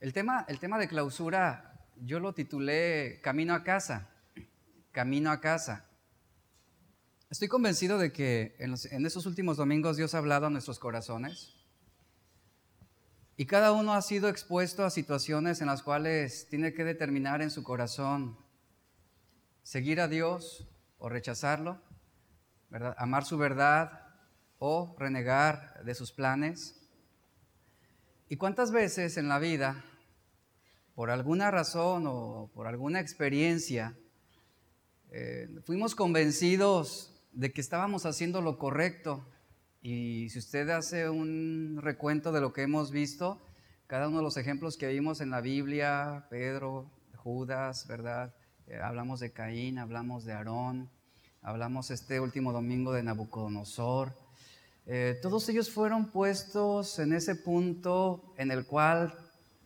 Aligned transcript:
El 0.00 0.14
tema, 0.14 0.46
el 0.48 0.58
tema 0.58 0.78
de 0.78 0.88
clausura, 0.88 1.78
yo 1.96 2.20
lo 2.20 2.32
titulé 2.32 3.20
Camino 3.22 3.52
a 3.52 3.62
casa, 3.62 4.08
Camino 4.92 5.30
a 5.30 5.42
casa. 5.42 5.84
Estoy 7.28 7.48
convencido 7.48 7.98
de 7.98 8.10
que 8.10 8.56
en, 8.58 9.04
esos 9.04 9.26
últimos 9.26 9.58
domingos 9.58 9.98
Dios 9.98 10.14
ha 10.14 10.18
hablado 10.18 10.46
a 10.46 10.50
nuestros 10.50 10.78
corazones 10.78 11.54
y 13.36 13.44
cada 13.44 13.72
uno 13.72 13.92
ha 13.92 14.00
sido 14.00 14.30
expuesto 14.30 14.86
a 14.86 14.90
situaciones 14.90 15.60
en 15.60 15.66
las 15.66 15.82
cuales 15.82 16.48
tiene 16.48 16.72
que 16.72 16.84
determinar 16.84 17.42
en 17.42 17.50
su 17.50 17.62
corazón 17.62 18.38
seguir 19.62 20.00
a 20.00 20.08
Dios 20.08 20.66
o 20.96 21.10
rechazarlo, 21.10 21.78
¿verdad? 22.70 22.96
amar 22.96 23.26
su 23.26 23.36
verdad 23.36 24.14
o 24.58 24.96
renegar 24.98 25.84
de 25.84 25.94
sus 25.94 26.10
planes. 26.10 26.88
¿Y 28.30 28.36
cuántas 28.36 28.72
veces 28.72 29.18
en 29.18 29.28
la 29.28 29.38
vida 29.38 29.84
por 31.00 31.10
alguna 31.10 31.50
razón 31.50 32.04
o 32.06 32.50
por 32.52 32.66
alguna 32.66 33.00
experiencia, 33.00 33.96
eh, 35.10 35.48
fuimos 35.64 35.94
convencidos 35.94 37.24
de 37.32 37.54
que 37.54 37.62
estábamos 37.62 38.04
haciendo 38.04 38.42
lo 38.42 38.58
correcto. 38.58 39.24
Y 39.80 40.28
si 40.28 40.38
usted 40.38 40.68
hace 40.68 41.08
un 41.08 41.78
recuento 41.80 42.32
de 42.32 42.42
lo 42.42 42.52
que 42.52 42.64
hemos 42.64 42.90
visto, 42.90 43.40
cada 43.86 44.08
uno 44.08 44.18
de 44.18 44.24
los 44.24 44.36
ejemplos 44.36 44.76
que 44.76 44.88
vimos 44.88 45.22
en 45.22 45.30
la 45.30 45.40
Biblia, 45.40 46.26
Pedro, 46.28 46.90
Judas, 47.16 47.86
¿verdad? 47.86 48.34
Eh, 48.66 48.76
hablamos 48.76 49.20
de 49.20 49.32
Caín, 49.32 49.78
hablamos 49.78 50.26
de 50.26 50.34
Aarón, 50.34 50.90
hablamos 51.40 51.90
este 51.90 52.20
último 52.20 52.52
domingo 52.52 52.92
de 52.92 53.04
Nabucodonosor. 53.04 54.12
Eh, 54.84 55.18
todos 55.22 55.48
ellos 55.48 55.70
fueron 55.70 56.10
puestos 56.10 56.98
en 56.98 57.14
ese 57.14 57.36
punto 57.36 58.34
en 58.36 58.50
el 58.50 58.66
cual 58.66 59.14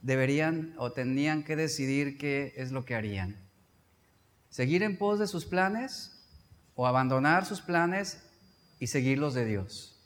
deberían 0.04 0.74
o 0.76 0.92
tenían 0.92 1.42
que 1.44 1.56
decidir 1.56 2.18
qué 2.18 2.52
es 2.56 2.72
lo 2.72 2.84
que 2.84 2.94
harían. 2.94 3.36
Seguir 4.50 4.82
en 4.82 4.98
pos 4.98 5.18
de 5.18 5.26
sus 5.26 5.46
planes 5.46 6.12
o 6.74 6.86
abandonar 6.86 7.46
sus 7.46 7.62
planes 7.62 8.22
y 8.78 8.88
seguir 8.88 9.18
los 9.18 9.32
de 9.32 9.46
Dios. 9.46 9.98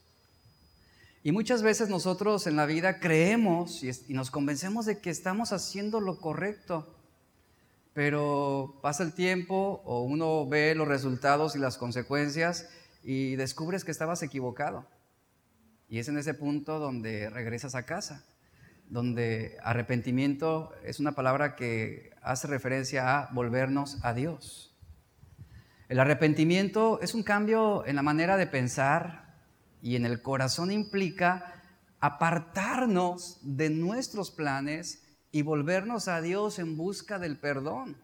Y 1.24 1.32
muchas 1.32 1.62
veces 1.62 1.88
nosotros 1.88 2.46
en 2.46 2.54
la 2.54 2.64
vida 2.64 3.00
creemos 3.00 3.82
y, 3.82 4.14
nos 4.14 4.30
convencemos 4.30 4.86
de 4.86 5.00
que 5.00 5.10
estamos 5.10 5.52
haciendo 5.52 6.00
lo 6.00 6.20
correcto, 6.20 6.94
pero 7.92 8.78
pasa 8.80 9.02
el 9.02 9.12
tiempo 9.12 9.82
o 9.84 10.02
uno 10.02 10.46
ve 10.46 10.76
los 10.76 10.86
resultados 10.86 11.56
y 11.56 11.58
las 11.58 11.76
consecuencias 11.76 12.70
y 13.02 13.34
descubres 13.34 13.84
que 13.84 13.90
estabas 13.90 14.22
equivocado. 14.22 14.86
Y 15.88 15.98
es 15.98 16.08
en 16.08 16.18
ese 16.18 16.34
punto 16.34 16.78
donde 16.78 17.30
regresas 17.30 17.74
a 17.74 17.84
casa 17.84 18.24
donde 18.88 19.56
arrepentimiento 19.62 20.72
es 20.84 21.00
una 21.00 21.12
palabra 21.12 21.56
que 21.56 22.10
hace 22.22 22.46
referencia 22.46 23.18
a 23.18 23.28
volvernos 23.32 23.98
a 24.02 24.14
Dios. 24.14 24.76
El 25.88 26.00
arrepentimiento 26.00 27.00
es 27.00 27.14
un 27.14 27.22
cambio 27.22 27.86
en 27.86 27.96
la 27.96 28.02
manera 28.02 28.36
de 28.36 28.46
pensar 28.46 29.36
y 29.80 29.96
en 29.96 30.04
el 30.04 30.22
corazón 30.22 30.70
implica 30.70 31.62
apartarnos 32.00 33.38
de 33.42 33.70
nuestros 33.70 34.30
planes 34.30 35.04
y 35.32 35.42
volvernos 35.42 36.08
a 36.08 36.20
Dios 36.20 36.58
en 36.58 36.76
busca 36.76 37.18
del 37.18 37.38
perdón. 37.38 37.96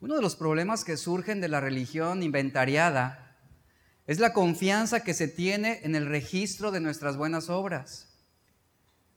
Uno 0.00 0.16
de 0.16 0.22
los 0.22 0.34
problemas 0.34 0.84
que 0.84 0.96
surgen 0.96 1.40
de 1.40 1.48
la 1.48 1.60
religión 1.60 2.22
inventariada 2.22 3.36
es 4.06 4.18
la 4.18 4.32
confianza 4.32 5.04
que 5.04 5.14
se 5.14 5.28
tiene 5.28 5.80
en 5.84 5.94
el 5.94 6.06
registro 6.06 6.72
de 6.72 6.80
nuestras 6.80 7.16
buenas 7.16 7.48
obras. 7.48 8.11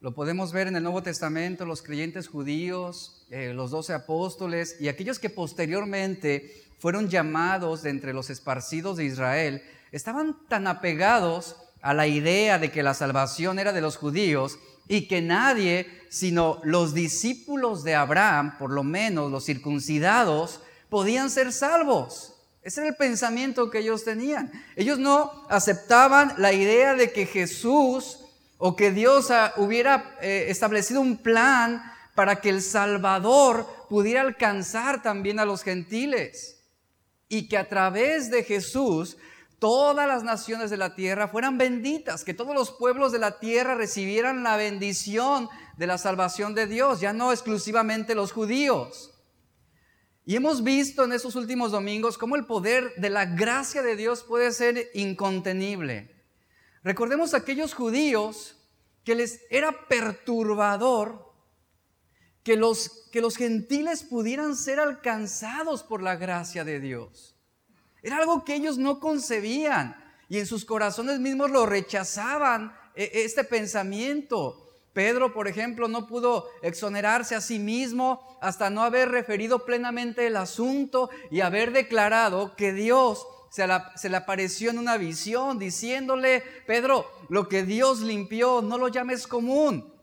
Lo 0.06 0.14
podemos 0.14 0.52
ver 0.52 0.68
en 0.68 0.76
el 0.76 0.84
Nuevo 0.84 1.02
Testamento, 1.02 1.66
los 1.66 1.82
creyentes 1.82 2.28
judíos, 2.28 3.26
eh, 3.32 3.54
los 3.56 3.72
doce 3.72 3.92
apóstoles 3.92 4.76
y 4.80 4.88
aquellos 4.88 5.18
que 5.18 5.32
posteriormente 5.32 6.64
fueron 6.78 7.10
llamados 7.10 7.82
de 7.82 7.90
entre 7.90 8.14
los 8.14 8.30
esparcidos 8.30 8.98
de 8.98 9.06
Israel, 9.06 9.64
estaban 9.92 10.38
tan 10.48 10.68
apegados 10.68 11.56
a 11.82 11.96
la 11.96 12.06
idea 12.06 12.60
de 12.60 12.70
que 12.70 12.84
la 12.84 12.94
salvación 12.94 13.58
era 13.58 13.74
de 13.74 13.82
los 13.82 13.98
judíos 13.98 14.60
y 14.88 15.08
que 15.08 15.24
nadie, 15.24 15.88
sino 16.12 16.62
los 16.64 16.94
discípulos 16.94 17.84
de 17.84 17.96
Abraham, 17.96 18.60
por 18.60 18.70
lo 18.70 18.84
menos 18.84 19.32
los 19.32 19.46
circuncidados, 19.46 20.62
podían 20.88 21.32
ser 21.32 21.52
salvos. 21.52 22.36
Ese 22.62 22.82
era 22.82 22.90
el 22.90 22.96
pensamiento 22.96 23.72
que 23.72 23.80
ellos 23.80 24.04
tenían. 24.04 24.52
Ellos 24.76 25.00
no 25.00 25.48
aceptaban 25.50 26.36
la 26.38 26.54
idea 26.54 26.94
de 26.94 27.12
que 27.12 27.26
Jesús 27.26 28.20
o 28.58 28.76
que 28.76 28.92
Dios 28.92 29.30
hubiera 29.58 30.18
eh, 30.22 30.46
establecido 30.50 31.02
un 31.02 31.18
plan 31.18 31.84
para 32.16 32.38
que 32.38 32.50
el 32.50 32.62
Salvador 32.62 33.68
pudiera 33.90 34.22
alcanzar 34.22 35.04
también 35.04 35.40
a 35.40 35.46
los 35.46 35.64
gentiles 35.64 36.64
y 37.28 37.48
que 37.48 37.58
a 37.58 37.68
través 37.68 38.32
de 38.32 38.44
Jesús 38.44 39.18
todas 39.60 40.08
las 40.08 40.24
naciones 40.24 40.70
de 40.70 40.78
la 40.78 40.96
tierra 40.96 41.28
fueran 41.28 41.58
benditas, 41.58 42.24
que 42.24 42.34
todos 42.34 42.54
los 42.54 42.72
pueblos 42.72 43.12
de 43.12 43.20
la 43.20 43.40
tierra 43.40 43.76
recibieran 43.76 44.44
la 44.44 44.58
bendición 44.58 45.50
de 45.78 45.88
la 45.88 45.98
salvación 45.98 46.56
de 46.56 46.68
Dios, 46.68 47.02
ya 47.02 47.14
no 47.14 47.32
exclusivamente 47.32 48.16
los 48.16 48.32
judíos. 48.32 49.12
Y 50.26 50.36
hemos 50.36 50.64
visto 50.64 51.04
en 51.04 51.14
estos 51.14 51.36
últimos 51.36 51.72
domingos 51.72 52.18
cómo 52.18 52.36
el 52.36 52.46
poder 52.46 52.94
de 52.98 53.10
la 53.10 53.26
gracia 53.26 53.84
de 53.84 53.96
Dios 53.96 54.24
puede 54.24 54.52
ser 54.52 54.90
incontenible. 54.94 56.15
Recordemos 56.86 57.34
a 57.34 57.38
aquellos 57.38 57.74
judíos 57.74 58.56
que 59.04 59.16
les 59.16 59.42
era 59.50 59.88
perturbador 59.88 61.34
que 62.44 62.56
los, 62.56 63.10
que 63.12 63.22
los 63.22 63.38
gentiles 63.38 64.04
pudieran 64.04 64.56
ser 64.56 64.80
alcanzados 64.80 65.82
por 65.82 66.04
la 66.04 66.16
gracia 66.16 66.64
de 66.64 66.80
Dios. 66.80 67.36
Era 68.04 68.18
algo 68.18 68.46
que 68.46 68.54
ellos 68.54 68.78
no 68.78 69.00
concebían 69.00 69.96
y 70.30 70.38
en 70.38 70.46
sus 70.46 70.64
corazones 70.64 71.20
mismos 71.20 71.50
lo 71.50 71.66
rechazaban 71.66 72.72
e, 72.94 73.10
este 73.26 73.44
pensamiento. 73.44 74.70
Pedro, 74.94 75.34
por 75.34 75.48
ejemplo, 75.48 75.88
no 75.88 76.06
pudo 76.06 76.48
exonerarse 76.62 77.34
a 77.34 77.42
sí 77.42 77.58
mismo 77.58 78.38
hasta 78.42 78.70
no 78.70 78.84
haber 78.84 79.10
referido 79.10 79.66
plenamente 79.66 80.28
el 80.28 80.38
asunto 80.38 81.10
y 81.32 81.42
haber 81.42 81.72
declarado 81.72 82.56
que 82.56 82.74
Dios 82.74 83.26
se, 83.50 84.10
le 84.10 84.18
apareció 84.18 84.70
en 84.70 84.80
una 84.80 84.98
visión 84.98 85.60
diciéndole, 85.60 86.44
Pedro, 86.68 87.10
lo 87.30 87.48
que 87.48 87.64
Dios 87.64 88.02
limpió, 88.02 88.62
no 88.62 88.78
lo 88.78 88.88
llames 88.88 89.28
común. 89.28 89.94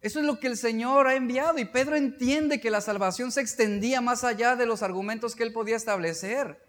Eso 0.00 0.20
es 0.20 0.26
lo 0.26 0.38
que 0.38 0.48
el 0.48 0.56
Señor 0.56 1.06
ha 1.06 1.14
enviado 1.14 1.58
y 1.58 1.64
Pedro 1.64 1.96
entiende 1.96 2.60
que 2.60 2.70
la 2.70 2.80
salvación 2.80 3.32
se 3.32 3.40
extendía 3.40 4.00
más 4.00 4.22
allá 4.22 4.54
de 4.54 4.66
los 4.66 4.82
argumentos 4.82 5.34
que 5.34 5.42
él 5.42 5.52
podía 5.52 5.76
establecer. 5.76 6.62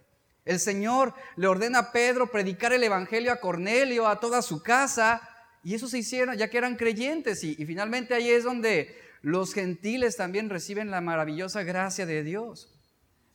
El 0.45 0.59
Señor 0.59 1.13
le 1.35 1.47
ordena 1.47 1.79
a 1.79 1.91
Pedro 1.91 2.31
predicar 2.31 2.71
el 2.71 2.83
Evangelio 2.83 3.31
a 3.31 3.39
Cornelio, 3.39 4.07
a 4.07 4.19
toda 4.19 4.41
su 4.41 4.63
casa, 4.63 5.21
y 5.63 5.73
eso 5.73 5.87
se 5.87 5.97
hicieron 5.97 6.37
ya 6.37 6.49
que 6.49 6.57
eran 6.57 6.75
creyentes 6.75 7.43
y 7.43 7.55
finalmente 7.65 8.13
ahí 8.13 8.29
es 8.29 8.43
donde 8.43 8.95
los 9.25 9.55
gentiles 9.55 10.15
también 10.17 10.51
reciben 10.51 10.91
la 10.91 11.01
maravillosa 11.01 11.63
gracia 11.63 12.05
de 12.05 12.23
Dios. 12.23 12.74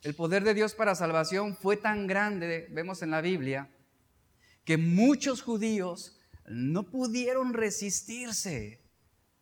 El 0.03 0.15
poder 0.15 0.43
de 0.43 0.55
Dios 0.55 0.73
para 0.73 0.95
salvación 0.95 1.55
fue 1.55 1.77
tan 1.77 2.07
grande, 2.07 2.67
vemos 2.71 3.03
en 3.03 3.11
la 3.11 3.21
Biblia, 3.21 3.69
que 4.65 4.77
muchos 4.77 5.43
judíos 5.43 6.19
no 6.47 6.89
pudieron 6.89 7.53
resistirse 7.53 8.81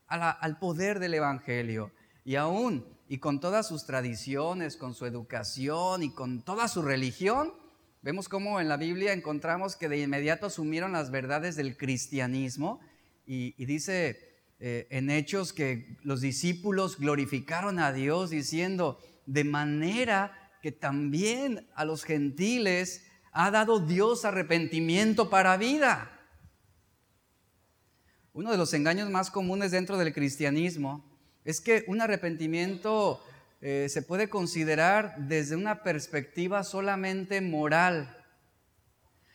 al 0.08 0.60
poder 0.60 1.00
del 1.00 1.14
Evangelio. 1.14 1.94
Y 2.26 2.36
aún, 2.36 2.86
y 3.08 3.20
con 3.20 3.40
todas 3.40 3.70
sus 3.70 3.86
tradiciones, 3.86 4.76
con 4.76 4.94
su 4.94 5.06
educación 5.06 6.04
y 6.04 6.12
con 6.12 6.42
toda 6.42 6.68
su 6.68 6.82
religión, 6.82 7.54
vemos 8.02 8.28
cómo 8.28 8.60
en 8.60 8.68
la 8.68 8.76
Biblia 8.76 9.14
encontramos 9.14 9.78
que 9.78 9.88
de 9.88 10.02
inmediato 10.02 10.48
asumieron 10.48 10.92
las 10.92 11.10
verdades 11.10 11.56
del 11.56 11.78
cristianismo. 11.78 12.82
Y, 13.26 13.64
dice 13.64 14.42
eh, 14.60 14.88
en 14.90 15.10
Hechos 15.10 15.54
que 15.54 15.98
los 16.04 16.20
discípulos 16.20 17.00
glorificaron 17.00 17.80
a 17.80 17.94
Dios 17.94 18.30
diciendo, 18.30 19.00
de 19.26 19.46
manera 19.46 20.49
que 20.62 20.72
también 20.72 21.68
a 21.76 21.86
los 21.86 22.04
gentiles 22.04 23.06
ha 23.32 23.52
dado 23.52 23.80
Dios 23.80 24.26
arrepentimiento 24.26 25.30
para 25.30 25.58
vida. 25.58 26.12
Uno 28.34 28.52
de 28.52 28.58
los 28.58 28.74
engaños 28.74 29.10
más 29.10 29.32
comunes 29.32 29.72
dentro 29.72 29.98
del 29.98 30.14
cristianismo 30.14 31.06
es 31.44 31.62
que 31.62 31.84
un 31.88 32.02
arrepentimiento 32.02 33.24
eh, 33.62 33.88
se 33.90 34.02
puede 34.02 34.30
considerar 34.30 35.16
desde 35.18 35.56
una 35.56 35.84
perspectiva 35.84 36.64
solamente 36.64 37.42
moral. 37.42 38.16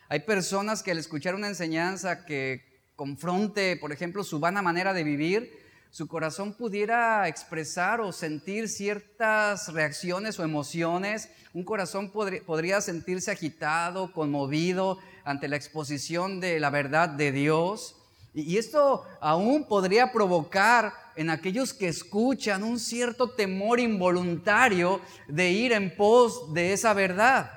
Hay 0.07 0.21
personas 0.21 0.81
que 0.81 0.91
al 0.91 0.97
escuchar 0.97 1.35
una 1.35 1.47
enseñanza 1.47 2.25
que 2.25 2.83
confronte, 2.95 3.77
por 3.77 3.91
ejemplo, 3.91 4.23
su 4.23 4.39
vana 4.39 4.61
manera 4.61 4.93
de 4.93 5.03
vivir, 5.03 5.64
su 5.95 6.09
corazón 6.09 6.51
pudiera 6.51 7.25
expresar 7.29 8.01
o 8.01 8.11
sentir 8.11 8.67
ciertas 8.67 9.71
reacciones 9.71 10.37
o 10.37 10.43
emociones. 10.43 11.29
Un 11.53 11.63
corazón 11.63 12.11
podría 12.11 12.81
sentirse 12.81 13.31
agitado, 13.31 14.11
conmovido 14.11 14.99
ante 15.23 15.47
la 15.47 15.55
exposición 15.55 16.41
de 16.41 16.59
la 16.59 16.69
verdad 16.69 17.07
de 17.07 17.31
Dios. 17.31 17.95
Y 18.33 18.57
esto 18.57 19.05
aún 19.21 19.69
podría 19.69 20.11
provocar 20.11 20.91
en 21.15 21.29
aquellos 21.29 21.73
que 21.73 21.87
escuchan 21.87 22.63
un 22.63 22.77
cierto 22.77 23.29
temor 23.29 23.79
involuntario 23.79 24.99
de 25.29 25.51
ir 25.51 25.71
en 25.71 25.95
pos 25.95 26.53
de 26.53 26.73
esa 26.73 26.93
verdad. 26.93 27.49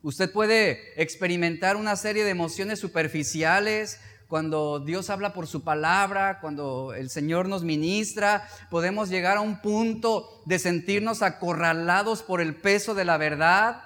Usted 0.00 0.30
puede 0.30 1.02
experimentar 1.02 1.74
una 1.74 1.96
serie 1.96 2.22
de 2.22 2.30
emociones 2.30 2.78
superficiales 2.78 3.98
cuando 4.28 4.80
Dios 4.80 5.08
habla 5.08 5.32
por 5.32 5.46
su 5.46 5.62
palabra, 5.62 6.40
cuando 6.40 6.94
el 6.94 7.10
Señor 7.10 7.48
nos 7.48 7.62
ministra, 7.62 8.48
podemos 8.70 9.08
llegar 9.08 9.36
a 9.36 9.42
un 9.42 9.60
punto 9.60 10.42
de 10.46 10.58
sentirnos 10.58 11.22
acorralados 11.22 12.22
por 12.22 12.40
el 12.40 12.56
peso 12.56 12.94
de 12.94 13.04
la 13.04 13.18
verdad. 13.18 13.82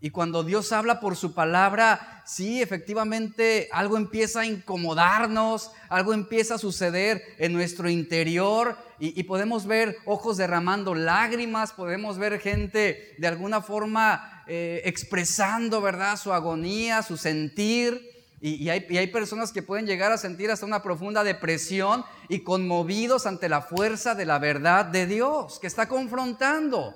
Y 0.00 0.10
cuando 0.10 0.42
Dios 0.42 0.72
habla 0.72 1.00
por 1.00 1.16
su 1.16 1.34
palabra, 1.34 2.22
sí, 2.26 2.60
efectivamente 2.60 3.68
algo 3.72 3.96
empieza 3.96 4.40
a 4.40 4.46
incomodarnos, 4.46 5.70
algo 5.88 6.12
empieza 6.12 6.56
a 6.56 6.58
suceder 6.58 7.22
en 7.38 7.52
nuestro 7.52 7.88
interior 7.88 8.76
y, 8.98 9.22
podemos 9.24 9.66
ver 9.66 9.96
ojos 10.04 10.36
derramando 10.36 10.94
lágrimas, 10.94 11.72
podemos 11.72 12.18
ver 12.18 12.40
gente 12.40 13.14
de 13.18 13.26
alguna 13.26 13.60
forma 13.62 14.42
eh, 14.46 14.82
expresando, 14.84 15.80
¿verdad?, 15.80 16.16
su 16.16 16.32
agonía, 16.32 17.02
su 17.02 17.16
sentir. 17.16 18.15
Y, 18.40 18.68
hay, 18.68 18.84
hay, 18.96 19.06
personas 19.06 19.50
que 19.50 19.62
pueden 19.62 19.86
llegar 19.86 20.12
a 20.12 20.18
sentir 20.18 20.50
hasta 20.50 20.66
una 20.66 20.82
profunda 20.82 21.24
depresión 21.24 22.04
y 22.28 22.40
conmovidos 22.40 23.26
ante 23.26 23.48
la 23.48 23.62
fuerza 23.62 24.14
de 24.14 24.26
la 24.26 24.38
verdad 24.38 24.84
de 24.84 25.06
Dios 25.06 25.58
que 25.58 25.66
está 25.66 25.88
confrontando. 25.88 26.94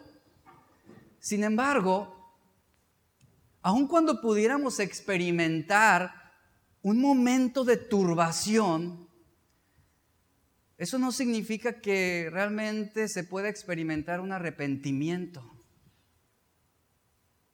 Sin 1.18 1.42
embargo, 1.42 2.14
aun 3.62 3.88
cuando 3.88 4.20
pudiéramos 4.20 4.80
experimentar 4.80 6.12
un 6.82 7.00
momento 7.00 7.64
de 7.64 7.78
turbación, 7.78 9.08
eso 10.76 10.98
no 10.98 11.12
significa 11.12 11.80
que 11.80 12.28
realmente 12.30 13.08
se 13.08 13.24
pueda 13.24 13.48
experimentar 13.48 14.20
un 14.20 14.32
arrepentimiento. 14.32 15.42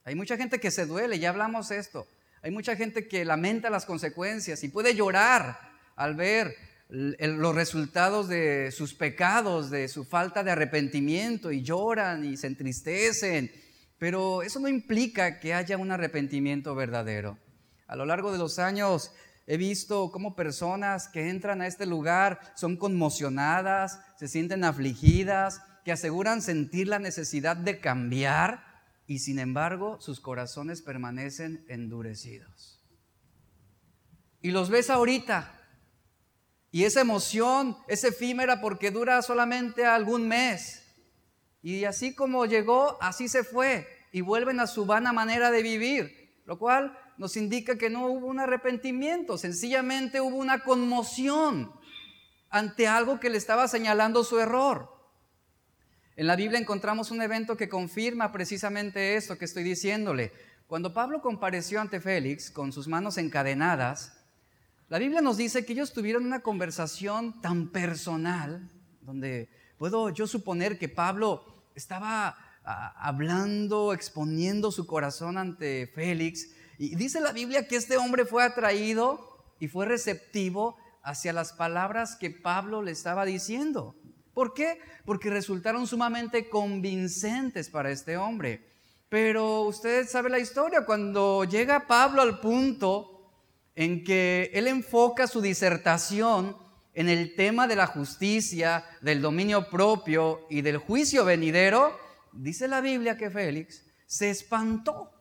Hay 0.05 0.15
mucha 0.15 0.37
gente 0.37 0.61
que 0.61 0.71
se 0.71 0.87
duele, 0.87 1.19
ya 1.19 1.31
hablamos 1.31 1.73
esto. 1.73 2.07
Hay 2.43 2.51
mucha 2.51 2.77
gente 2.77 3.09
que 3.09 3.25
lamenta 3.25 3.71
las 3.71 3.87
consecuencias 3.87 4.63
y 4.63 4.69
puede 4.69 4.95
llorar 4.95 5.59
al 5.97 6.15
ver 6.15 6.55
los 6.89 7.55
resultados 7.55 8.29
de 8.29 8.71
sus 8.71 8.95
pecados, 8.95 9.71
de 9.71 9.89
su 9.89 10.05
falta 10.05 10.45
de 10.45 10.53
arrepentimiento 10.53 11.51
y 11.51 11.63
lloran 11.63 12.25
y 12.25 12.37
se 12.37 12.47
entristecen 12.47 13.51
pero 13.99 14.43
eso 14.43 14.61
no 14.61 14.69
implica 14.69 15.41
que 15.41 15.55
haya 15.55 15.79
un 15.79 15.91
arrepentimiento 15.91 16.75
verdadero. 16.75 17.39
A 17.87 17.97
lo 17.97 18.05
largo 18.05 18.33
de 18.33 18.39
los 18.39 18.59
años 18.59 19.13
he 19.47 19.57
visto 19.57 20.11
cómo 20.11 20.37
personas 20.37 21.09
que 21.09 21.31
entran 21.31 21.63
a 21.63 21.67
este 21.67 21.87
lugar 21.87 22.41
son 22.57 22.77
conmocionadas, 22.77 24.01
se 24.19 24.29
sienten 24.29 24.65
afligidas, 24.65 25.63
que 25.85 25.93
aseguran 25.93 26.43
sentir 26.43 26.89
la 26.89 26.99
necesidad 26.99 27.57
de 27.57 27.81
cambiar 27.81 28.76
y 29.07 29.21
sin 29.21 29.39
embargo 29.39 30.01
sus 30.01 30.21
corazones 30.21 30.83
permanecen 30.83 31.65
endurecidos. 31.69 32.83
Y 34.43 34.51
los 34.51 34.71
ves 34.71 34.91
ahorita. 34.91 35.53
Y 36.71 36.85
esa 36.85 37.01
emoción 37.01 37.77
es 37.89 38.05
efímera 38.05 38.61
porque 38.61 38.91
dura 38.91 39.23
solamente 39.23 39.87
algún 39.87 40.29
mes. 40.29 40.83
Y 41.63 41.85
así 41.85 42.15
como 42.15 42.47
llegó, 42.47 42.97
así 43.01 43.29
se 43.29 43.45
fue. 43.45 43.89
Y 44.13 44.21
vuelven 44.21 44.61
a 44.61 44.67
su 44.67 44.87
vana 44.87 45.13
manera 45.13 45.51
de 45.51 45.63
vivir. 45.63 46.43
Lo 46.45 46.59
cual 46.59 46.97
nos 47.17 47.37
indica 47.37 47.79
que 47.79 47.91
no 47.91 48.07
hubo 48.07 48.27
un 48.27 48.41
arrepentimiento, 48.41 49.39
sencillamente 49.39 50.21
hubo 50.21 50.37
una 50.37 50.63
conmoción 50.63 51.73
ante 52.51 52.87
algo 52.87 53.19
que 53.19 53.31
le 53.31 53.39
estaba 53.39 53.69
señalando 53.69 54.23
su 54.23 54.39
error. 54.39 54.96
En 56.17 56.27
la 56.27 56.35
Biblia 56.35 56.59
encontramos 56.59 57.11
un 57.11 57.21
evento 57.21 57.59
que 57.59 57.69
confirma 57.69 58.33
precisamente 58.33 59.17
esto 59.17 59.37
que 59.37 59.45
estoy 59.45 59.63
diciéndole. 59.63 60.33
Cuando 60.67 60.95
Pablo 60.95 61.21
compareció 61.21 61.79
ante 61.79 62.01
Félix 62.01 62.51
con 62.51 62.73
sus 62.73 62.89
manos 62.89 63.19
encadenadas, 63.19 64.17
la 64.89 64.99
Biblia 64.99 65.21
nos 65.21 65.37
dice 65.37 65.67
que 65.67 65.75
ellos 65.75 65.93
tuvieron 65.93 66.25
una 66.25 66.41
conversación 66.41 67.39
tan 67.43 67.69
personal, 67.69 68.67
donde 69.03 69.51
puedo 69.77 70.09
yo 70.09 70.27
suponer 70.27 70.79
que 70.79 70.89
Pablo 70.89 71.45
estaba 71.75 72.35
ah, 72.65 72.95
hablando, 72.97 73.93
exponiendo 73.93 74.73
su 74.73 74.87
corazón 74.87 75.37
ante 75.37 75.87
Félix. 75.95 76.49
Y 76.79 76.95
dice 76.95 77.21
la 77.21 77.33
Biblia 77.33 77.69
que 77.69 77.77
este 77.77 77.99
hombre 77.99 78.25
fue 78.25 78.43
atraído 78.43 79.21
y 79.61 79.69
fue 79.69 79.85
receptivo 79.85 80.79
hacia 81.03 81.35
las 81.35 81.53
palabras 81.53 82.17
que 82.17 82.31
Pablo 82.31 82.81
le 82.81 82.93
estaba 82.93 83.27
diciendo. 83.27 83.95
¿Por 84.37 84.53
qué? 84.53 84.79
Porque 85.07 85.31
resultaron 85.31 85.87
sumamente 85.87 86.51
convincentes 86.51 87.71
para 87.71 87.91
este 87.91 88.19
hombre. 88.19 88.69
Pero 89.09 89.63
usted 89.63 90.07
sabe 90.07 90.29
la 90.29 90.39
historia, 90.39 90.85
cuando 90.85 91.45
llega 91.45 91.87
Pablo 91.87 92.21
al 92.21 92.39
punto 92.39 93.33
en 93.75 94.05
que 94.05 94.51
él 94.53 94.67
enfoca 94.67 95.27
su 95.27 95.41
disertación 95.41 96.55
en 96.93 97.09
el 97.09 97.35
tema 97.35 97.67
de 97.67 97.77
la 97.77 97.87
justicia, 97.87 98.85
del 99.01 99.23
dominio 99.23 99.71
propio 99.71 100.47
y 100.51 100.61
del 100.61 100.77
juicio 100.77 101.25
venidero, 101.25 101.99
dice 102.31 102.69
la 102.69 102.83
Biblia 102.83 103.17
que 103.17 103.31
Félix 103.31 103.87
se 104.05 104.29
espantó. 104.29 105.13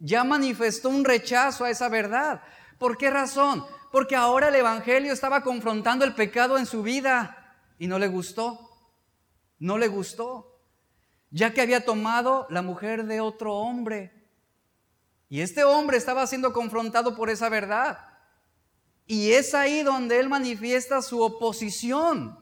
Ya 0.00 0.24
manifestó 0.24 0.88
un 0.88 1.04
rechazo 1.04 1.64
a 1.64 1.70
esa 1.70 1.88
verdad. 1.88 2.42
¿Por 2.76 2.98
qué 2.98 3.08
razón? 3.08 3.64
Porque 3.92 4.16
ahora 4.16 4.48
el 4.48 4.56
Evangelio 4.56 5.12
estaba 5.12 5.44
confrontando 5.44 6.04
el 6.04 6.16
pecado 6.16 6.58
en 6.58 6.66
su 6.66 6.82
vida 6.82 7.37
y 7.78 7.86
no 7.86 7.98
le 7.98 8.08
gustó. 8.08 8.70
No 9.58 9.78
le 9.78 9.88
gustó. 9.88 10.60
Ya 11.30 11.52
que 11.52 11.60
había 11.60 11.84
tomado 11.84 12.46
la 12.50 12.62
mujer 12.62 13.04
de 13.04 13.20
otro 13.20 13.54
hombre. 13.54 14.12
Y 15.28 15.40
este 15.40 15.64
hombre 15.64 15.96
estaba 15.96 16.26
siendo 16.26 16.52
confrontado 16.52 17.14
por 17.14 17.30
esa 17.30 17.48
verdad. 17.48 17.98
Y 19.06 19.32
es 19.32 19.54
ahí 19.54 19.82
donde 19.82 20.20
él 20.20 20.28
manifiesta 20.28 21.00
su 21.00 21.22
oposición, 21.22 22.38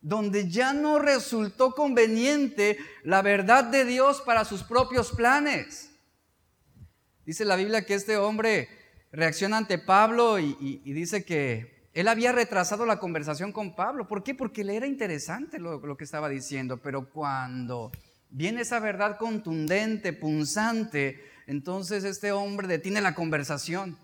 donde 0.00 0.50
ya 0.50 0.72
no 0.72 0.98
resultó 0.98 1.74
conveniente 1.74 2.78
la 3.04 3.20
verdad 3.20 3.64
de 3.64 3.84
Dios 3.84 4.22
para 4.22 4.44
sus 4.44 4.62
propios 4.62 5.12
planes. 5.12 5.90
Dice 7.26 7.44
la 7.44 7.56
Biblia 7.56 7.84
que 7.84 7.94
este 7.94 8.16
hombre 8.16 8.68
reacciona 9.12 9.58
ante 9.58 9.78
Pablo 9.78 10.38
y, 10.38 10.80
dice 10.84 11.24
que 11.24 11.75
él 11.96 12.08
había 12.08 12.32
retrasado 12.32 12.86
la 12.86 12.98
conversación 12.98 13.52
con 13.52 13.74
Pablo. 13.74 14.06
¿Por 14.06 14.22
qué? 14.22 14.34
Porque 14.34 14.64
le 14.64 14.76
era 14.76 14.86
interesante 14.86 15.58
lo, 15.58 15.96
que 15.96 16.04
estaba 16.04 16.28
diciendo, 16.28 16.76
pero 16.76 17.10
cuando 17.10 17.90
viene 18.30 18.62
esa 18.62 18.80
verdad 18.80 19.16
contundente, 19.16 20.12
punzante, 20.12 21.24
entonces 21.46 22.04
este 22.04 22.32
hombre 22.32 22.68
detiene 22.68 23.00
la 23.00 23.14
conversación. 23.14 23.98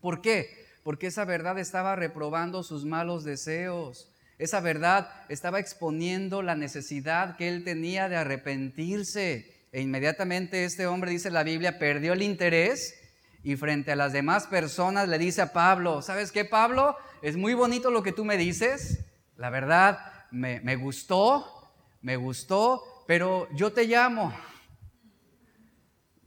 ¿Por 0.00 0.20
qué? 0.20 0.68
porque 0.88 1.08
esa 1.08 1.26
verdad 1.26 1.58
estaba 1.58 1.96
reprobando 1.96 2.62
sus 2.62 2.86
malos 2.86 3.22
deseos. 3.22 4.10
Esa 4.38 4.60
verdad 4.60 5.10
estaba 5.28 5.60
exponiendo 5.60 6.40
la 6.40 6.54
necesidad 6.54 7.36
que 7.36 7.46
él 7.48 7.62
tenía 7.62 8.08
de 8.08 8.16
arrepentirse. 8.16 9.66
E 9.70 9.82
inmediatamente 9.82 10.64
este 10.64 10.86
hombre, 10.86 11.10
dice 11.10 11.30
la 11.30 11.42
Biblia, 11.42 11.78
perdió 11.78 12.14
el 12.14 12.22
interés 12.22 12.94
y 13.42 13.56
frente 13.56 13.92
a 13.92 13.96
las 13.96 14.14
demás 14.14 14.46
personas 14.46 15.08
le 15.08 15.18
dice 15.18 15.42
a 15.42 15.52
Pablo, 15.52 16.00
¿sabes 16.00 16.32
qué 16.32 16.46
Pablo? 16.46 16.96
Es 17.22 17.36
muy 17.36 17.54
bonito 17.54 17.90
lo 17.90 18.02
que 18.02 18.12
tú 18.12 18.24
me 18.24 18.36
dices. 18.36 19.04
La 19.36 19.50
verdad, 19.50 20.26
me, 20.30 20.60
me 20.60 20.76
gustó, 20.76 21.72
me 22.00 22.16
gustó, 22.16 23.04
pero 23.06 23.48
yo 23.52 23.72
te 23.72 23.84
llamo. 23.84 24.32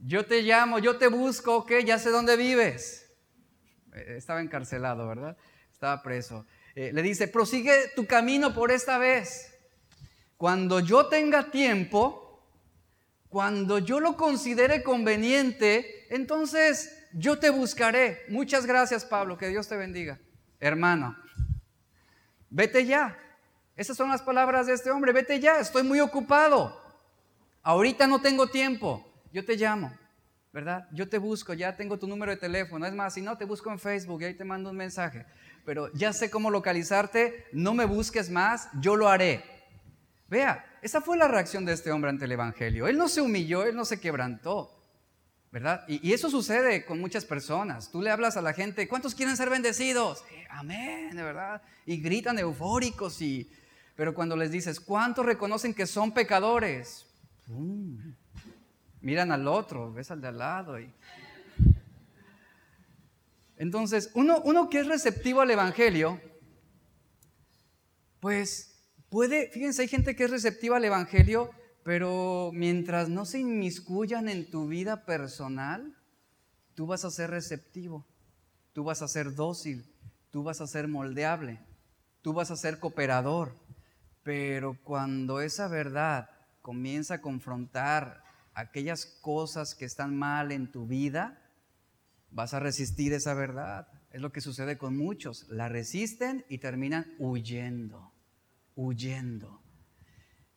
Yo 0.00 0.26
te 0.26 0.42
llamo, 0.42 0.78
yo 0.80 0.98
te 0.98 1.06
busco, 1.06 1.58
ok, 1.58 1.72
ya 1.84 1.98
sé 1.98 2.10
dónde 2.10 2.36
vives. 2.36 3.10
Eh, 3.94 4.14
estaba 4.16 4.40
encarcelado, 4.40 5.06
¿verdad? 5.06 5.36
Estaba 5.72 6.02
preso. 6.02 6.46
Eh, 6.74 6.90
le 6.92 7.02
dice, 7.02 7.28
prosigue 7.28 7.90
tu 7.94 8.06
camino 8.06 8.54
por 8.54 8.70
esta 8.70 8.98
vez. 8.98 9.54
Cuando 10.36 10.80
yo 10.80 11.06
tenga 11.06 11.50
tiempo, 11.50 12.44
cuando 13.28 13.78
yo 13.78 14.00
lo 14.00 14.16
considere 14.16 14.82
conveniente, 14.82 16.06
entonces 16.10 17.06
yo 17.12 17.38
te 17.38 17.50
buscaré. 17.50 18.22
Muchas 18.28 18.66
gracias, 18.66 19.04
Pablo, 19.04 19.38
que 19.38 19.48
Dios 19.48 19.68
te 19.68 19.76
bendiga. 19.76 20.18
Hermano, 20.62 21.16
vete 22.48 22.86
ya. 22.86 23.18
Esas 23.74 23.96
son 23.96 24.10
las 24.10 24.22
palabras 24.22 24.68
de 24.68 24.74
este 24.74 24.92
hombre, 24.92 25.12
vete 25.12 25.40
ya, 25.40 25.58
estoy 25.58 25.82
muy 25.82 25.98
ocupado. 25.98 26.80
Ahorita 27.62 28.06
no 28.06 28.20
tengo 28.20 28.46
tiempo, 28.46 29.04
yo 29.32 29.44
te 29.44 29.56
llamo. 29.56 29.92
¿verdad? 30.52 30.86
Yo 30.92 31.08
te 31.08 31.18
busco, 31.18 31.54
ya 31.54 31.76
tengo 31.76 31.98
tu 31.98 32.06
número 32.06 32.30
de 32.30 32.36
teléfono. 32.36 32.86
Es 32.86 32.92
más, 32.92 33.14
si 33.14 33.22
no, 33.22 33.38
te 33.38 33.46
busco 33.46 33.70
en 33.72 33.78
Facebook 33.78 34.20
y 34.22 34.26
ahí 34.26 34.34
te 34.34 34.44
mando 34.44 34.70
un 34.70 34.76
mensaje. 34.76 35.24
Pero 35.64 35.90
ya 35.94 36.12
sé 36.12 36.30
cómo 36.30 36.50
localizarte, 36.50 37.46
no 37.52 37.72
me 37.72 37.86
busques 37.86 38.30
más, 38.30 38.68
yo 38.80 38.94
lo 38.94 39.08
haré. 39.08 39.42
Vea, 40.28 40.64
esa 40.82 41.00
fue 41.00 41.16
la 41.16 41.26
reacción 41.26 41.64
de 41.64 41.72
este 41.72 41.90
hombre 41.90 42.10
ante 42.10 42.26
el 42.26 42.32
Evangelio. 42.32 42.86
Él 42.86 42.98
no 42.98 43.08
se 43.08 43.20
humilló, 43.20 43.64
él 43.64 43.74
no 43.74 43.84
se 43.84 43.98
quebrantó. 43.98 44.81
¿Verdad? 45.52 45.84
Y, 45.86 46.12
eso 46.12 46.30
sucede 46.30 46.84
con 46.86 46.98
muchas 46.98 47.26
personas. 47.26 47.90
Tú 47.90 48.00
le 48.00 48.10
hablas 48.10 48.38
a 48.38 48.42
la 48.42 48.54
gente, 48.54 48.88
¿cuántos 48.88 49.14
quieren 49.14 49.36
ser 49.36 49.50
bendecidos? 49.50 50.24
amén, 50.48 51.14
de 51.14 51.22
verdad. 51.22 51.62
Y 51.84 51.98
gritan 51.98 52.38
eufóricos, 52.38 53.20
y, 53.20 53.50
pero 53.94 54.14
cuando 54.14 54.34
les 54.34 54.50
dices, 54.50 54.80
¿cuántos 54.80 55.26
reconocen 55.26 55.74
que 55.74 55.86
son 55.86 56.12
pecadores? 56.12 57.06
miran 59.02 59.32
al 59.32 59.46
otro, 59.46 59.92
ves 59.92 60.10
al 60.10 60.20
de 60.22 60.28
al 60.28 60.38
lado. 60.38 60.80
Y... 60.80 60.90
Entonces, 63.58 64.10
uno, 64.14 64.40
uno 64.44 64.70
que 64.70 64.80
es 64.80 64.86
receptivo 64.86 65.42
al 65.42 65.50
Evangelio, 65.50 66.18
pues 68.20 68.80
puede, 69.10 69.50
fíjense, 69.50 69.82
hay 69.82 69.88
gente 69.88 70.16
que 70.16 70.24
es 70.24 70.30
receptiva 70.30 70.78
al 70.78 70.84
Evangelio, 70.84 71.50
pero 71.84 72.50
mientras 72.52 73.08
no 73.08 73.24
se 73.24 73.40
inmiscuyan 73.40 74.28
en 74.28 74.48
tu 74.50 74.68
vida 74.68 75.04
personal, 75.04 75.96
tú 76.74 76.86
vas 76.86 77.04
a 77.04 77.10
ser 77.10 77.30
receptivo, 77.30 78.06
tú 78.72 78.84
vas 78.84 79.02
a 79.02 79.08
ser 79.08 79.34
dócil, 79.34 79.84
tú 80.30 80.42
vas 80.42 80.60
a 80.60 80.66
ser 80.66 80.88
moldeable, 80.88 81.60
tú 82.22 82.32
vas 82.32 82.50
a 82.50 82.56
ser 82.56 82.78
cooperador. 82.78 83.54
Pero 84.22 84.78
cuando 84.84 85.40
esa 85.40 85.66
verdad 85.66 86.30
comienza 86.60 87.14
a 87.14 87.20
confrontar 87.20 88.22
aquellas 88.54 89.06
cosas 89.06 89.74
que 89.74 89.84
están 89.84 90.16
mal 90.16 90.52
en 90.52 90.70
tu 90.70 90.86
vida, 90.86 91.42
vas 92.30 92.54
a 92.54 92.60
resistir 92.60 93.12
esa 93.12 93.34
verdad. 93.34 93.88
Es 94.10 94.20
lo 94.20 94.30
que 94.30 94.40
sucede 94.40 94.78
con 94.78 94.96
muchos. 94.96 95.48
La 95.48 95.68
resisten 95.68 96.44
y 96.48 96.58
terminan 96.58 97.14
huyendo, 97.18 98.12
huyendo. 98.76 99.61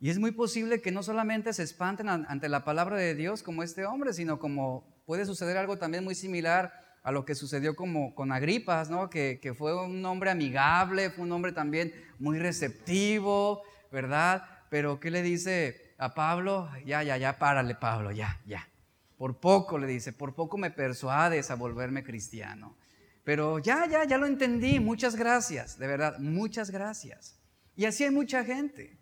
Y 0.06 0.12
es 0.12 0.20
muy 0.20 0.30
posible 0.30 0.82
que 0.82 0.92
no 0.92 1.02
solamente 1.02 1.52
se 1.52 1.64
espanten 1.64 2.10
ante 2.10 2.48
la 2.48 2.64
palabra 2.64 2.96
de 2.96 3.16
Dios 3.16 3.42
como 3.42 3.64
este 3.64 3.88
hombre, 3.88 4.14
sino 4.14 4.38
como 4.38 4.86
puede 5.08 5.26
suceder 5.26 5.58
algo 5.58 5.80
también 5.80 6.04
muy 6.04 6.14
similar 6.14 6.72
a 7.02 7.12
lo 7.12 7.26
que 7.26 7.34
sucedió 7.34 7.76
como 7.76 8.14
con 8.14 8.32
Agripas, 8.32 8.92
¿no? 8.92 9.10
que, 9.10 9.40
que 9.42 9.56
fue 9.56 9.74
un 9.76 10.06
hombre 10.06 10.30
amigable, 10.30 11.10
fue 11.10 11.24
un 11.24 11.32
hombre 11.32 11.54
también 11.54 11.92
muy 12.20 12.38
receptivo, 12.38 13.64
¿verdad? 13.92 14.44
Pero 14.70 15.00
¿qué 15.00 15.10
le 15.10 15.24
dice 15.24 15.96
a 15.98 16.14
Pablo? 16.14 16.70
Ya, 16.86 17.02
ya, 17.02 17.18
ya, 17.18 17.40
párale 17.40 17.74
Pablo, 17.74 18.12
ya, 18.12 18.40
ya. 18.46 18.70
Por 19.18 19.40
poco 19.40 19.80
le 19.80 19.88
dice, 19.88 20.14
por 20.14 20.36
poco 20.36 20.60
me 20.60 20.70
persuades 20.70 21.50
a 21.50 21.56
volverme 21.56 22.04
cristiano. 22.04 22.78
Pero 23.24 23.58
ya, 23.58 23.88
ya, 23.88 24.04
ya 24.04 24.20
lo 24.20 24.28
entendí, 24.28 24.80
muchas 24.80 25.16
gracias, 25.16 25.80
de 25.80 25.88
verdad, 25.88 26.20
muchas 26.20 26.70
gracias. 26.70 27.40
Y 27.76 27.86
así 27.86 28.04
hay 28.04 28.12
mucha 28.12 28.44
gente 28.44 28.95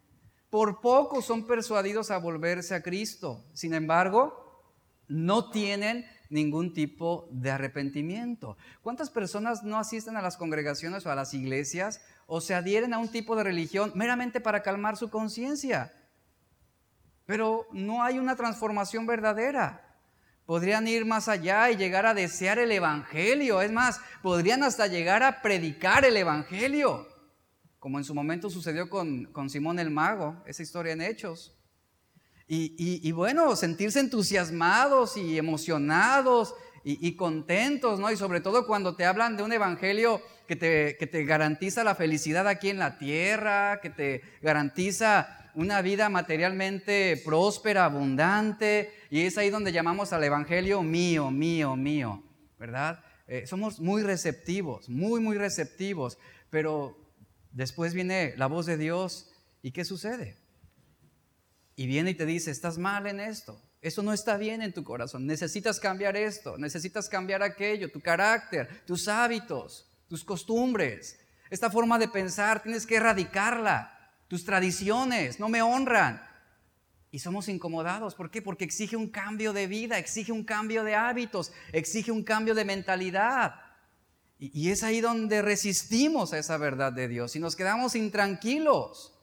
por 0.54 0.82
poco 0.82 1.24
son 1.24 1.48
persuadidos 1.48 2.12
a 2.12 2.20
volverse 2.20 2.76
a 2.76 2.84
Cristo. 2.84 3.44
Sin 3.54 3.74
embargo, 3.74 4.62
no 5.08 5.50
tienen 5.50 6.06
ningún 6.30 6.76
tipo 6.76 7.28
de 7.32 7.50
arrepentimiento. 7.50 8.56
¿Cuántas 8.84 9.10
personas 9.10 9.64
no 9.64 9.80
asisten 9.80 10.16
a 10.16 10.22
las 10.22 10.38
congregaciones 10.38 11.08
o 11.08 11.12
a 11.12 11.16
las 11.16 11.34
iglesias 11.34 12.02
o 12.28 12.40
se 12.40 12.54
adhieren 12.54 12.94
a 12.94 13.00
un 13.00 13.08
tipo 13.08 13.36
de 13.36 13.46
religión 13.46 13.94
meramente 13.96 14.40
para 14.42 14.62
calmar 14.62 14.96
su 14.96 15.10
conciencia? 15.10 15.92
Pero 17.26 17.66
no 17.72 18.04
hay 18.04 18.20
una 18.20 18.36
transformación 18.36 19.08
verdadera. 19.08 19.98
Podrían 20.46 20.88
ir 20.88 21.04
más 21.04 21.30
allá 21.30 21.72
y 21.72 21.78
llegar 21.78 22.06
a 22.06 22.14
desear 22.14 22.60
el 22.60 22.72
Evangelio. 22.72 23.60
Es 23.60 23.72
más, 23.72 24.02
podrían 24.22 24.62
hasta 24.62 24.86
llegar 24.86 25.24
a 25.24 25.42
predicar 25.42 26.06
el 26.06 26.16
Evangelio 26.16 27.08
como 27.84 27.98
en 27.98 28.06
su 28.06 28.16
momento 28.16 28.50
sucedió 28.50 28.90
con, 28.90 29.50
Simón 29.50 29.78
el 29.78 29.90
Mago, 29.90 30.42
esa 30.46 30.64
historia 30.64 30.94
en 30.94 31.02
Hechos. 31.02 31.54
Y, 32.48 33.12
bueno, 33.12 33.58
sentirse 33.58 34.00
entusiasmados 34.00 35.18
y 35.18 35.38
emocionados 35.38 36.56
y, 36.86 37.14
contentos, 37.18 38.00
¿no? 38.00 38.10
Y 38.10 38.16
sobre 38.16 38.40
todo 38.40 38.66
cuando 38.68 38.96
te 38.96 39.04
hablan 39.04 39.36
de 39.36 39.44
un 39.44 39.52
evangelio 39.52 40.22
que 40.48 40.56
te, 40.56 40.96
que 40.98 41.08
te 41.08 41.26
garantiza 41.26 41.84
la 41.84 41.94
felicidad 41.94 42.48
aquí 42.48 42.70
en 42.70 42.80
la 42.80 42.98
tierra, 42.98 43.82
que 43.82 43.90
te 43.90 44.22
garantiza 44.42 45.52
una 45.54 45.82
vida 45.82 46.08
materialmente 46.08 47.22
próspera, 47.26 47.84
abundante, 47.84 48.94
y 49.10 49.24
es 49.24 49.38
ahí 49.38 49.50
donde 49.50 49.74
llamamos 49.74 50.14
al 50.14 50.24
evangelio 50.24 50.84
mío, 50.84 51.32
mío, 51.32 51.76
mío, 51.76 52.24
¿verdad? 52.58 53.04
Eh, 53.28 53.46
somos 53.46 53.82
muy 53.82 54.04
receptivos, 54.04 54.88
muy, 54.88 55.20
muy 55.20 55.38
receptivos, 55.38 56.18
pero 56.50 57.03
Después 57.54 57.94
viene 57.94 58.34
la 58.36 58.48
voz 58.48 58.66
de 58.66 58.78
Dios 58.78 59.32
y 59.62 59.72
¿qué 59.72 59.86
sucede? 59.86 60.38
Y 61.76 61.88
viene 61.88 62.12
y 62.12 62.16
te 62.16 62.26
dice, 62.26 62.52
estás 62.52 62.78
mal 62.78 63.08
en 63.08 63.20
esto, 63.20 63.62
eso 63.82 64.04
no 64.04 64.12
está 64.12 64.38
bien 64.38 64.62
en 64.62 64.74
tu 64.74 64.84
corazón, 64.84 65.26
necesitas 65.26 65.80
cambiar 65.80 66.18
esto, 66.18 66.58
necesitas 66.58 67.10
cambiar 67.10 67.42
aquello, 67.42 67.92
tu 67.92 68.02
carácter, 68.02 68.84
tus 68.86 69.08
hábitos, 69.08 69.88
tus 70.08 70.24
costumbres, 70.24 71.20
esta 71.50 71.70
forma 71.70 72.00
de 72.00 72.08
pensar, 72.08 72.64
tienes 72.64 72.86
que 72.86 72.96
erradicarla, 72.96 74.12
tus 74.28 74.46
tradiciones 74.46 75.40
no 75.40 75.50
me 75.50 75.62
honran. 75.62 76.22
Y 77.12 77.20
somos 77.20 77.48
incomodados, 77.48 78.16
¿por 78.16 78.32
qué? 78.32 78.42
Porque 78.42 78.64
exige 78.64 78.96
un 78.96 79.08
cambio 79.08 79.54
de 79.54 79.68
vida, 79.68 80.00
exige 80.00 80.32
un 80.32 80.44
cambio 80.44 80.84
de 80.84 80.96
hábitos, 80.96 81.52
exige 81.72 82.12
un 82.12 82.24
cambio 82.24 82.56
de 82.56 82.66
mentalidad. 82.66 83.54
Y, 84.52 84.72
es 84.72 84.84
ahí 84.84 85.00
donde 85.00 85.42
resistimos 85.42 86.34
a 86.34 86.38
esa 86.38 86.58
verdad 86.58 86.92
de 86.92 87.08
Dios 87.08 87.34
y 87.38 87.40
nos 87.40 87.56
quedamos 87.56 87.96
intranquilos. 87.96 89.14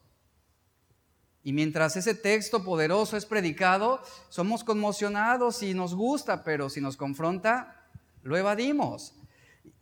Y 1.43 1.53
mientras 1.53 1.95
ese 1.97 2.15
texto 2.15 2.65
poderoso 2.65 3.19
es 3.19 3.27
predicado, 3.27 4.03
somos 4.31 4.65
conmocionados 4.65 5.63
y 5.63 5.75
nos 5.75 5.95
gusta, 5.95 6.43
pero 6.43 6.71
si 6.71 6.81
nos 6.81 6.97
confronta, 6.97 7.87
lo 8.23 8.35
evadimos. 8.39 9.15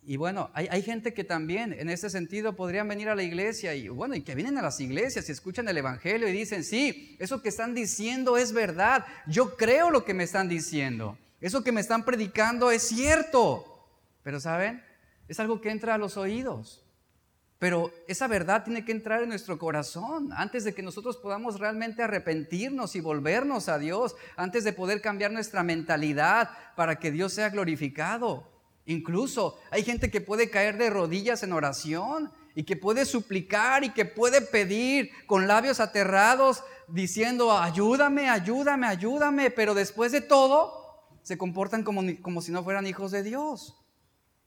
Y 0.03 0.17
bueno, 0.17 0.49
hay, 0.53 0.81
gente 0.81 1.13
que 1.13 1.23
también 1.23 1.71
en 1.71 1.89
ese 1.89 2.09
sentido 2.09 2.57
podrían 2.57 2.89
venir 2.89 3.07
a 3.07 3.15
la 3.15 3.23
iglesia 3.23 3.75
y 3.75 3.87
bueno, 3.87 4.15
y 4.15 4.23
que 4.23 4.35
vienen 4.35 4.57
a 4.57 4.61
las 4.61 4.81
iglesias 4.81 5.29
y 5.29 5.31
escuchan 5.31 5.69
el 5.69 5.77
Evangelio 5.77 6.27
y 6.27 6.33
dicen, 6.33 6.65
sí, 6.65 7.15
eso 7.17 7.41
que 7.41 7.47
están 7.47 7.73
diciendo 7.73 8.35
es 8.35 8.51
verdad, 8.51 9.05
yo 9.25 9.55
creo 9.55 9.89
lo 9.89 10.03
que 10.03 10.13
me 10.13 10.25
están 10.25 10.49
diciendo, 10.49 11.17
eso 11.39 11.63
que 11.63 11.71
me 11.71 11.79
están 11.79 12.03
predicando 12.03 12.71
es 12.71 12.83
cierto. 12.83 13.87
Pero 14.21 14.41
¿saben? 14.41 14.88
Es 15.29 15.39
algo 15.39 15.61
que 15.61 15.69
entra 15.69 15.93
a 15.93 15.97
los 15.97 16.17
oídos. 16.17 16.83
Pero 17.59 17.91
esa 18.07 18.27
verdad 18.27 18.63
tiene 18.63 18.85
que 18.85 18.93
entrar 18.93 19.21
en 19.21 19.29
nuestro 19.29 19.59
corazón 19.59 20.31
antes 20.33 20.63
de 20.63 20.73
que 20.73 20.81
nosotros 20.81 21.17
podamos 21.17 21.59
realmente 21.59 22.01
arrepentirnos 22.01 22.95
y 22.95 23.01
volvernos 23.01 23.67
a 23.67 23.77
Dios, 23.77 24.15
antes 24.37 24.63
de 24.63 24.73
poder 24.73 25.01
cambiar 25.01 25.31
nuestra 25.31 25.61
mentalidad 25.61 26.49
para 26.75 26.99
que 26.99 27.11
Dios 27.11 27.33
sea 27.33 27.49
glorificado. 27.49 28.49
Incluso 28.85 29.59
hay 29.71 29.83
gente 29.83 30.09
que 30.09 30.21
puede 30.21 30.49
caer 30.49 30.77
de 30.77 30.89
rodillas 30.89 31.43
en 31.43 31.51
oración 31.51 32.31
y 32.55 32.63
que 32.63 32.77
puede 32.77 33.05
suplicar 33.05 33.83
y 33.83 33.89
que 33.89 34.05
puede 34.05 34.41
pedir 34.41 35.11
con 35.27 35.47
labios 35.47 35.81
aterrados 35.81 36.63
diciendo, 36.87 37.51
ayúdame, 37.51 38.29
ayúdame, 38.29 38.87
ayúdame, 38.87 39.51
pero 39.51 39.73
después 39.73 40.13
de 40.13 40.21
todo 40.21 40.73
se 41.23 41.37
comportan 41.37 41.83
como, 41.83 42.01
como 42.21 42.41
si 42.41 42.53
no 42.53 42.63
fueran 42.63 42.87
hijos 42.87 43.11
de 43.11 43.21
Dios. 43.21 43.78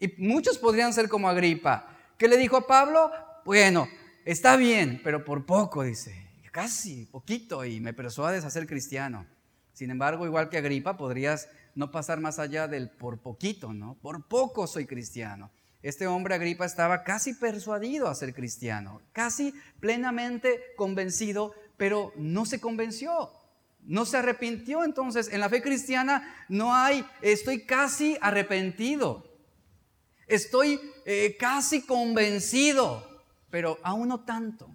Y 0.03 0.13
muchos 0.19 0.59
podrían 0.59 0.93
ser 0.93 1.09
como 1.09 1.29
Agripa. 1.29 1.87
¿Qué 2.19 2.27
le 2.27 2.37
dijo 2.37 2.57
a 2.57 2.67
Pablo? 2.67 3.13
Bueno, 3.45 3.87
está 4.25 4.57
bien, 4.57 5.01
pero 5.05 5.25
por 5.25 5.47
poco, 5.47 5.85
dice. 5.85 6.29
Casi, 6.51 7.07
poquito, 7.07 7.65
y 7.65 7.79
me 7.79 7.95
persuades 7.95 8.45
a 8.45 8.51
ser 8.51 8.67
cristiano. 8.67 9.25
Sin 9.73 9.93
embargo, 9.93 10.27
igual 10.27 10.49
que 10.49 10.59
Agripa, 10.59 10.97
podrías 10.97 11.49
no 11.77 11.93
pasar 11.93 12.19
más 12.19 12.41
allá 12.41 12.67
del 12.67 12.91
por 12.91 13.21
poquito, 13.21 13.73
¿no? 13.73 13.95
Por 14.03 14.27
poco 14.27 14.67
soy 14.67 14.87
cristiano. 14.87 15.53
Este 15.83 16.09
hombre 16.09 16.35
Agripa 16.35 16.65
estaba 16.65 17.05
casi 17.05 17.35
persuadido 17.35 18.09
a 18.09 18.17
ser 18.17 18.35
cristiano, 18.35 19.01
casi 19.13 19.55
plenamente 19.79 20.61
convencido, 20.77 21.55
pero 21.77 22.13
no 22.17 22.45
se 22.45 22.61
convenció, 22.61 23.31
no 23.83 24.05
se 24.05 24.17
arrepintió. 24.17 24.83
Entonces, 24.83 25.33
en 25.33 25.39
la 25.39 25.49
fe 25.49 25.63
cristiana 25.63 26.45
no 26.49 26.75
hay, 26.75 27.07
estoy 27.21 27.65
casi 27.65 28.19
arrepentido. 28.21 29.32
Estoy 30.27 30.81
eh, 31.05 31.37
casi 31.39 31.83
convencido, 31.83 33.07
pero 33.51 33.79
aún 33.83 34.09
no 34.09 34.25
tanto. 34.25 34.75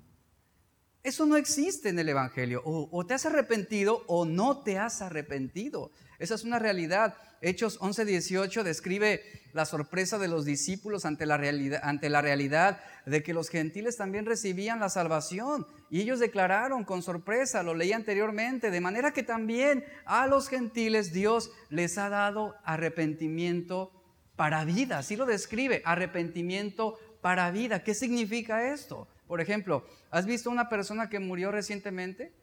Eso 1.08 1.26
no 1.26 1.38
existe 1.38 1.88
en 1.88 2.00
el 2.00 2.10
Evangelio. 2.10 2.62
O, 2.66 3.06
te 3.06 3.14
has 3.14 3.26
arrepentido 3.26 4.04
o 4.08 4.26
no 4.26 4.62
te 4.64 4.78
has 4.78 5.02
arrepentido. 5.02 5.90
Esa 6.20 6.36
es 6.36 6.44
una 6.44 6.60
realidad. 6.60 7.16
Hechos 7.40 7.80
11:18 7.80 8.64
describe 8.64 9.24
la 9.54 9.66
sorpresa 9.66 10.18
de 10.18 10.28
los 10.28 10.44
discípulos 10.44 11.06
ante 11.06 11.26
la, 11.26 11.38
realidad, 11.38 11.80
ante 11.84 12.10
la 12.10 12.22
realidad 12.22 12.82
de 13.06 13.24
que 13.24 13.34
los 13.34 13.48
gentiles 13.48 13.96
también 13.96 14.26
recibían 14.26 14.82
la 14.82 14.90
salvación. 14.90 15.66
Y 15.90 16.02
ellos 16.02 16.20
declararon 16.20 16.84
con 16.84 17.02
sorpresa, 17.02 17.64
lo 17.64 17.74
leí 17.74 17.94
anteriormente, 17.94 18.70
de 18.70 18.82
manera 18.82 19.14
que 19.14 19.24
también 19.24 19.86
a 20.04 20.28
los 20.28 20.50
gentiles 20.50 21.14
Dios 21.14 21.52
les 21.70 21.98
ha 21.98 22.10
dado 22.10 22.56
arrepentimiento 22.66 23.97
para 24.38 24.64
vida, 24.64 25.00
así 25.00 25.18
lo 25.18 25.26
describe, 25.26 25.82
arrepentimiento 25.84 26.98
para 27.22 27.52
vida. 27.52 27.84
¿Qué 27.84 27.94
significa 27.94 28.72
esto? 28.72 29.10
Por 29.28 29.42
ejemplo, 29.42 29.86
¿has 30.10 30.26
visto 30.26 30.50
una 30.50 30.70
persona 30.70 31.10
que 31.10 31.20
murió 31.20 31.52
recientemente? 31.52 32.34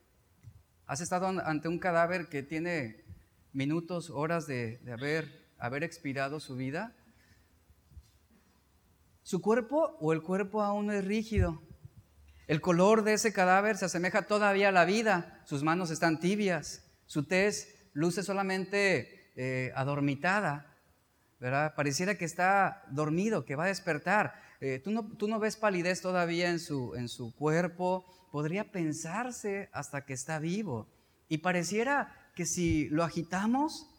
¿Has 0.86 1.00
estado 1.00 1.28
ante 1.28 1.68
un 1.68 1.78
cadáver 1.78 2.28
que 2.28 2.42
tiene 2.42 3.04
minutos, 3.54 4.10
horas 4.10 4.46
de, 4.46 4.80
haber, 4.92 5.48
haber 5.58 5.84
expirado 5.84 6.40
su 6.40 6.56
vida, 6.56 6.94
su 9.22 9.40
cuerpo 9.40 9.96
o 10.00 10.12
el 10.12 10.20
cuerpo 10.20 10.62
aún 10.62 10.90
es 10.90 11.04
rígido. 11.04 11.62
El 12.46 12.60
color 12.60 13.04
de 13.04 13.14
ese 13.14 13.32
cadáver 13.32 13.78
se 13.78 13.86
asemeja 13.86 14.26
todavía 14.26 14.68
a 14.68 14.72
la 14.72 14.84
vida. 14.84 15.40
Sus 15.46 15.62
manos 15.62 15.90
están 15.90 16.20
tibias. 16.20 16.84
Su 17.06 17.24
tez 17.24 17.88
luce 17.94 18.22
solamente 18.22 19.32
eh, 19.36 19.72
adormitada. 19.76 20.73
¿Verdad? 21.40 21.74
Pareciera 21.74 22.16
que 22.16 22.24
está 22.24 22.84
dormido, 22.90 23.44
que 23.44 23.56
va 23.56 23.64
a 23.64 23.68
despertar. 23.68 24.34
Eh, 24.60 24.80
¿tú, 24.82 24.90
no, 24.90 25.08
tú, 25.16 25.28
no, 25.28 25.38
ves 25.38 25.56
palidez 25.56 26.00
todavía 26.00 26.50
en 26.50 26.58
su, 26.58 26.94
en 26.94 27.08
su 27.08 27.34
cuerpo. 27.34 28.04
Podría 28.32 28.72
pensarse 28.72 29.68
hasta 29.72 30.04
que 30.04 30.12
está 30.12 30.38
vivo. 30.38 30.88
Y 31.28 31.38
pareciera 31.38 32.30
que 32.34 32.46
si 32.46 32.88
lo 32.88 33.04
agitamos, 33.04 33.90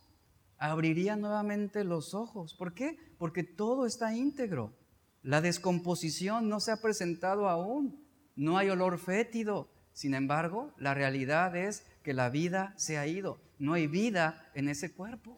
abriría 0.57 1.15
nuevamente 1.15 1.83
los 1.83 2.13
ojos. 2.13 2.53
¿Por 2.53 2.73
qué? 2.73 2.97
Porque 3.17 3.43
todo 3.43 3.85
está 3.85 4.13
íntegro. 4.13 4.73
La 5.21 5.41
descomposición 5.41 6.49
no 6.49 6.59
se 6.59 6.71
ha 6.71 6.81
presentado 6.81 7.49
aún. 7.49 8.05
No 8.35 8.57
hay 8.57 8.69
olor 8.69 8.99
fétido. 8.99 9.69
Sin 9.93 10.13
embargo, 10.13 10.73
la 10.77 10.93
realidad 10.93 11.55
es 11.55 11.85
que 12.03 12.13
la 12.13 12.29
vida 12.29 12.73
se 12.77 12.97
ha 12.97 13.07
ido. 13.07 13.39
No 13.57 13.73
hay 13.73 13.87
vida 13.87 14.51
en 14.53 14.67
ese 14.67 14.93
cuerpo. 14.93 15.37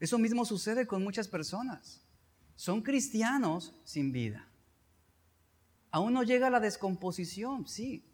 Eso 0.00 0.18
mismo 0.18 0.44
sucede 0.44 0.86
con 0.86 1.02
muchas 1.02 1.28
personas. 1.28 2.02
Son 2.54 2.82
cristianos 2.82 3.74
sin 3.84 4.12
vida. 4.12 4.48
Aún 5.90 6.12
no 6.12 6.22
llega 6.22 6.50
la 6.50 6.60
descomposición, 6.60 7.66
sí. 7.66 8.04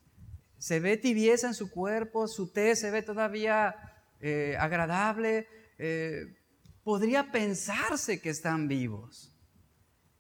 Se 0.59 0.81
ve 0.81 0.97
tibieza 0.97 1.49
en 1.49 1.55
su 1.55 1.71
cuerpo, 1.71 2.29
su 2.29 2.53
té 2.53 2.77
se 2.77 2.91
ve 2.91 3.03
todavía 3.03 3.75
eh, 4.21 4.57
agradable. 4.59 5.47
Eh, 5.79 6.39
podría 6.83 7.33
pensarse 7.33 8.21
que 8.21 8.31
están 8.31 8.69
vivos. 8.69 9.35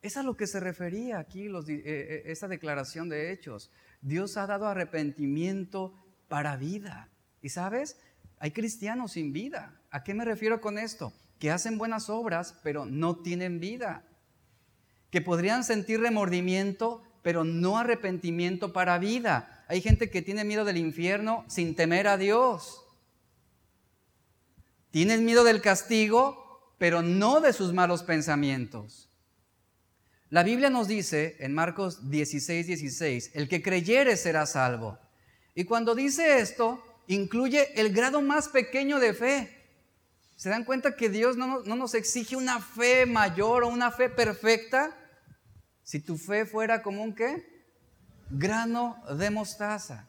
Es 0.02 0.16
a 0.16 0.22
lo 0.22 0.36
que 0.36 0.46
se 0.46 0.60
refería 0.60 1.18
aquí 1.18 1.48
los, 1.48 1.68
eh, 1.68 2.24
esa 2.26 2.48
declaración 2.48 3.08
de 3.08 3.32
hechos. 3.32 3.70
Dios 4.02 4.36
ha 4.36 4.46
dado 4.46 4.66
arrepentimiento 4.66 5.94
para 6.28 6.56
vida. 6.56 7.10
Y 7.40 7.50
sabes, 7.50 7.98
hay 8.38 8.50
cristianos 8.50 9.12
sin 9.12 9.32
vida. 9.32 9.80
¿A 9.90 10.02
qué 10.02 10.12
me 10.12 10.24
refiero 10.24 10.60
con 10.60 10.78
esto? 10.78 11.12
Que 11.44 11.50
hacen 11.50 11.76
buenas 11.76 12.08
obras, 12.08 12.54
pero 12.62 12.86
no 12.86 13.16
tienen 13.16 13.60
vida. 13.60 14.02
Que 15.10 15.20
podrían 15.20 15.62
sentir 15.62 16.00
remordimiento, 16.00 17.02
pero 17.20 17.44
no 17.44 17.76
arrepentimiento 17.76 18.72
para 18.72 18.96
vida. 18.96 19.62
Hay 19.68 19.82
gente 19.82 20.08
que 20.08 20.22
tiene 20.22 20.44
miedo 20.44 20.64
del 20.64 20.78
infierno 20.78 21.44
sin 21.46 21.74
temer 21.74 22.08
a 22.08 22.16
Dios. 22.16 22.82
Tienen 24.90 25.26
miedo 25.26 25.44
del 25.44 25.60
castigo, 25.60 26.72
pero 26.78 27.02
no 27.02 27.42
de 27.42 27.52
sus 27.52 27.74
malos 27.74 28.04
pensamientos. 28.04 29.10
La 30.30 30.44
Biblia 30.44 30.70
nos 30.70 30.88
dice 30.88 31.36
en 31.40 31.52
Marcos 31.52 32.08
16, 32.08 32.68
16, 32.68 33.32
el 33.34 33.50
que 33.50 33.62
creyere 33.62 34.16
será 34.16 34.46
salvo. 34.46 34.98
Y 35.54 35.64
cuando 35.64 35.94
dice 35.94 36.38
esto, 36.38 36.82
incluye 37.06 37.78
el 37.78 37.92
grado 37.92 38.22
más 38.22 38.48
pequeño 38.48 38.98
de 38.98 39.12
fe. 39.12 39.53
¿Se 40.36 40.48
dan 40.48 40.64
cuenta 40.64 40.96
que 40.96 41.08
Dios 41.08 41.36
no, 41.36 41.62
nos 41.62 41.94
exige 41.94 42.36
una 42.36 42.60
fe 42.60 43.06
mayor 43.06 43.64
o 43.64 43.68
una 43.68 43.90
fe 43.90 44.08
perfecta? 44.08 44.96
Si 45.82 46.00
tu 46.00 46.16
fe 46.16 46.44
fuera 46.46 46.82
como 46.82 47.02
un 47.02 47.14
qué? 47.14 47.64
Grano 48.30 48.96
de 49.18 49.30
mostaza. 49.30 50.08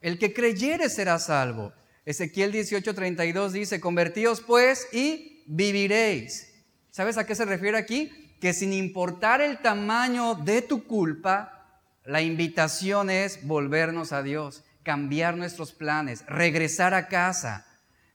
El 0.00 0.18
que 0.18 0.32
creyere 0.32 0.88
será 0.88 1.18
salvo. 1.18 1.72
Ezequiel 2.04 2.52
18:32 2.52 3.50
dice, 3.50 3.80
convertíos 3.80 4.40
pues 4.40 4.88
y 4.92 5.44
viviréis. 5.46 6.52
¿Sabes 6.90 7.18
a 7.18 7.26
qué 7.26 7.34
se 7.34 7.44
refiere 7.44 7.78
aquí? 7.78 8.34
Que 8.40 8.52
sin 8.52 8.72
importar 8.72 9.40
el 9.40 9.58
tamaño 9.58 10.34
de 10.34 10.62
tu 10.62 10.84
culpa, 10.86 11.82
la 12.04 12.22
invitación 12.22 13.10
es 13.10 13.46
volvernos 13.46 14.12
a 14.12 14.22
Dios 14.22 14.64
cambiar 14.82 15.36
nuestros 15.36 15.72
planes, 15.72 16.24
regresar 16.26 16.94
a 16.94 17.08
casa. 17.08 17.66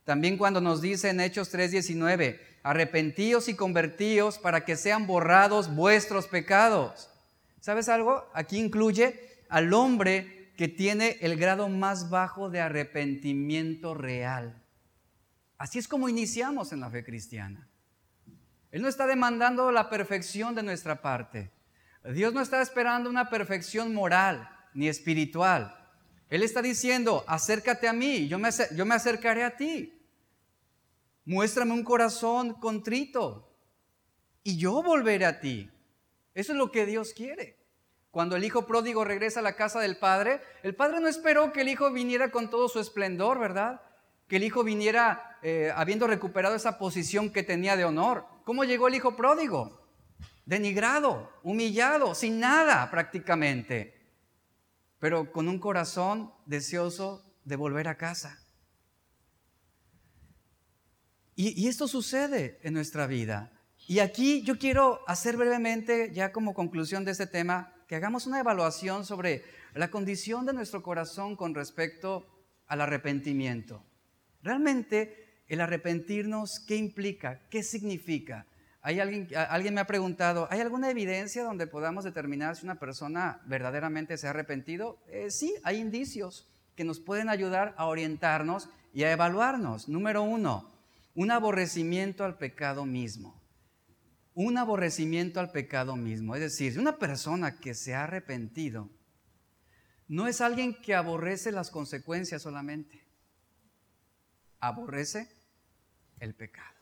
También 0.06 0.38
cuando 0.38 0.60
nos 0.60 0.80
dice 0.80 1.10
en 1.10 1.18
Hechos 1.18 1.52
3:19, 1.52 2.40
arrepentíos 2.62 3.48
y 3.48 3.54
convertíos 3.54 4.38
para 4.38 4.64
que 4.64 4.76
sean 4.76 5.08
borrados 5.08 5.74
vuestros 5.74 6.28
pecados. 6.28 7.10
¿Sabes 7.60 7.88
algo? 7.88 8.30
Aquí 8.32 8.56
incluye 8.56 9.42
al 9.48 9.74
hombre 9.74 10.52
que 10.56 10.68
tiene 10.68 11.18
el 11.22 11.36
grado 11.36 11.68
más 11.68 12.08
bajo 12.08 12.48
de 12.50 12.60
arrepentimiento 12.60 13.94
real. 13.94 14.62
Así 15.58 15.80
es 15.80 15.88
como 15.88 16.08
iniciamos 16.08 16.70
en 16.70 16.78
la 16.78 16.88
fe 16.88 17.02
cristiana. 17.02 17.68
Él 18.70 18.82
no 18.82 18.88
está 18.88 19.08
demandando 19.08 19.72
la 19.72 19.90
perfección 19.90 20.54
de 20.54 20.62
nuestra 20.62 21.02
parte. 21.02 21.50
Dios 22.14 22.32
no 22.32 22.40
está 22.40 22.62
esperando 22.62 23.10
una 23.10 23.28
perfección 23.28 23.92
moral 23.92 24.48
ni 24.72 24.86
espiritual. 24.86 25.76
Él 26.30 26.44
está 26.44 26.62
diciendo, 26.62 27.24
acércate 27.26 27.88
a 27.88 27.92
mí, 27.92 28.28
yo 28.28 28.38
me, 28.38 28.50
yo 28.76 28.86
me 28.86 28.94
acercaré 28.94 29.42
a 29.42 29.56
ti. 29.56 29.95
Muéstrame 31.26 31.72
un 31.72 31.84
corazón 31.84 32.54
contrito 32.54 33.54
y 34.42 34.56
yo 34.56 34.82
volveré 34.82 35.26
a 35.26 35.40
ti. 35.40 35.70
Eso 36.32 36.52
es 36.52 36.58
lo 36.58 36.72
que 36.72 36.86
Dios 36.86 37.12
quiere. 37.12 37.58
Cuando 38.10 38.36
el 38.36 38.44
hijo 38.44 38.66
pródigo 38.66 39.04
regresa 39.04 39.40
a 39.40 39.42
la 39.42 39.56
casa 39.56 39.78
del 39.80 39.98
padre, 39.98 40.40
el 40.62 40.74
padre 40.74 41.00
no 41.00 41.08
esperó 41.08 41.52
que 41.52 41.60
el 41.60 41.68
hijo 41.68 41.92
viniera 41.92 42.30
con 42.30 42.48
todo 42.48 42.68
su 42.70 42.80
esplendor, 42.80 43.38
¿verdad? 43.38 43.82
Que 44.26 44.36
el 44.36 44.44
hijo 44.44 44.64
viniera 44.64 45.38
eh, 45.42 45.70
habiendo 45.76 46.06
recuperado 46.06 46.54
esa 46.54 46.78
posición 46.78 47.30
que 47.30 47.42
tenía 47.42 47.76
de 47.76 47.84
honor. 47.84 48.24
¿Cómo 48.44 48.64
llegó 48.64 48.88
el 48.88 48.94
hijo 48.94 49.16
pródigo? 49.16 49.86
Denigrado, 50.46 51.30
humillado, 51.42 52.14
sin 52.14 52.40
nada 52.40 52.90
prácticamente 52.90 53.96
pero 54.98 55.30
con 55.30 55.48
un 55.48 55.58
corazón 55.58 56.32
deseoso 56.46 57.24
de 57.44 57.56
volver 57.56 57.88
a 57.88 57.96
casa. 57.96 58.38
Y, 61.38 61.68
esto 61.68 61.86
sucede 61.86 62.58
en 62.62 62.72
nuestra 62.72 63.06
vida. 63.06 63.52
Y 63.86 63.98
aquí 63.98 64.42
yo 64.42 64.58
quiero 64.58 65.02
hacer 65.06 65.36
brevemente, 65.36 66.10
ya 66.14 66.32
como 66.32 66.54
conclusión 66.54 67.04
de 67.04 67.10
este 67.10 67.26
tema, 67.26 67.74
que 67.86 67.94
hagamos 67.94 68.26
una 68.26 68.40
evaluación 68.40 69.04
sobre 69.04 69.44
la 69.74 69.90
condición 69.90 70.46
de 70.46 70.54
nuestro 70.54 70.82
corazón 70.82 71.36
con 71.36 71.54
respecto 71.54 72.26
al 72.66 72.80
arrepentimiento. 72.80 73.84
Realmente 74.42 75.42
el 75.46 75.60
arrepentirnos, 75.60 76.58
¿qué 76.58 76.76
implica? 76.76 77.42
¿Qué 77.50 77.62
significa? 77.62 78.46
alguien, 78.80 79.28
alguien 79.50 79.74
me 79.74 79.80
ha 79.80 79.86
preguntado, 79.86 80.48
¿hay 80.50 80.60
alguna 80.60 80.90
evidencia 80.90 81.44
donde 81.44 81.66
podamos 81.66 82.04
determinar 82.04 82.56
si 82.56 82.64
una 82.64 82.78
persona 82.78 83.42
verdaderamente 83.44 84.16
se 84.16 84.26
ha 84.26 84.30
arrepentido? 84.30 84.98
Eh, 85.08 85.30
sí, 85.30 85.54
hay 85.64 85.78
indicios 85.78 86.48
que 86.76 86.84
nos 86.84 86.98
pueden 86.98 87.28
ayudar 87.28 87.74
a 87.76 87.86
orientarnos 87.86 88.70
y 88.94 89.02
a 89.02 89.12
evaluarnos. 89.12 89.88
Número 89.88 90.22
uno, 90.22 90.75
un 91.16 91.30
aborrecimiento 91.30 92.24
al 92.24 92.36
pecado 92.36 92.84
mismo. 92.84 93.42
Un 94.34 94.58
aborrecimiento 94.58 95.40
al 95.40 95.50
pecado 95.50 95.96
mismo. 95.96 96.34
Es 96.34 96.42
decir, 96.42 96.78
una 96.78 96.98
persona 96.98 97.58
que 97.58 97.74
se 97.74 97.94
ha 97.94 98.04
arrepentido 98.04 98.90
no 100.08 100.28
es 100.28 100.40
alguien 100.40 100.74
que 100.74 100.94
aborrece 100.94 101.50
las 101.50 101.70
consecuencias 101.70 102.42
solamente. 102.42 103.02
Aborrece 104.60 105.28
el 106.20 106.34
pecado. 106.34 106.76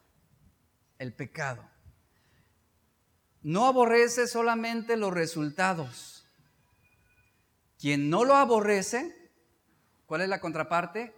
El 0.99 1.15
pecado 1.15 1.71
no 3.43 3.67
aborrece 3.67 4.27
solamente 4.27 4.97
los 4.97 5.13
resultados. 5.13 6.27
Quien 7.79 8.11
no 8.11 8.25
lo 8.25 8.35
aborrece, 8.35 9.31
¿cuál 10.07 10.23
es 10.23 10.29
la 10.29 10.41
contraparte? 10.41 11.15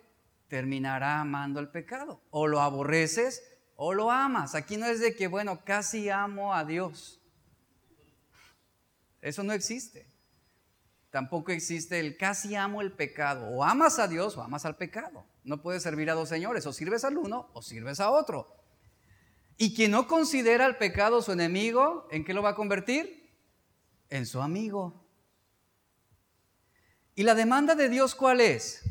Terminará 0.49 1.21
amando 1.21 1.61
el 1.61 1.69
pecado. 1.69 2.23
O 2.31 2.47
lo 2.47 2.61
aborreces 2.61 3.43
o 3.77 3.95
lo 3.95 4.11
amas. 4.11 4.55
Aquí 4.55 4.77
no 4.77 4.87
es 4.87 5.01
de 5.01 5.15
que, 5.15 5.27
bueno, 5.27 5.65
casi 5.65 6.09
amo 6.09 6.55
a 6.55 6.65
Dios. 6.65 7.21
Eso 9.21 9.43
no 9.43 9.53
existe. 9.53 10.09
Tampoco 11.11 11.53
existe 11.53 11.99
el 11.99 12.17
casi 12.17 12.55
amo 12.55 12.81
el 12.81 12.93
pecado. 12.93 13.49
O 13.49 13.65
amas 13.65 13.99
a 13.99 14.09
Dios 14.09 14.37
o 14.37 14.43
amas 14.43 14.65
al 14.65 14.77
pecado. 14.77 15.27
No 15.45 15.63
puedes 15.63 15.83
servir 15.83 16.11
a 16.11 16.15
dos 16.15 16.29
señores. 16.29 16.67
O 16.67 16.73
sirves 16.73 17.05
al 17.05 17.17
uno 17.19 17.51
o 17.53 17.63
sirves 17.63 18.01
a 18.01 18.11
otro. 18.11 18.55
Y 19.57 19.75
quien 19.75 19.91
no 19.91 20.07
considera 20.07 20.67
el 20.67 20.77
pecado 20.77 21.23
su 21.23 21.33
enemigo, 21.33 22.07
¿en 22.11 22.25
qué 22.25 22.35
lo 22.35 22.43
va 22.43 22.51
a 22.51 22.55
convertir? 22.55 23.35
En 24.11 24.27
su 24.27 24.43
amigo. 24.43 25.07
¿Y 27.15 27.23
la 27.23 27.35
demanda 27.35 27.75
de 27.75 27.89
Dios 27.89 28.15
cuál 28.15 28.43
es? 28.43 28.83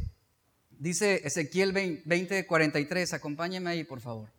Dice 0.79 1.21
Ezequiel 1.25 1.71
20, 1.71 2.45
43, 2.45 3.13
acompáñeme 3.13 3.69
ahí 3.69 3.83
por 3.83 4.01
favor. 4.01 4.29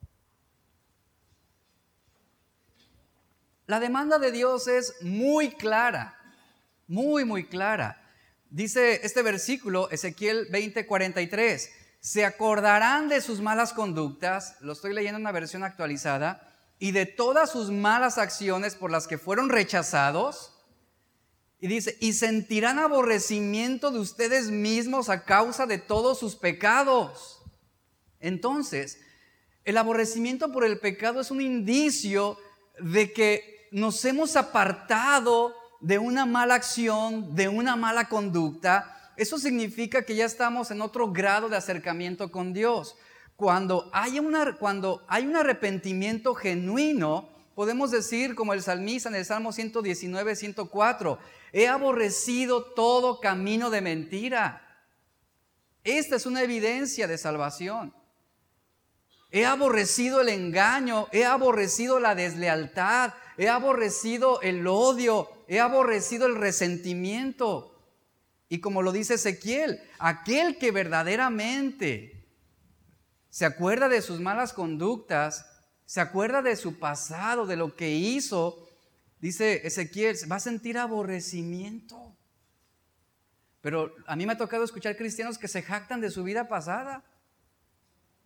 La 3.67 3.81
demanda 3.81 4.19
de 4.19 4.31
Dios 4.31 4.69
es 4.69 4.95
muy 5.03 5.51
clara, 5.51 6.17
muy, 6.87 7.25
muy 7.25 7.47
clara. 7.47 8.01
Dice 8.51 9.01
este 9.05 9.23
versículo, 9.23 9.91
Ezequiel 9.91 10.47
20, 10.51 10.87
43, 10.87 11.71
se 12.01 12.25
acordarán 12.25 13.09
de 13.09 13.21
sus 13.21 13.41
malas 13.41 13.73
conductas, 13.73 14.57
lo 14.61 14.73
estoy 14.73 14.95
leyendo 14.95 15.17
en 15.17 15.23
una 15.23 15.33
versión 15.33 15.65
actualizada, 15.65 16.53
y 16.79 16.93
de 16.93 17.07
todas 17.07 17.51
sus 17.51 17.71
malas 17.71 18.19
acciones 18.19 18.77
por 18.77 18.91
las 18.91 19.09
que 19.09 19.19
fueron 19.19 19.49
rechazados. 19.49 20.56
Y 21.59 21.69
dice, 21.69 21.97
y 22.01 22.13
sentirán 22.13 22.79
aborrecimiento 22.79 23.91
de 23.91 23.99
ustedes 23.99 24.51
mismos 24.51 25.09
a 25.09 25.25
causa 25.25 25.67
de 25.67 25.79
todos 25.79 26.19
sus 26.19 26.37
pecados. 26.37 27.43
Entonces, 28.21 29.01
el 29.65 29.79
aborrecimiento 29.79 30.53
por 30.53 30.65
el 30.65 30.79
pecado 30.79 31.21
es 31.21 31.31
un 31.31 31.41
indicio 31.41 32.39
de 32.79 33.13
que 33.13 33.69
nos 33.73 34.05
hemos 34.05 34.37
apartado 34.37 35.55
de 35.81 35.99
una 35.99 36.27
mala 36.27 36.55
acción, 36.55 37.35
de 37.35 37.49
una 37.49 37.77
mala 37.77 38.09
conducta. 38.09 39.13
Eso 39.17 39.39
significa 39.39 40.03
que 40.03 40.15
ya 40.15 40.25
estamos 40.25 40.71
en 40.71 40.83
otro 40.83 41.11
grado 41.11 41.49
de 41.49 41.57
acercamiento 41.57 42.31
con 42.31 42.53
Dios. 42.53 42.97
Cuando 43.35 43.91
hay, 43.93 44.19
una, 44.19 44.57
cuando 44.57 45.05
hay 45.09 45.27
un 45.27 45.37
arrepentimiento 45.37 46.35
genuino, 46.35 47.29
podemos 47.57 47.91
decir 47.91 48.35
como 48.35 48.53
el 48.53 48.63
salmista 48.63 49.09
en 49.09 49.15
el 49.15 49.25
Salmo 49.25 49.51
119, 49.51 50.37
104, 50.37 51.19
he 51.55 51.67
aborrecido 51.67 52.63
todo 52.63 53.19
camino 53.19 53.71
de 53.71 53.81
mentira. 53.81 54.85
Esta 55.83 56.17
es 56.17 56.27
una 56.27 56.43
evidencia 56.43 57.07
de 57.07 57.17
salvación. 57.17 57.95
He 59.31 59.47
aborrecido 59.47 60.21
el 60.21 60.29
engaño, 60.29 61.09
he 61.13 61.25
aborrecido 61.25 61.99
la 61.99 62.15
deslealtad, 62.15 63.15
he 63.39 63.49
aborrecido 63.49 64.43
el 64.43 64.67
odio, 64.67 65.31
he 65.49 65.59
aborrecido 65.59 66.27
el 66.27 66.37
resentimiento. 66.37 67.73
Y 68.51 68.61
como 68.61 68.83
lo 68.83 68.93
dice 68.93 69.15
Ezequiel, 69.15 69.81
aquel 69.99 70.59
que 70.59 70.73
verdaderamente 70.73 72.29
se 73.31 73.47
acuerda 73.47 73.89
de 73.89 74.03
sus 74.03 74.21
malas 74.21 74.53
conductas, 74.53 75.56
se 75.87 76.01
acuerda 76.01 76.43
de 76.43 76.57
su 76.57 76.79
pasado, 76.79 77.47
de 77.47 77.57
lo 77.57 77.77
que 77.77 77.95
hizo, 77.95 78.69
dice 79.21 79.67
Ezequiel, 79.67 80.17
va 80.31 80.37
a 80.37 80.41
sentir 80.41 80.77
aborrecimiento. 80.77 82.17
Pero 83.61 83.95
a 84.07 84.17
mí 84.17 84.27
me 84.27 84.35
ha 84.35 84.37
tocado 84.37 84.65
escuchar 84.65 84.97
cristianos 84.97 85.39
que 85.39 85.49
se 85.49 85.63
jactan 85.63 86.01
de 86.01 86.11
su 86.11 86.25
vida 86.25 86.49
pasada. 86.49 87.05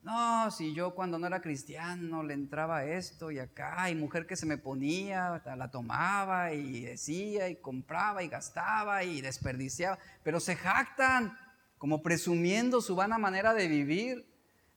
No, 0.03 0.51
si 0.51 0.75
yo 0.75 0.95
cuando 0.95 1.19
no 1.19 1.27
era 1.27 1.43
cristiano 1.43 2.23
le 2.23 2.33
entraba 2.33 2.87
esto 2.87 3.31
y 3.31 3.39
acá, 3.39 3.91
y 3.91 3.95
mujer 3.95 4.27
que 4.27 4.37
se 4.37 4.47
me 4.47 4.57
ponía, 4.57 5.43
la 5.45 5.71
tomaba 5.71 6.55
y 6.55 6.81
decía 6.81 7.51
y 7.51 7.57
compraba 7.57 8.23
y 8.23 8.29
gastaba 8.29 9.05
y 9.05 9.21
desperdiciaba, 9.21 9.99
pero 10.23 10.41
se 10.41 10.57
jactan 10.57 11.39
como 11.77 12.03
presumiendo 12.03 12.81
su 12.81 12.97
vana 12.97 13.19
manera 13.19 13.53
de 13.53 13.69
vivir. 13.69 14.27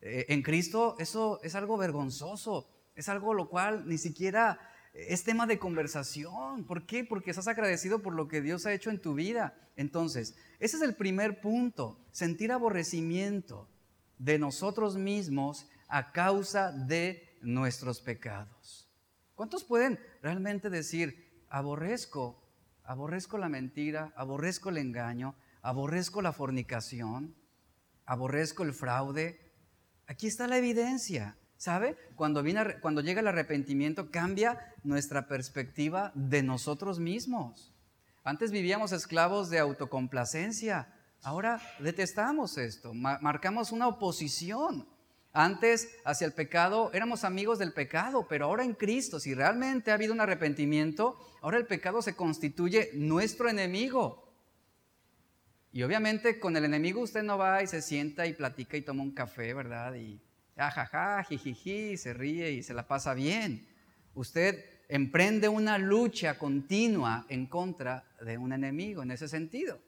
Eh, 0.01 0.25
en 0.27 0.41
Cristo 0.41 0.97
eso 0.99 1.39
es 1.43 1.55
algo 1.55 1.77
vergonzoso, 1.77 2.72
es 2.95 3.09
algo 3.09 3.33
lo 3.33 3.49
cual 3.49 3.87
ni 3.87 3.97
siquiera 3.97 4.59
es 4.93 5.23
tema 5.23 5.47
de 5.47 5.59
conversación. 5.59 6.65
¿Por 6.65 6.85
qué? 6.85 7.03
Porque 7.03 7.31
estás 7.31 7.47
agradecido 7.47 8.01
por 8.01 8.13
lo 8.13 8.27
que 8.27 8.41
Dios 8.41 8.65
ha 8.65 8.73
hecho 8.73 8.89
en 8.89 9.01
tu 9.01 9.15
vida. 9.15 9.55
Entonces, 9.75 10.35
ese 10.59 10.77
es 10.77 10.83
el 10.83 10.95
primer 10.95 11.41
punto, 11.41 11.99
sentir 12.11 12.51
aborrecimiento 12.51 13.67
de 14.19 14.37
nosotros 14.37 14.97
mismos 14.97 15.67
a 15.87 16.11
causa 16.11 16.71
de 16.71 17.37
nuestros 17.41 18.01
pecados. 18.01 18.87
¿Cuántos 19.35 19.63
pueden 19.63 19.99
realmente 20.21 20.69
decir, 20.69 21.45
aborrezco, 21.49 22.43
aborrezco 22.83 23.37
la 23.37 23.49
mentira, 23.49 24.13
aborrezco 24.15 24.69
el 24.69 24.77
engaño, 24.77 25.35
aborrezco 25.61 26.21
la 26.21 26.33
fornicación, 26.33 27.35
aborrezco 28.05 28.63
el 28.63 28.73
fraude, 28.73 29.43
Aquí 30.07 30.27
está 30.27 30.47
la 30.47 30.57
evidencia. 30.57 31.37
¿Sabe? 31.63 31.95
Cuando, 32.17 32.43
viene, 32.43 32.77
cuando 32.81 32.99
llega 32.99 33.21
el 33.21 33.27
arrepentimiento 33.29 34.11
cambia 34.11 34.59
nuestra 34.83 35.29
perspectiva 35.29 36.11
de 36.13 36.43
nosotros 36.43 36.99
mismos. 36.99 37.73
Antes 38.25 38.51
vivíamos 38.51 38.91
esclavos 38.91 39.49
de 39.49 39.59
autocomplacencia. 39.59 40.93
Ahora 41.21 41.61
detestamos 41.79 42.57
esto, 42.57 42.93
marcamos 42.93 43.71
una 43.71 43.87
oposición. 43.87 44.89
Antes 45.31 45.87
hacia 46.03 46.27
el 46.27 46.33
pecado 46.33 46.91
éramos 46.93 47.23
amigos 47.23 47.59
del 47.59 47.71
pecado, 47.71 48.27
pero 48.27 48.47
ahora 48.47 48.65
en 48.65 48.73
Cristo, 48.73 49.21
si 49.21 49.33
realmente 49.33 49.91
ha 49.91 49.93
habido 49.93 50.11
un 50.11 50.19
arrepentimiento, 50.19 51.17
ahora 51.41 51.59
el 51.59 51.65
pecado 51.65 52.01
se 52.01 52.13
constituye 52.13 52.89
nuestro 52.93 53.47
enemigo. 53.47 54.33
Y 55.71 55.83
obviamente 55.83 56.41
con 56.41 56.57
el 56.57 56.65
enemigo 56.65 56.99
usted 56.99 57.23
no 57.23 57.37
va 57.37 57.63
y 57.63 57.67
se 57.67 57.81
sienta 57.81 58.27
y 58.27 58.33
platica 58.33 58.75
y 58.75 58.81
toma 58.81 59.01
un 59.01 59.13
café, 59.13 59.53
¿verdad? 59.53 59.95
Y 59.95 60.21
ajaja, 60.55 61.23
jijiji, 61.23 61.97
se 61.97 62.13
ríe 62.13 62.51
y 62.51 62.63
se 62.63 62.73
la 62.73 62.87
pasa 62.87 63.13
bien. 63.13 63.67
Usted 64.13 64.63
emprende 64.89 65.49
una 65.49 65.77
lucha 65.77 66.37
continua 66.37 67.25
en 67.29 67.47
contra 67.47 68.05
de 68.21 68.37
un 68.37 68.53
enemigo 68.53 69.03
en 69.03 69.11
ese 69.11 69.27
sentido. 69.27 69.79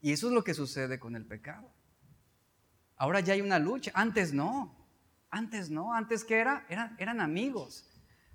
Y 0.00 0.12
eso 0.12 0.28
es 0.28 0.32
lo 0.32 0.44
que 0.44 0.54
sucede 0.54 0.98
con 0.98 1.16
el 1.16 1.24
pecado. 1.24 1.72
Ahora 2.96 3.20
ya 3.20 3.34
hay 3.34 3.40
una 3.40 3.58
lucha, 3.58 3.90
antes 3.94 4.32
no. 4.32 4.76
Antes 5.30 5.70
no, 5.70 5.94
antes 5.94 6.24
que 6.24 6.38
era, 6.38 6.66
eran, 6.68 6.94
eran 6.98 7.20
amigos. 7.20 7.88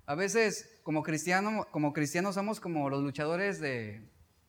A 0.04 0.14
veces 0.14 0.80
como, 0.82 1.02
como 1.70 1.92
cristianos 1.92 2.34
somos 2.34 2.60
como 2.60 2.90
los 2.90 3.02
luchadores 3.02 3.60
de, 3.60 4.02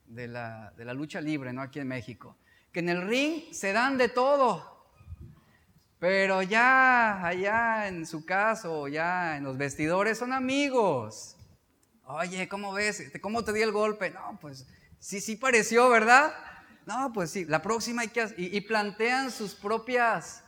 de 0.09 0.27
la, 0.27 0.93
lucha 0.93 1.21
libre, 1.21 1.53
¿no? 1.53 1.61
Aquí 1.61 1.79
en 1.79 1.87
México. 1.87 2.37
Que 2.71 2.79
en 2.79 2.89
el 2.89 3.07
ring 3.07 3.51
se 3.51 3.71
dan 3.71 3.97
de 3.97 4.09
todo. 4.09 4.78
Pero 5.99 6.41
ya 6.41 7.25
allá 7.25 7.87
en 7.87 8.05
su 8.05 8.25
caso, 8.25 8.87
ya 8.87 9.37
en 9.37 9.43
los 9.43 9.57
vestidores, 9.57 10.17
son 10.17 10.31
amigos. 10.31 11.35
Oye, 12.03 12.47
¿cómo 12.47 12.73
ves? 12.73 13.11
¿Cómo 13.21 13.43
te 13.43 13.53
di 13.53 13.61
el 13.61 13.71
golpe? 13.71 14.09
No, 14.09 14.39
pues 14.41 14.65
sí, 14.97 15.19
sí 15.19 15.35
pareció, 15.35 15.89
¿verdad? 15.89 16.33
No, 16.85 17.11
pues 17.13 17.31
sí, 17.31 17.45
la 17.45 17.61
próxima 17.61 18.03
hay 18.03 18.07
que... 18.07 18.33
Y, 18.37 18.57
y 18.57 18.61
plantean 18.61 19.29
sus 19.29 19.53
propias, 19.53 20.43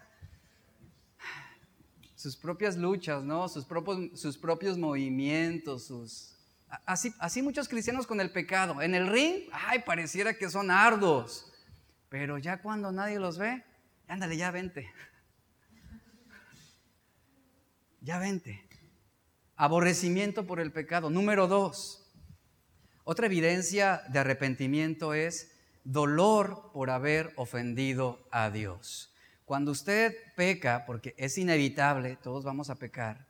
sus 2.16 2.36
propias 2.36 2.78
luchas, 2.78 3.22
¿no? 3.24 3.48
Sus 3.50 3.66
propios, 3.66 4.20
sus 4.20 4.38
propios 4.38 4.78
movimientos, 4.78 5.86
sus, 5.86 6.32
Así, 6.86 7.42
muchos 7.42 7.68
cristianos 7.68 8.08
con 8.08 8.22
el 8.22 8.32
pecado. 8.32 8.82
En 8.82 8.96
el 8.96 9.08
ring, 9.08 9.44
ay, 9.52 9.80
pareciera 9.80 10.34
que 10.34 10.50
son 10.50 10.72
ardos. 10.72 11.52
Pero 12.10 12.38
ya 12.38 12.62
cuando 12.62 12.92
nadie 12.92 13.20
los 13.20 13.38
ve, 13.38 13.64
ándale, 14.08 14.38
ya 14.38 14.52
vente. 14.52 14.92
Ya 18.04 18.18
vente. 18.18 18.68
Aborrecimiento 19.56 20.48
por 20.48 20.60
el 20.60 20.72
pecado. 20.72 21.12
Número 21.12 21.48
dos. 21.48 22.12
Otra 23.04 23.28
evidencia 23.28 24.02
de 24.10 24.18
arrepentimiento 24.18 25.14
es 25.14 25.52
dolor 25.84 26.72
por 26.74 26.90
haber 26.90 27.32
ofendido 27.36 28.28
a 28.32 28.50
Dios. 28.50 29.14
Cuando 29.46 29.70
usted 29.70 30.16
peca, 30.36 30.84
porque 30.88 31.14
es 31.16 31.38
inevitable, 31.38 32.18
todos 32.24 32.44
vamos 32.44 32.72
a 32.72 32.80
pecar, 32.80 33.28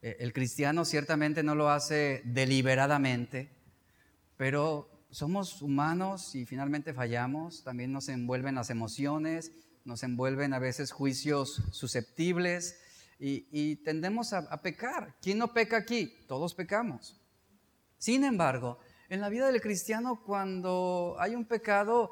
eh, 0.00 0.16
el 0.20 0.32
cristiano 0.32 0.84
ciertamente 0.84 1.42
no 1.42 1.56
lo 1.56 1.68
hace 1.68 2.22
deliberadamente, 2.24 3.50
pero 4.36 5.06
somos 5.10 5.60
humanos 5.60 6.36
y 6.36 6.46
finalmente 6.46 6.94
fallamos. 6.94 7.64
También 7.64 7.90
nos 7.92 8.08
envuelven 8.08 8.54
las 8.54 8.70
emociones, 8.70 9.50
nos 9.84 10.04
envuelven 10.04 10.54
a 10.54 10.60
veces 10.60 10.92
juicios 10.92 11.62
susceptibles 11.72 12.78
y, 13.24 13.76
tendemos 13.76 14.32
a, 14.32 14.38
a 14.38 14.60
pecar. 14.60 15.14
¿Quién 15.20 15.38
no 15.38 15.52
peca 15.52 15.76
aquí? 15.76 16.12
Todos 16.26 16.54
pecamos. 16.54 17.20
Sin 17.98 18.24
embargo, 18.24 18.80
en 19.08 19.20
la 19.20 19.28
vida 19.28 19.46
del 19.46 19.60
cristiano, 19.60 20.22
cuando 20.24 21.16
hay 21.20 21.36
un 21.36 21.44
pecado, 21.44 22.10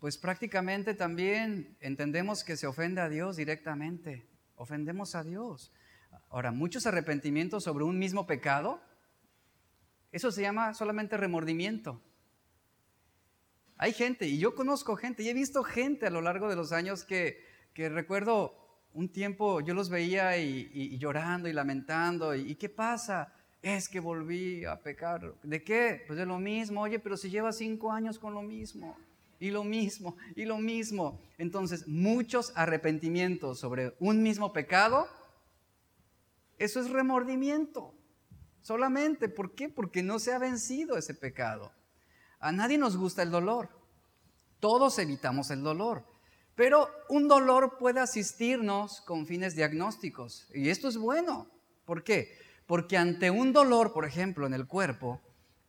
pues 0.00 0.16
prácticamente 0.16 0.94
también 0.94 1.76
entendemos 1.80 2.42
que 2.42 2.56
se 2.56 2.66
ofende 2.66 3.00
a 3.00 3.08
Dios 3.08 3.36
directamente. 3.36 4.26
Ofendemos 4.54 5.14
a 5.14 5.22
Dios. 5.22 5.72
Ahora, 6.30 6.52
muchos 6.52 6.86
arrepentimientos 6.86 7.64
sobre 7.64 7.84
un 7.84 7.98
mismo 7.98 8.26
pecado, 8.26 8.80
eso 10.12 10.32
se 10.32 10.42
llama 10.42 10.74
solamente 10.74 11.16
remordimiento. 11.16 12.00
Hay 13.76 13.92
gente, 13.92 14.26
y 14.26 14.38
yo 14.38 14.54
conozco 14.54 14.96
gente, 14.96 15.22
y 15.22 15.28
he 15.28 15.34
visto 15.34 15.62
gente 15.62 16.06
a 16.06 16.10
lo 16.10 16.22
largo 16.22 16.48
de 16.48 16.56
los 16.56 16.72
años 16.72 17.04
que, 17.04 17.44
recuerdo 17.74 18.65
un 18.96 19.08
tiempo, 19.08 19.60
yo 19.60 19.74
los 19.74 19.88
veía 19.88 20.36
y, 20.38 20.98
llorando 20.98 21.48
y 21.48 21.52
lamentando, 21.52 22.34
y, 22.34 22.56
¿qué 22.56 22.68
pasa? 22.68 23.32
Es 23.62 23.88
que 23.88 24.00
volví 24.00 24.64
a 24.64 24.80
pecar. 24.80 25.34
¿De 25.42 25.62
qué? 25.62 26.02
Pues 26.06 26.18
de 26.18 26.26
lo 26.26 26.38
mismo. 26.38 26.82
Oye, 26.82 26.98
pero 26.98 27.16
si 27.16 27.30
lleva 27.30 27.52
cinco 27.52 27.92
años 27.92 28.18
con 28.18 28.34
lo 28.34 28.42
mismo, 28.42 28.96
y 29.38 29.50
lo 29.50 29.64
mismo, 29.64 30.16
y 30.34 30.44
lo 30.44 30.58
mismo. 30.58 31.20
Entonces, 31.38 31.86
muchos 31.86 32.52
arrepentimientos 32.56 33.60
sobre 33.60 33.94
un 34.00 34.22
mismo 34.22 34.52
pecado 34.52 35.06
eso 36.58 36.80
es 36.80 36.90
remordimiento. 36.90 37.94
Solamente, 38.62 39.28
¿por 39.28 39.54
qué? 39.54 39.68
Porque 39.68 40.02
no 40.02 40.18
se 40.18 40.32
ha 40.32 40.38
vencido 40.38 40.96
ese 40.96 41.14
pecado. 41.14 41.72
A 42.40 42.52
nadie 42.52 42.78
nos 42.78 42.96
gusta 42.96 43.22
el 43.22 43.30
dolor. 43.30 43.68
Todos 44.58 44.98
evitamos 44.98 45.50
el 45.50 45.62
dolor. 45.62 46.04
Pero 46.56 46.88
un 47.08 47.28
dolor 47.28 47.76
puede 47.78 48.00
asistirnos 48.00 49.02
con 49.02 49.26
fines 49.26 49.54
diagnósticos. 49.54 50.48
Y 50.54 50.70
esto 50.70 50.88
es 50.88 50.96
bueno. 50.96 51.46
¿Por 51.84 52.02
qué? 52.02 52.36
Porque 52.66 52.96
ante 52.96 53.30
un 53.30 53.52
dolor, 53.52 53.92
por 53.92 54.06
ejemplo, 54.06 54.46
en 54.46 54.54
el 54.54 54.66
cuerpo, 54.66 55.20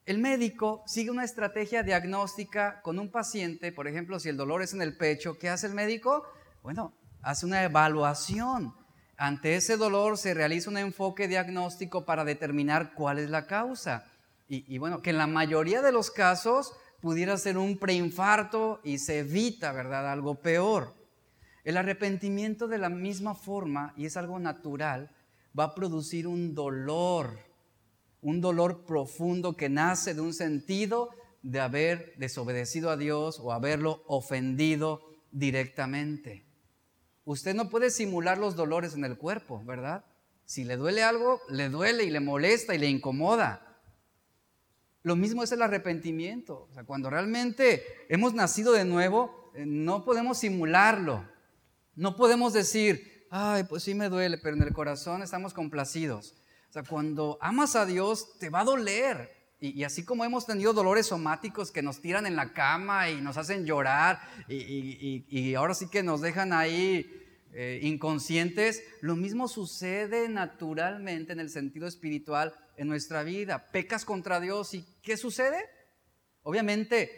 el 0.06 0.20
médico 0.20 0.84
sigue 0.88 1.12
una 1.12 1.26
estrategia 1.26 1.84
diagnóstica 1.84 2.82
con 2.82 2.98
un 2.98 3.12
paciente. 3.12 3.74
Por 3.74 3.90
ejemplo, 3.90 4.20
si 4.20 4.30
el 4.30 4.38
dolor 4.38 4.62
es 4.62 4.74
en 4.74 4.82
el 4.82 4.96
pecho, 4.96 5.38
¿qué 5.38 5.50
hace 5.50 5.68
el 5.68 5.74
médico? 5.74 6.24
Bueno, 6.64 6.94
hace 7.22 7.46
una 7.46 7.64
evaluación. 7.64 8.74
Ante 9.18 9.56
ese 9.56 9.76
dolor 9.76 10.18
se 10.18 10.34
realiza 10.34 10.70
un 10.70 10.78
enfoque 10.78 11.28
diagnóstico 11.28 12.06
para 12.06 12.24
determinar 12.24 12.94
cuál 12.94 13.20
es 13.20 13.30
la 13.30 13.46
causa. 13.46 14.06
Y, 14.48 14.78
bueno, 14.78 15.02
que 15.02 15.10
en 15.10 15.18
la 15.18 15.28
mayoría 15.28 15.82
de 15.82 15.92
los 15.92 16.10
casos 16.10 16.74
pudiera 17.02 17.38
ser 17.38 17.58
un 17.58 17.78
preinfarto 17.78 18.80
y 18.84 18.98
se 18.98 19.20
evita, 19.20 19.72
¿verdad? 19.72 20.12
Algo 20.12 20.36
peor. 20.36 20.96
El 21.64 21.78
arrepentimiento 21.78 22.68
de 22.68 22.78
la 22.78 22.90
misma 22.90 23.36
forma, 23.36 23.94
y 23.98 24.06
es 24.06 24.18
algo 24.18 24.40
natural, 24.40 25.12
va 25.58 25.66
a 25.66 25.76
producir 25.76 26.28
un 26.28 26.56
dolor, 26.56 27.40
un 28.22 28.42
dolor 28.42 28.86
profundo 28.86 29.56
que 29.56 29.70
nace 29.70 30.14
de 30.14 30.22
un 30.22 30.34
sentido 30.34 31.10
de 31.42 31.60
haber 31.60 32.14
desobedecido 32.18 32.90
a 32.90 32.98
Dios 32.98 33.40
o 33.42 33.52
haberlo 33.52 34.04
ofendido 34.08 35.02
directamente. 35.32 36.46
Usted 37.26 37.54
no 37.54 37.70
puede 37.70 37.90
simular 37.90 38.38
los 38.38 38.56
dolores 38.56 38.96
en 38.96 39.04
el 39.04 39.18
cuerpo, 39.18 39.62
¿verdad? 39.66 40.06
Si 40.46 40.64
le 40.64 40.78
duele 40.78 41.04
algo, 41.04 41.42
le 41.50 41.68
duele 41.68 42.06
y 42.06 42.10
le 42.10 42.22
molesta 42.22 42.74
y 42.74 42.78
le 42.78 42.88
incomoda. 42.88 43.67
Lo 45.08 45.16
mismo 45.16 45.42
es 45.42 45.54
el 45.54 45.62
arrepentimiento. 45.62 46.68
O 46.70 46.74
sea, 46.74 46.84
cuando 46.84 47.10
realmente 47.10 47.82
hemos 48.10 48.34
nacido 48.34 48.74
de 48.74 48.84
nuevo, 48.84 49.52
eh, 49.56 49.64
no 49.66 50.04
podemos 50.04 50.40
simularlo. 50.40 51.24
No 51.96 52.18
podemos 52.18 52.52
decir, 52.52 53.26
ay, 53.32 53.64
pues 53.64 53.84
sí 53.84 53.96
me 53.96 54.10
duele, 54.10 54.38
pero 54.38 54.58
en 54.58 54.64
el 54.64 54.74
corazón 54.74 55.24
estamos 55.24 55.54
complacidos. 55.54 56.36
O 56.70 56.74
sea, 56.74 56.84
cuando 56.84 57.38
amas 57.40 57.78
a 57.78 57.86
Dios, 57.86 58.38
te 58.38 58.50
va 58.50 58.60
a 58.60 58.66
doler. 58.66 59.32
Y, 59.62 59.86
así 59.86 60.04
como 60.04 60.26
hemos 60.26 60.46
tenido 60.46 60.74
dolores 60.74 61.08
somáticos 61.08 61.72
que 61.72 61.82
nos 61.82 62.02
tiran 62.02 62.26
en 62.26 62.36
la 62.36 62.52
cama 62.52 63.10
y 63.10 63.22
nos 63.22 63.38
hacen 63.38 63.66
llorar 63.66 64.20
y, 64.50 65.56
ahora 65.56 65.74
sí 65.74 65.88
que 65.88 66.04
nos 66.04 66.20
dejan 66.20 66.52
ahí 66.52 67.10
eh, 67.60 67.80
inconscientes, 67.82 68.84
lo 69.02 69.16
mismo 69.16 69.48
sucede 69.48 70.30
naturalmente 70.30 71.34
en 71.34 71.40
el 71.40 71.50
sentido 71.50 71.88
espiritual 71.88 72.54
en 72.76 72.88
nuestra 72.88 73.24
vida. 73.24 73.72
Pecas 73.72 74.06
contra 74.06 74.40
Dios 74.40 74.76
y 74.76 74.86
¿qué 75.02 75.18
sucede? 75.18 75.68
Obviamente, 76.44 77.10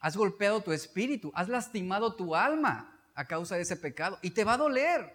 has 0.00 0.14
golpeado 0.14 0.60
tu 0.60 0.72
espíritu, 0.72 1.32
has 1.34 1.48
lastimado 1.48 2.16
tu 2.16 2.36
alma 2.36 3.02
a 3.14 3.26
causa 3.26 3.56
de 3.56 3.62
ese 3.62 3.76
pecado 3.76 4.18
y 4.20 4.32
te 4.32 4.44
va 4.44 4.52
a 4.52 4.58
doler. 4.58 5.10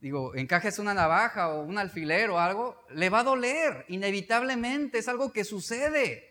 Digo, 0.00 0.34
encajes 0.34 0.78
una 0.78 0.94
navaja 0.94 1.50
o 1.50 1.64
un 1.64 1.76
alfiler 1.76 2.30
o 2.30 2.38
algo, 2.38 2.82
le 2.88 3.10
va 3.10 3.18
a 3.18 3.24
doler, 3.24 3.84
inevitablemente, 3.88 4.96
es 4.96 5.08
algo 5.08 5.34
que 5.34 5.44
sucede. 5.44 6.24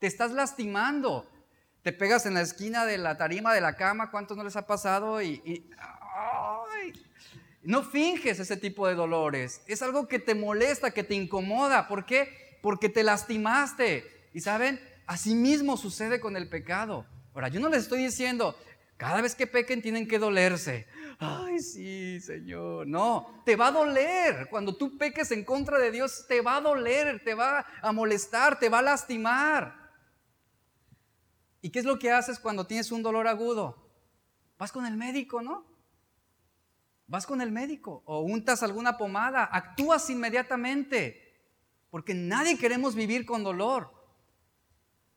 Te 0.00 0.08
estás 0.08 0.32
lastimando. 0.32 1.30
Te 1.86 1.92
pegas 1.92 2.26
en 2.26 2.34
la 2.34 2.40
esquina 2.40 2.84
de 2.84 2.98
la 2.98 3.16
tarima 3.16 3.54
de 3.54 3.60
la 3.60 3.76
cama, 3.76 4.10
¿cuántos 4.10 4.36
no 4.36 4.42
les 4.42 4.56
ha 4.56 4.66
pasado? 4.66 5.22
y 5.22 5.70
no 7.62 7.84
finges 7.84 8.40
ese 8.40 8.56
tipo 8.56 8.88
de 8.88 8.96
dolores. 8.96 9.62
Es 9.68 9.82
algo 9.82 10.08
que 10.08 10.18
te 10.18 10.34
molesta, 10.34 10.90
que 10.90 11.04
te 11.04 11.14
incomoda. 11.14 11.86
¿Por 11.86 12.04
qué? 12.04 12.58
Porque 12.60 12.88
te 12.88 13.04
lastimaste. 13.04 14.04
Y 14.34 14.40
saben, 14.40 14.80
así 15.06 15.36
mismo 15.36 15.76
sucede 15.76 16.18
con 16.18 16.36
el 16.36 16.48
pecado. 16.48 17.06
Ahora, 17.32 17.46
yo 17.46 17.60
no 17.60 17.68
les 17.68 17.84
estoy 17.84 18.02
diciendo, 18.02 18.58
cada 18.96 19.20
vez 19.20 19.36
que 19.36 19.46
pequen 19.46 19.80
tienen 19.80 20.08
que 20.08 20.18
dolerse. 20.18 20.88
Ay, 21.20 21.60
sí, 21.60 22.18
Señor. 22.20 22.88
No, 22.88 23.42
te 23.44 23.54
va 23.54 23.68
a 23.68 23.70
doler. 23.70 24.48
Cuando 24.50 24.74
tú 24.74 24.98
peques 24.98 25.30
en 25.30 25.44
contra 25.44 25.78
de 25.78 25.92
Dios, 25.92 26.24
te 26.26 26.40
va 26.40 26.56
a 26.56 26.60
doler, 26.60 27.22
te 27.22 27.34
va 27.34 27.64
a 27.80 27.92
molestar, 27.92 28.58
te 28.58 28.68
va 28.68 28.80
a 28.80 28.82
lastimar. 28.82 29.85
¿Y 31.66 31.70
qué 31.70 31.80
es 31.80 31.84
lo 31.84 31.98
que 31.98 32.12
haces 32.12 32.38
cuando 32.38 32.64
tienes 32.64 32.92
un 32.92 33.02
dolor 33.02 33.26
agudo? 33.26 33.76
Vas 34.56 34.70
con 34.70 34.86
el 34.86 34.96
médico, 34.96 35.42
¿no? 35.42 35.66
Vas 37.08 37.26
con 37.26 37.40
el 37.40 37.50
médico 37.50 38.04
o 38.06 38.20
untas 38.20 38.62
alguna 38.62 38.96
pomada, 38.96 39.42
actúas 39.50 40.08
inmediatamente, 40.08 41.42
porque 41.90 42.14
nadie 42.14 42.56
queremos 42.56 42.94
vivir 42.94 43.26
con 43.26 43.42
dolor. 43.42 43.90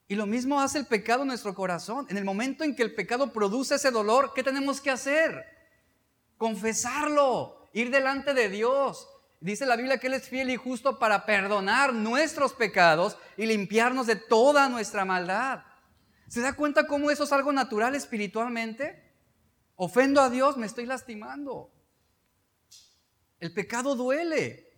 Y 0.08 0.16
lo 0.16 0.26
mismo 0.26 0.60
hace 0.60 0.80
el 0.80 0.88
pecado 0.88 1.22
en 1.22 1.28
nuestro 1.28 1.54
corazón. 1.54 2.08
En 2.10 2.18
el 2.18 2.26
momento 2.26 2.64
en 2.64 2.76
que 2.76 2.82
el 2.82 2.96
pecado 2.96 3.32
produce 3.32 3.76
ese 3.76 3.92
dolor, 3.92 4.32
¿qué 4.34 4.42
tenemos 4.42 4.82
que 4.82 4.90
hacer? 4.90 5.46
Confesarlo, 6.36 7.70
ir 7.74 7.92
delante 7.92 8.34
de 8.34 8.50
Dios. 8.50 9.08
Dice 9.40 9.68
la 9.68 9.76
Biblia 9.76 10.00
que 10.00 10.08
Él 10.08 10.16
es 10.16 10.28
fiel 10.28 10.50
y 10.50 10.56
justo 10.56 10.98
para 10.98 11.28
perdonar 11.28 11.94
nuestros 11.94 12.54
pecados 12.54 13.18
y 13.38 13.46
limpiarnos 13.46 14.08
de 14.08 14.16
toda 14.16 14.68
nuestra 14.68 15.06
maldad. 15.06 15.69
¿Se 16.30 16.42
da 16.42 16.54
cuenta 16.54 16.86
cómo 16.86 17.10
eso 17.10 17.24
es 17.24 17.32
algo 17.34 17.52
natural 17.52 17.96
espiritualmente? 17.96 19.04
Ofendo 19.76 20.22
a 20.22 20.30
Dios, 20.30 20.58
me 20.58 20.68
estoy 20.68 20.86
lastimando. 20.86 21.72
El 23.40 23.52
pecado 23.52 23.96
duele 23.96 24.70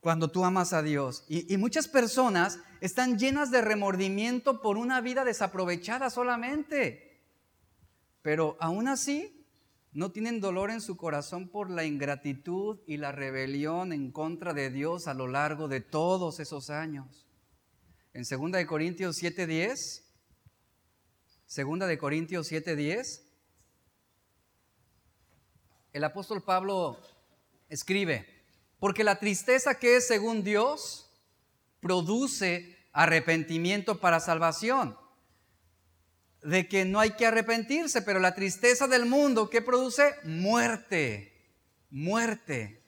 cuando 0.00 0.32
tú 0.32 0.44
amas 0.44 0.72
a 0.72 0.82
Dios. 0.82 1.24
Y, 1.28 1.56
muchas 1.58 1.86
personas 1.86 2.58
están 2.80 3.20
llenas 3.20 3.52
de 3.52 3.62
remordimiento 3.62 4.60
por 4.60 4.76
una 4.76 5.00
vida 5.00 5.24
desaprovechada 5.24 6.10
solamente. 6.10 7.22
Pero 8.20 8.56
aún 8.58 8.88
así 8.88 9.46
no 9.92 10.10
tienen 10.10 10.40
dolor 10.40 10.72
en 10.72 10.80
su 10.80 10.96
corazón 10.96 11.48
por 11.48 11.70
la 11.70 11.84
ingratitud 11.84 12.80
y 12.88 12.96
la 12.96 13.12
rebelión 13.12 13.92
en 13.92 14.10
contra 14.10 14.54
de 14.54 14.70
Dios 14.70 15.06
a 15.06 15.14
lo 15.14 15.28
largo 15.28 15.68
de 15.68 15.80
todos 15.80 16.40
esos 16.40 16.68
años. 16.68 17.28
En 18.14 18.24
2 18.24 18.52
de 18.52 18.66
Corintios 18.66 19.16
7:10, 19.22 20.02
2 21.46 21.88
de 21.88 21.98
Corintios 21.98 22.50
7:10 22.50 23.22
el 25.92 26.04
apóstol 26.04 26.42
Pablo 26.42 26.98
escribe, 27.68 28.26
porque 28.78 29.04
la 29.04 29.18
tristeza 29.18 29.78
que 29.78 29.96
es 29.96 30.06
según 30.06 30.42
Dios 30.42 31.10
produce 31.80 32.78
arrepentimiento 32.92 34.00
para 34.00 34.20
salvación. 34.20 34.96
De 36.42 36.66
que 36.66 36.84
no 36.84 36.98
hay 36.98 37.10
que 37.12 37.26
arrepentirse, 37.26 38.02
pero 38.02 38.20
la 38.20 38.34
tristeza 38.34 38.88
del 38.88 39.04
mundo 39.06 39.50
que 39.50 39.62
produce 39.62 40.14
muerte, 40.24 41.32
muerte. 41.90 42.82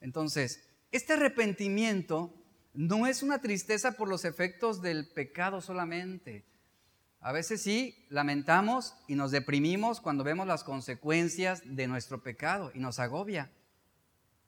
Entonces, 0.00 0.68
este 0.92 1.14
arrepentimiento 1.14 2.39
no 2.72 3.06
es 3.06 3.22
una 3.22 3.40
tristeza 3.40 3.92
por 3.92 4.08
los 4.08 4.24
efectos 4.24 4.80
del 4.82 5.08
pecado 5.08 5.60
solamente, 5.60 6.44
a 7.22 7.32
veces 7.32 7.60
sí, 7.60 8.06
lamentamos 8.08 8.94
y 9.06 9.14
nos 9.14 9.30
deprimimos 9.30 10.00
cuando 10.00 10.24
vemos 10.24 10.46
las 10.46 10.64
consecuencias 10.64 11.62
de 11.66 11.86
nuestro 11.86 12.22
pecado 12.22 12.72
y 12.74 12.78
nos 12.78 12.98
agobia. 12.98 13.52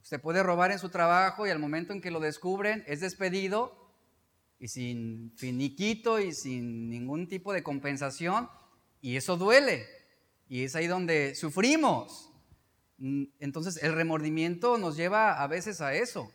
Usted 0.03 0.21
puede 0.21 0.43
robar 0.43 0.73
en 0.73 0.79
su 0.79 0.89
trabajo 0.89 1.47
y 1.47 1.51
al 1.51 1.59
momento 1.59 1.93
en 1.93 2.01
que 2.01 2.11
lo 2.11 2.19
descubren 2.19 2.83
es 2.87 3.01
despedido 3.01 3.95
y 4.59 4.69
sin 4.69 5.33
finiquito 5.37 6.19
y 6.19 6.33
sin 6.33 6.89
ningún 6.89 7.29
tipo 7.29 7.53
de 7.53 7.63
compensación 7.63 8.49
y 9.03 9.17
eso 9.17 9.37
duele 9.37 9.87
y 10.49 10.65
es 10.65 10.75
ahí 10.75 10.87
donde 10.87 11.35
sufrimos. 11.35 12.31
Entonces 13.39 13.83
el 13.83 13.93
remordimiento 13.95 14.79
nos 14.79 14.97
lleva 14.97 15.43
a 15.43 15.47
veces 15.47 15.83
a 15.83 15.93
eso, 15.93 16.33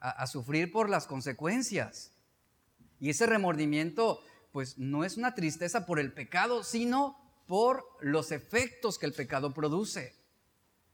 a, 0.00 0.26
sufrir 0.26 0.70
por 0.70 0.88
las 0.88 1.06
consecuencias. 1.06 2.12
Y 3.00 3.10
ese 3.10 3.26
remordimiento 3.26 4.22
pues 4.52 4.78
no 4.78 5.04
es 5.04 5.16
una 5.16 5.34
tristeza 5.34 5.86
por 5.86 5.98
el 6.00 6.12
pecado, 6.12 6.64
sino 6.64 7.16
por 7.46 7.84
los 8.00 8.32
efectos 8.32 8.98
que 8.98 9.06
el 9.06 9.12
pecado 9.12 9.52
produce. 9.52 10.14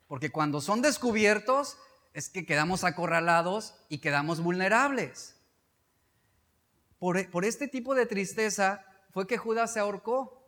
Porque 0.06 0.30
cuando 0.30 0.60
son 0.60 0.82
descubiertos 0.82 1.76
es 2.12 2.28
que 2.28 2.46
quedamos 2.46 2.84
acorralados 2.84 3.74
y 3.88 3.98
quedamos 3.98 4.40
vulnerables. 4.40 5.36
Por, 6.98 7.30
por, 7.30 7.44
este 7.44 7.68
tipo 7.68 7.94
de 7.94 8.06
tristeza 8.06 8.84
fue 9.10 9.26
que 9.26 9.38
Judas 9.38 9.72
se 9.72 9.80
ahorcó. 9.80 10.42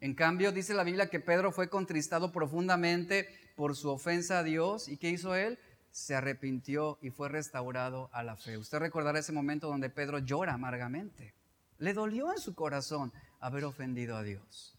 En 0.00 0.14
cambio, 0.14 0.52
dice 0.52 0.74
la 0.74 0.84
Biblia 0.84 1.10
que 1.10 1.20
Pedro 1.20 1.52
fue 1.52 1.68
contristado 1.68 2.32
profundamente 2.32 3.28
por 3.56 3.76
su 3.76 3.90
ofensa 3.90 4.38
a 4.38 4.42
Dios. 4.42 4.88
¿Y 4.88 4.96
qué 4.96 5.10
hizo 5.10 5.34
él? 5.34 5.58
Se 5.90 6.14
arrepintió 6.14 6.98
y 7.02 7.10
fue 7.10 7.28
restaurado 7.28 8.08
a 8.12 8.22
la 8.22 8.36
fe. 8.36 8.56
Usted 8.56 8.78
recordará 8.78 9.18
ese 9.18 9.32
momento 9.32 9.68
donde 9.68 9.90
Pedro 9.90 10.18
llora 10.18 10.54
amargamente. 10.54 11.34
Le 11.78 11.94
dolió 11.94 12.32
en 12.32 12.38
su 12.38 12.54
corazón 12.54 13.12
haber 13.40 13.64
ofendido 13.64 14.16
a 14.16 14.22
Dios. 14.22 14.78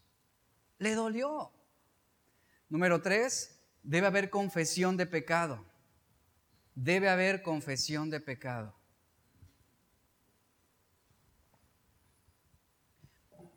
Le 0.78 0.94
dolió. 0.94 1.52
Número 2.68 3.02
tres, 3.02 3.60
debe 3.82 4.06
haber 4.06 4.30
confesión 4.30 4.96
de 4.96 5.06
pecado. 5.06 5.64
Debe 6.74 7.08
haber 7.08 7.42
confesión 7.42 8.08
de 8.08 8.20
pecado. 8.20 8.74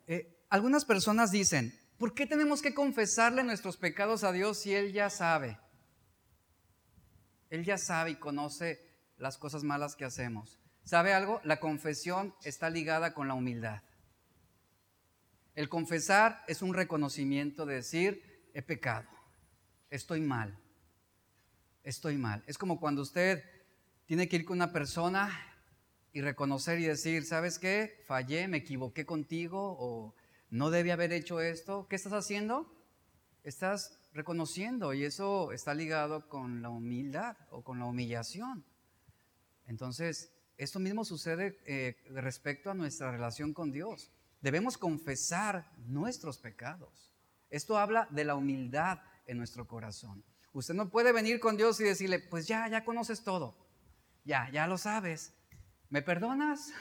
Eh, 0.06 0.44
algunas 0.50 0.84
personas 0.84 1.30
dicen, 1.30 1.72
¿por 1.98 2.14
qué 2.14 2.26
tenemos 2.26 2.62
que 2.62 2.74
confesarle 2.74 3.42
nuestros 3.42 3.76
pecados 3.76 4.22
a 4.22 4.32
Dios 4.32 4.58
si 4.58 4.74
Él 4.74 4.92
ya 4.92 5.08
sabe? 5.08 5.58
Él 7.50 7.64
ya 7.64 7.78
sabe 7.78 8.12
y 8.12 8.16
conoce 8.16 8.80
las 9.18 9.38
cosas 9.38 9.62
malas 9.62 9.96
que 9.96 10.04
hacemos. 10.04 10.58
¿Sabe 10.84 11.12
algo? 11.12 11.40
La 11.44 11.58
confesión 11.58 12.34
está 12.44 12.70
ligada 12.70 13.12
con 13.14 13.28
la 13.28 13.34
humildad. 13.34 13.82
El 15.54 15.68
confesar 15.68 16.44
es 16.48 16.62
un 16.62 16.74
reconocimiento 16.74 17.64
de 17.64 17.76
decir, 17.76 18.50
he 18.52 18.62
pecado, 18.62 19.08
estoy 19.90 20.20
mal, 20.20 20.58
estoy 21.82 22.18
mal. 22.18 22.44
Es 22.46 22.58
como 22.58 22.78
cuando 22.78 23.02
usted 23.02 23.42
tiene 24.04 24.28
que 24.28 24.36
ir 24.36 24.44
con 24.44 24.58
una 24.58 24.72
persona 24.72 25.30
y 26.12 26.20
reconocer 26.20 26.78
y 26.78 26.84
decir, 26.84 27.24
¿sabes 27.24 27.58
qué? 27.58 28.02
Fallé, 28.06 28.48
me 28.48 28.58
equivoqué 28.58 29.06
contigo 29.06 29.76
o 29.78 30.14
no 30.50 30.70
debí 30.70 30.90
haber 30.90 31.12
hecho 31.12 31.40
esto. 31.40 31.86
¿Qué 31.88 31.96
estás 31.96 32.12
haciendo? 32.12 32.72
Estás 33.42 33.98
reconociendo 34.16 34.94
y 34.94 35.04
eso 35.04 35.52
está 35.52 35.74
ligado 35.74 36.28
con 36.28 36.62
la 36.62 36.70
humildad 36.70 37.36
o 37.50 37.62
con 37.62 37.78
la 37.78 37.84
humillación. 37.84 38.64
Entonces, 39.66 40.32
esto 40.56 40.78
mismo 40.78 41.04
sucede 41.04 41.58
eh, 41.66 41.96
respecto 42.10 42.70
a 42.70 42.74
nuestra 42.74 43.12
relación 43.12 43.52
con 43.52 43.70
Dios. 43.70 44.10
Debemos 44.40 44.78
confesar 44.78 45.70
nuestros 45.86 46.38
pecados. 46.38 47.12
Esto 47.50 47.78
habla 47.78 48.08
de 48.10 48.24
la 48.24 48.34
humildad 48.34 49.00
en 49.26 49.38
nuestro 49.38 49.66
corazón. 49.66 50.24
Usted 50.52 50.74
no 50.74 50.88
puede 50.88 51.12
venir 51.12 51.38
con 51.38 51.56
Dios 51.56 51.78
y 51.80 51.84
decirle, 51.84 52.18
pues 52.18 52.46
ya, 52.46 52.66
ya 52.68 52.84
conoces 52.84 53.22
todo. 53.22 53.56
Ya, 54.24 54.50
ya 54.50 54.66
lo 54.66 54.78
sabes. 54.78 55.34
¿Me 55.90 56.00
perdonas? 56.00 56.72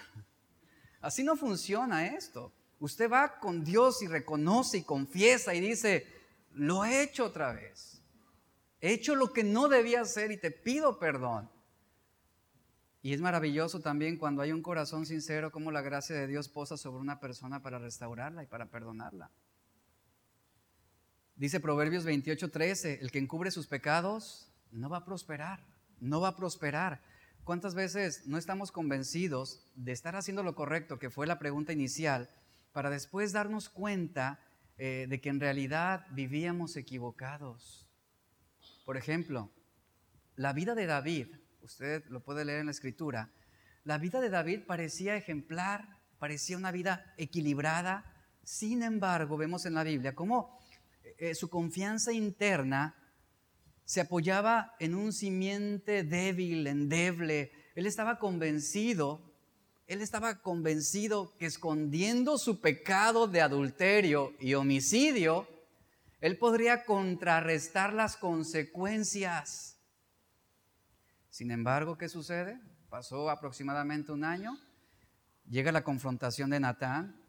Así 1.01 1.23
no 1.23 1.35
funciona 1.35 2.07
esto. 2.07 2.53
Usted 2.79 3.11
va 3.11 3.39
con 3.39 3.63
Dios 3.63 4.01
y 4.01 4.07
reconoce 4.07 4.77
y 4.77 4.83
confiesa 4.83 5.53
y 5.53 5.59
dice, 5.59 6.14
lo 6.55 6.85
he 6.85 7.03
hecho 7.03 7.25
otra 7.25 7.53
vez. 7.53 8.01
He 8.81 8.93
hecho 8.93 9.15
lo 9.15 9.33
que 9.33 9.43
no 9.43 9.67
debía 9.67 10.01
hacer 10.01 10.31
y 10.31 10.37
te 10.37 10.51
pido 10.51 10.99
perdón. 10.99 11.49
Y 13.01 13.13
es 13.13 13.21
maravilloso 13.21 13.81
también 13.81 14.17
cuando 14.17 14.41
hay 14.41 14.51
un 14.51 14.63
corazón 14.63 15.05
sincero, 15.05 15.51
como 15.51 15.71
la 15.71 15.81
gracia 15.81 16.15
de 16.15 16.27
Dios 16.27 16.49
posa 16.49 16.75
sobre 16.75 17.01
una 17.01 17.19
persona 17.19 17.61
para 17.61 17.77
restaurarla 17.77 18.43
y 18.43 18.47
para 18.47 18.65
perdonarla. 18.65 19.29
Dice 21.35 21.59
Proverbios 21.59 22.05
28, 22.05 22.49
13, 22.49 22.99
el 23.01 23.11
que 23.11 23.19
encubre 23.19 23.51
sus 23.51 23.67
pecados 23.67 24.49
no 24.71 24.89
va 24.89 24.97
a 24.97 25.05
prosperar, 25.05 25.63
no 25.99 26.21
va 26.21 26.29
a 26.29 26.35
prosperar. 26.35 27.03
¿Cuántas 27.43 27.75
veces 27.75 28.25
no 28.25 28.37
estamos 28.37 28.71
convencidos 28.71 29.71
de 29.75 29.91
estar 29.91 30.15
haciendo 30.15 30.41
lo 30.41 30.55
correcto, 30.55 30.97
que 30.97 31.11
fue 31.11 31.27
la 31.27 31.37
pregunta 31.37 31.73
inicial, 31.73 32.29
para 32.71 32.89
después 32.89 33.33
darnos 33.33 33.69
cuenta 33.69 34.39
eh, 34.77 35.07
de 35.09 35.21
que 35.21 35.29
en 35.29 35.39
realidad 35.39 36.05
vivíamos 36.11 36.75
equivocados? 36.75 37.87
Por 38.85 38.97
ejemplo, 38.97 39.51
la 40.35 40.53
vida 40.53 40.75
de 40.75 40.85
David 40.85 41.27
usted 41.65 42.05
lo 42.09 42.23
puede 42.23 42.45
leer 42.45 42.59
en 42.59 42.67
la 42.67 42.71
escritura, 42.71 43.31
la 43.83 43.97
vida 43.97 44.21
de 44.21 44.29
David 44.29 44.61
parecía 44.65 45.15
ejemplar, 45.15 45.99
parecía 46.19 46.57
una 46.57 46.71
vida 46.71 47.13
equilibrada. 47.17 48.13
Sin 48.43 48.83
embargo, 48.83 49.37
vemos 49.37 49.65
en 49.65 49.73
la 49.73 49.83
Biblia 49.83 50.15
cómo 50.15 50.59
eh, 51.17 51.35
su 51.35 51.49
confianza 51.49 52.11
interna 52.13 52.95
se 53.83 54.01
apoyaba 54.01 54.75
en 54.79 54.95
un 54.95 55.13
simiente 55.13 56.03
débil, 56.03 56.65
endeble. 56.67 57.51
Él 57.75 57.85
estaba 57.85 58.17
convencido, 58.17 59.24
él 59.87 60.01
estaba 60.01 60.41
convencido 60.41 61.35
que 61.37 61.45
escondiendo 61.45 62.37
su 62.37 62.59
pecado 62.61 63.27
de 63.27 63.41
adulterio 63.41 64.33
y 64.39 64.53
homicidio, 64.55 65.47
él 66.21 66.37
podría 66.37 66.85
contrarrestar 66.85 67.93
las 67.93 68.17
consecuencias 68.17 69.75
sin 71.35 71.51
embargo, 71.51 71.97
¿qué 71.97 72.07
sucede? 72.07 72.57
Pasó 72.89 73.29
aproximadamente 73.29 74.13
un 74.13 74.23
año, 74.23 74.57
llega 75.49 75.73
la 75.73 75.83
confrontación 75.83 76.49
de 76.49 76.61
Natán 76.61 77.21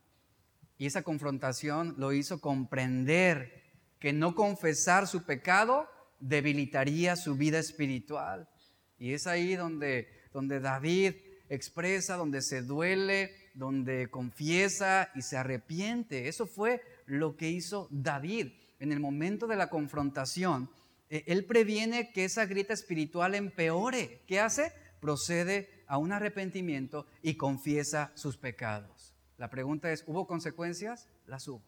y 0.78 0.86
esa 0.86 1.02
confrontación 1.02 1.96
lo 1.98 2.12
hizo 2.12 2.40
comprender 2.40 3.64
que 3.98 4.12
no 4.12 4.36
confesar 4.36 5.08
su 5.08 5.24
pecado 5.24 5.88
debilitaría 6.20 7.16
su 7.16 7.34
vida 7.34 7.58
espiritual. 7.58 8.48
Y 8.96 9.12
es 9.12 9.26
ahí 9.26 9.56
donde, 9.56 10.06
donde 10.32 10.60
David 10.60 11.16
expresa, 11.48 12.16
donde 12.16 12.42
se 12.42 12.62
duele, 12.62 13.30
donde 13.54 14.08
confiesa 14.08 15.10
y 15.14 15.22
se 15.22 15.36
arrepiente. 15.36 16.28
Eso 16.28 16.46
fue 16.46 16.82
lo 17.06 17.36
que 17.36 17.50
hizo 17.50 17.88
David 17.90 18.48
en 18.78 18.92
el 18.92 19.00
momento 19.00 19.46
de 19.46 19.56
la 19.56 19.70
confrontación 19.70 20.68
eh, 21.08 21.24
él 21.26 21.44
previene 21.44 22.12
que 22.12 22.24
esa 22.24 22.46
grieta 22.46 22.74
espiritual 22.74 23.34
empeore. 23.34 24.22
¿Qué 24.26 24.40
hace? 24.40 24.72
Procede 25.00 25.84
a 25.86 25.98
un 25.98 26.12
arrepentimiento 26.12 27.06
y 27.22 27.36
confiesa 27.36 28.10
sus 28.14 28.36
pecados. 28.36 29.14
La 29.38 29.50
pregunta 29.50 29.92
es, 29.92 30.02
¿hubo 30.06 30.26
consecuencias? 30.26 31.08
Las 31.26 31.46
hubo. 31.46 31.62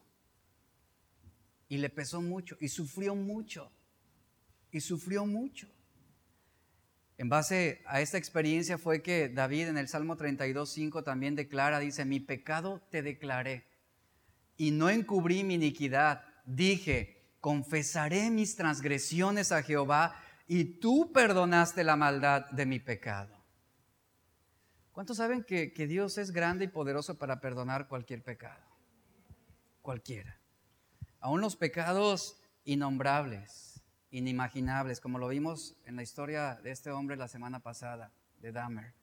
Y 1.69 1.79
le 1.79 1.91
pesó 1.91 2.21
mucho 2.21 2.57
y 2.61 2.69
sufrió 2.69 3.15
mucho. 3.15 3.71
Y 4.73 4.81
sufrió 4.81 5.25
mucho. 5.27 5.69
En 7.19 7.29
base 7.29 7.83
a 7.87 8.01
esta 8.01 8.17
experiencia 8.17 8.79
fue 8.79 9.03
que 9.03 9.29
David 9.29 9.69
en 9.69 9.77
el 9.77 9.89
Salmo 9.89 10.17
32.5 10.17 11.03
también 11.03 11.35
declara, 11.35 11.81
dice, 11.81 12.05
mi 12.05 12.21
pecado 12.21 12.81
te 12.91 13.03
declaré 13.03 13.67
y 14.57 14.71
no 14.71 14.89
encubrí 14.89 15.43
mi 15.43 15.55
iniquidad. 15.55 16.23
Dije, 16.45 17.35
confesaré 17.41 18.31
mis 18.31 18.55
transgresiones 18.55 19.51
a 19.51 19.65
Jehová 19.65 20.15
y 20.47 20.65
tú 20.65 21.13
perdonaste 21.13 21.83
la 21.83 21.97
maldad 21.97 22.47
de 22.51 22.67
mi 22.67 22.79
pecado. 22.79 23.37
¿Cuántos 24.93 25.17
saben 25.17 25.45
que, 25.45 25.87
Dios 25.89 26.19
es 26.19 26.31
grande 26.31 26.67
y 26.67 26.69
poderoso 26.69 27.19
para 27.19 27.41
perdonar 27.41 27.89
cualquier 27.89 28.23
pecado? 28.23 28.65
Cualquiera. 29.83 30.41
Aún 31.21 31.41
los 31.41 31.57
pecados 31.57 32.41
innombrables, 32.65 33.68
inimaginables, 34.11 35.01
como 35.01 35.19
lo 35.19 35.29
vimos 35.29 35.77
en 35.85 35.97
la 35.97 36.03
historia 36.03 36.57
de 36.63 36.71
este 36.71 36.91
hombre 36.91 37.17
la 37.17 37.29
semana 37.29 37.61
pasada, 37.61 38.13
de 38.41 38.53
Dahmer. 38.53 38.95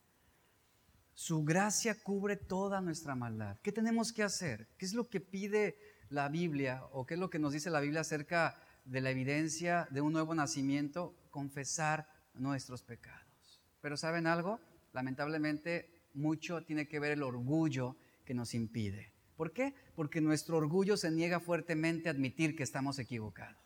Su 1.13 1.43
gracia 1.43 1.95
cubre 2.01 2.35
toda 2.35 2.81
nuestra 2.81 3.15
maldad. 3.15 3.57
¿Qué 3.61 3.71
tenemos 3.71 4.11
que 4.11 4.23
hacer? 4.23 4.67
¿Qué 4.77 4.85
es 4.85 4.93
lo 4.93 5.07
que 5.07 5.21
pide 5.21 5.77
la 6.09 6.29
Biblia 6.29 6.83
o 6.91 7.05
qué 7.05 7.15
es 7.15 7.19
lo 7.19 7.29
que 7.29 7.39
nos 7.39 7.53
dice 7.53 7.69
la 7.69 7.79
Biblia 7.79 8.01
acerca 8.01 8.55
de 8.85 9.01
la 9.01 9.09
evidencia 9.09 9.87
de 9.91 10.01
un 10.01 10.13
nuevo 10.13 10.35
nacimiento, 10.35 11.15
confesar 11.31 12.07
nuestros 12.35 12.83
pecados. 12.83 13.61
Pero 13.81 13.97
¿saben 13.97 14.27
algo? 14.27 14.59
Lamentablemente 14.93 15.89
mucho 16.13 16.63
tiene 16.63 16.87
que 16.87 16.99
ver 16.99 17.11
el 17.11 17.23
orgullo 17.23 17.97
que 18.23 18.33
nos 18.33 18.53
impide. 18.53 19.11
¿Por 19.35 19.51
qué? 19.51 19.73
Porque 19.95 20.21
nuestro 20.21 20.57
orgullo 20.57 20.95
se 20.95 21.11
niega 21.11 21.39
fuertemente 21.39 22.07
a 22.07 22.11
admitir 22.13 22.55
que 22.55 22.63
estamos 22.63 22.99
equivocados. 22.99 23.64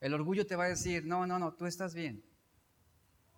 El 0.00 0.14
orgullo 0.14 0.46
te 0.46 0.56
va 0.56 0.64
a 0.64 0.68
decir, 0.68 1.04
no, 1.06 1.26
no, 1.26 1.38
no, 1.38 1.54
tú 1.54 1.66
estás 1.66 1.94
bien. 1.94 2.24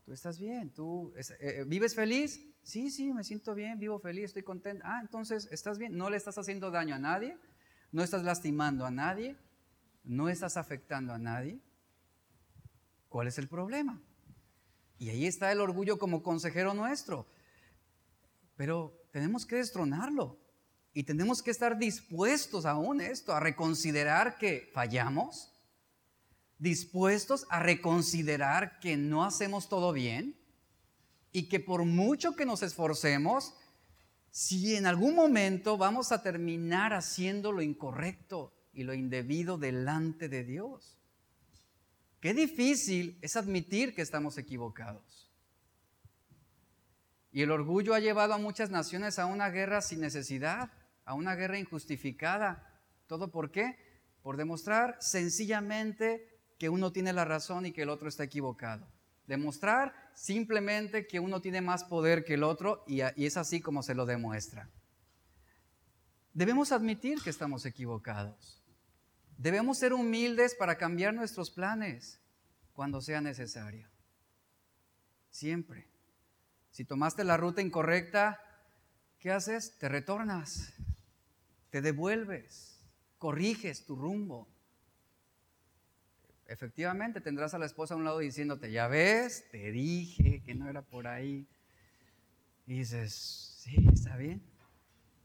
Tú 0.05 0.13
estás 0.13 0.39
bien, 0.39 0.71
tú 0.73 1.13
eh, 1.17 1.23
eh, 1.41 1.65
vives 1.67 1.95
feliz, 1.95 2.41
Sí, 2.67 2.91
sí, 2.91 3.13
me 3.13 3.23
siento 3.23 3.55
bien, 3.55 3.79
vivo 3.79 4.01
feliz, 4.01 4.25
estoy 4.25 4.43
contento. 4.43 4.83
Ah, 4.85 4.99
entonces, 5.01 5.49
¿estás 5.53 5.79
bien? 5.79 5.97
No 5.97 6.11
le 6.11 6.17
estás 6.17 6.37
haciendo 6.37 6.73
daño 6.73 6.97
a 6.97 6.99
nadie, 6.99 7.39
no 7.93 8.03
estás 8.03 8.25
lastimando 8.25 8.85
a 8.85 8.91
nadie, 8.91 9.37
no 10.03 10.29
estás 10.29 10.57
afectando 10.57 11.13
a 11.13 11.19
nadie. 11.19 11.61
¿Cuál 13.09 13.29
es 13.29 13.39
el 13.39 13.47
problema? 13.47 14.03
Y 14.99 15.11
ahí 15.11 15.27
está 15.27 15.53
el 15.53 15.61
orgullo 15.61 15.97
como 15.97 16.25
consejero 16.25 16.75
nuestro. 16.75 17.29
Pero 18.57 19.01
tenemos 19.13 19.47
que 19.47 19.55
destronarlo 19.55 20.37
y 20.93 21.05
tenemos 21.05 21.45
que 21.45 21.53
estar 21.53 21.79
dispuestos 21.79 22.67
aún 22.67 23.01
esto, 23.01 23.33
a 23.33 23.39
reconsiderar 23.39 24.39
que 24.39 24.69
fallamos, 24.75 25.56
dispuestos 26.59 27.47
a 27.51 27.61
reconsiderar 27.61 28.79
que 28.81 28.97
no 28.97 29.25
hacemos 29.25 29.69
todo 29.69 29.93
bien 29.93 30.39
y 31.33 31.49
que 31.49 31.61
por 31.61 31.85
mucho 31.85 32.35
que 32.35 32.47
nos 32.47 32.63
esforcemos, 32.63 33.55
si 34.31 34.77
en 34.77 34.87
algún 34.87 35.15
momento 35.15 35.77
vamos 35.77 36.13
a 36.13 36.23
terminar 36.23 36.93
haciendo 36.93 37.53
lo 37.53 37.63
incorrecto 37.63 38.55
y 38.73 38.85
lo 38.85 38.95
indebido 38.95 39.59
delante 39.59 40.29
de 40.29 40.45
Dios. 40.45 40.99
Qué 42.21 42.35
difícil 42.35 43.19
es 43.23 43.37
admitir 43.37 43.95
que 43.95 44.03
estamos 44.03 44.39
equivocados. 44.39 45.31
Y 47.33 47.43
el 47.43 47.51
orgullo 47.51 47.95
ha 47.95 48.01
llevado 48.01 48.33
a 48.33 48.39
muchas 48.39 48.71
naciones 48.71 49.19
a 49.19 49.27
una 49.27 49.51
guerra 49.51 49.83
sin 49.83 50.01
necesidad, 50.01 50.71
a 51.05 51.15
una 51.15 51.35
guerra 51.35 51.59
injustificada. 51.59 52.81
¿Todo 53.07 53.31
por 53.31 53.51
qué? 53.51 53.77
Por 54.23 54.37
demostrar 54.37 54.97
sencillamente 55.01 56.36
que 56.59 56.69
uno 56.69 56.93
tiene 56.93 57.13
la 57.13 57.25
razón 57.25 57.67
y 57.67 57.73
que 57.73 57.83
el 57.83 57.89
otro 57.89 58.09
está 58.09 58.25
equivocado. 58.25 58.87
Demostrar 59.27 59.95
simplemente 60.15 61.07
que 61.07 61.21
uno 61.21 61.41
tiene 61.41 61.61
más 61.61 61.85
poder 61.85 62.25
que 62.25 62.35
el 62.35 62.45
otro 62.45 62.85
y, 62.87 63.01
es 63.01 63.37
así 63.37 63.61
como 63.61 63.83
se 63.83 63.95
lo 63.95 64.07
demuestra. 64.07 64.71
debemos 66.33 66.73
admitir 66.73 67.21
que 67.23 67.31
estamos 67.31 67.67
equivocados. 67.67 68.63
Debemos 69.39 69.79
ser 69.79 69.93
humildes 69.93 70.55
para 70.55 70.77
cambiar 70.77 71.13
nuestros 71.13 71.51
planes 71.51 72.21
cuando 72.73 73.01
sea 73.01 73.21
necesario. 73.21 73.89
Siempre. 75.31 75.89
Si 76.71 76.85
tomaste 76.85 77.25
la 77.25 77.37
ruta 77.37 77.63
incorrecta, 77.63 78.41
¿qué 79.19 79.31
haces? 79.31 79.79
Te 79.79 79.89
retornas, 79.89 80.75
te 81.71 81.81
devuelves, 81.81 82.79
corriges 83.19 83.85
tu 83.87 83.97
rumbo. 83.97 84.49
Efectivamente, 86.49 87.21
tendrás 87.21 87.55
a 87.55 87.59
la 87.59 87.67
esposa 87.67 87.95
a 87.95 87.97
un 87.97 88.05
lado 88.05 88.21
diciéndote, 88.21 88.71
ya 88.71 88.87
ves, 88.87 89.49
te 89.51 89.73
dije 89.73 90.43
que 90.45 90.55
no 90.55 90.69
era 90.69 90.83
por 90.83 91.09
ahí. 91.09 91.49
Y 92.67 92.79
dices, 92.79 93.13
sí, 93.59 93.77
está 93.93 94.17
bien, 94.17 94.43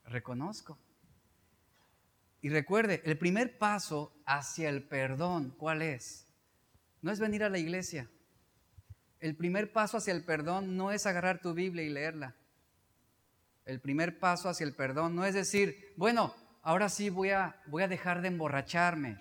reconozco. 0.06 0.80
Y 2.42 2.50
recuerde, 2.50 3.02
el 3.06 3.18
primer 3.20 3.58
paso 3.60 4.14
hacia 4.26 4.70
el 4.70 4.84
perdón, 4.84 5.54
¿cuál 5.58 5.84
es? 5.84 6.26
No 7.02 7.12
es 7.12 7.20
venir 7.20 7.44
a 7.44 7.50
la 7.50 7.60
iglesia. 7.60 8.10
El 9.20 9.36
primer 9.36 9.72
paso 9.72 9.98
hacia 9.98 10.14
el 10.14 10.26
perdón 10.26 10.76
no 10.76 10.92
es 10.92 11.06
agarrar 11.06 11.40
tu 11.40 11.54
Biblia 11.54 11.84
y 11.84 11.90
leerla. 11.90 12.36
El 13.66 13.80
primer 13.80 14.20
paso 14.20 14.50
hacia 14.50 14.66
el 14.66 14.74
perdón 14.74 15.16
no 15.16 15.24
es 15.24 15.36
decir, 15.36 15.94
bueno, 15.96 16.34
ahora 16.64 16.90
sí 16.90 17.12
voy 17.12 17.30
a, 17.30 17.62
voy 17.68 17.84
a 17.84 17.88
dejar 17.88 18.22
de 18.22 18.30
emborracharme, 18.30 19.20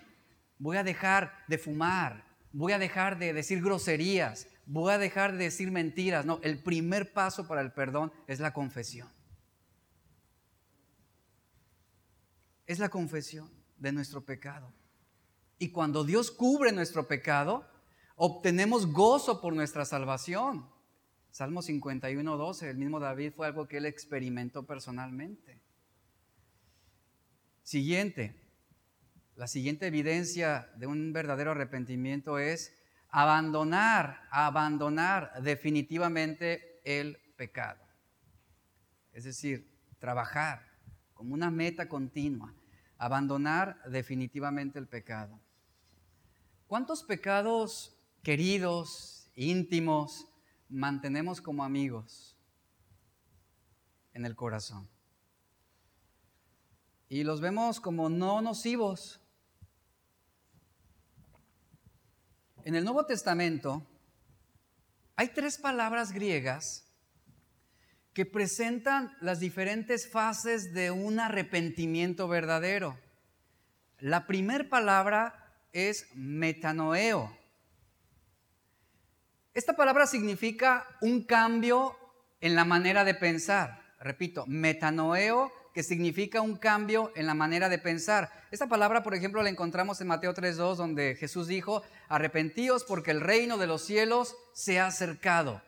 voy 0.61 0.77
a 0.77 0.83
dejar 0.83 1.33
de 1.47 1.57
fumar, 1.57 2.23
voy 2.53 2.71
a 2.71 2.79
dejar 2.79 3.19
de 3.19 3.33
decir 3.33 3.61
groserías, 3.61 4.47
voy 4.65 4.93
a 4.93 4.97
dejar 4.97 5.33
de 5.33 5.45
decir 5.45 5.71
mentiras. 5.71 6.25
No, 6.25 6.39
el 6.43 6.63
primer 6.63 7.11
paso 7.11 7.47
para 7.47 7.61
el 7.61 7.73
perdón 7.73 8.13
es 8.27 8.39
la 8.39 8.53
confesión. 8.53 9.09
es 12.71 12.79
la 12.79 12.87
confesión 12.87 13.51
de 13.77 13.91
nuestro 13.91 14.23
pecado. 14.23 14.71
Y 15.59 15.71
cuando 15.71 16.05
Dios 16.05 16.31
cubre 16.31 16.71
nuestro 16.71 17.05
pecado, 17.05 17.67
obtenemos 18.15 18.87
gozo 18.87 19.41
por 19.41 19.53
nuestra 19.53 19.83
salvación. 19.83 20.69
Salmo 21.31 21.61
51, 21.61 22.37
12, 22.37 22.69
el 22.69 22.77
mismo 22.77 23.01
David 23.01 23.33
fue 23.35 23.47
algo 23.47 23.67
que 23.67 23.77
él 23.77 23.85
experimentó 23.85 24.65
personalmente. 24.65 25.61
Siguiente, 27.63 28.40
la 29.35 29.47
siguiente 29.47 29.87
evidencia 29.87 30.71
de 30.75 30.87
un 30.87 31.13
verdadero 31.13 31.51
arrepentimiento 31.51 32.37
es 32.37 32.73
abandonar, 33.09 34.27
abandonar 34.31 35.41
definitivamente 35.41 36.81
el 36.83 37.17
pecado. 37.35 37.83
Es 39.11 39.23
decir, 39.23 39.69
trabajar 39.99 40.65
como 41.13 41.33
una 41.33 41.51
meta 41.51 41.87
continua, 41.87 42.53
abandonar 42.97 43.81
definitivamente 43.89 44.79
el 44.79 44.87
pecado. 44.87 45.39
¿Cuántos 46.67 47.03
pecados 47.03 47.97
queridos, 48.23 49.29
íntimos, 49.35 50.27
mantenemos 50.69 51.41
como 51.41 51.63
amigos 51.63 52.37
en 54.13 54.25
el 54.25 54.35
corazón? 54.35 54.89
Y 57.09 57.25
los 57.25 57.41
vemos 57.41 57.81
como 57.81 58.07
no 58.07 58.41
nocivos. 58.41 59.20
En 62.63 62.75
el 62.75 62.83
Nuevo 62.83 63.05
Testamento 63.05 63.87
hay 65.15 65.29
tres 65.29 65.57
palabras 65.57 66.11
griegas 66.11 66.87
que 68.13 68.25
presentan 68.25 69.15
las 69.19 69.39
diferentes 69.39 70.09
fases 70.09 70.73
de 70.73 70.91
un 70.91 71.19
arrepentimiento 71.19 72.27
verdadero. 72.27 72.99
La 73.99 74.27
primera 74.27 74.69
palabra 74.69 75.55
es 75.73 76.07
metanoeo. 76.13 77.35
Esta 79.53 79.75
palabra 79.75 80.05
significa 80.05 80.85
un 81.01 81.23
cambio 81.23 81.97
en 82.41 82.55
la 82.55 82.65
manera 82.65 83.03
de 83.03 83.15
pensar. 83.15 83.81
Repito, 83.99 84.45
metanoeo, 84.45 85.51
que 85.73 85.83
significa 85.83 86.41
un 86.41 86.57
cambio 86.57 87.11
en 87.15 87.25
la 87.25 87.33
manera 87.33 87.69
de 87.69 87.77
pensar. 87.77 88.31
Esta 88.51 88.67
palabra, 88.67 89.03
por 89.03 89.15
ejemplo, 89.15 89.41
la 89.41 89.49
encontramos 89.49 90.01
en 90.01 90.07
Mateo 90.07 90.33
3.2, 90.33 90.75
donde 90.75 91.15
Jesús 91.15 91.47
dijo, 91.47 91.83
arrepentíos 92.09 92.83
porque 92.83 93.11
el 93.11 93.21
reino 93.21 93.57
de 93.57 93.67
los 93.67 93.83
cielos 93.83 94.35
se 94.53 94.79
ha 94.79 94.87
acercado. 94.87 95.61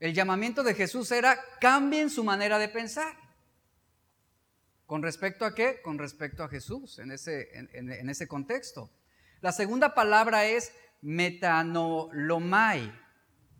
El 0.00 0.14
llamamiento 0.14 0.62
de 0.62 0.74
Jesús 0.74 1.12
era 1.12 1.38
cambien 1.60 2.10
su 2.10 2.24
manera 2.24 2.58
de 2.58 2.68
pensar. 2.68 3.14
¿Con 4.86 5.02
respecto 5.02 5.44
a 5.44 5.54
qué? 5.54 5.80
Con 5.82 5.98
respecto 5.98 6.42
a 6.42 6.48
Jesús, 6.48 6.98
en 6.98 7.12
ese, 7.12 7.48
en, 7.54 8.10
ese 8.10 8.26
contexto. 8.26 8.90
La 9.40 9.52
segunda 9.52 9.94
palabra 9.94 10.46
es 10.46 10.72
metanolomai, 11.02 12.92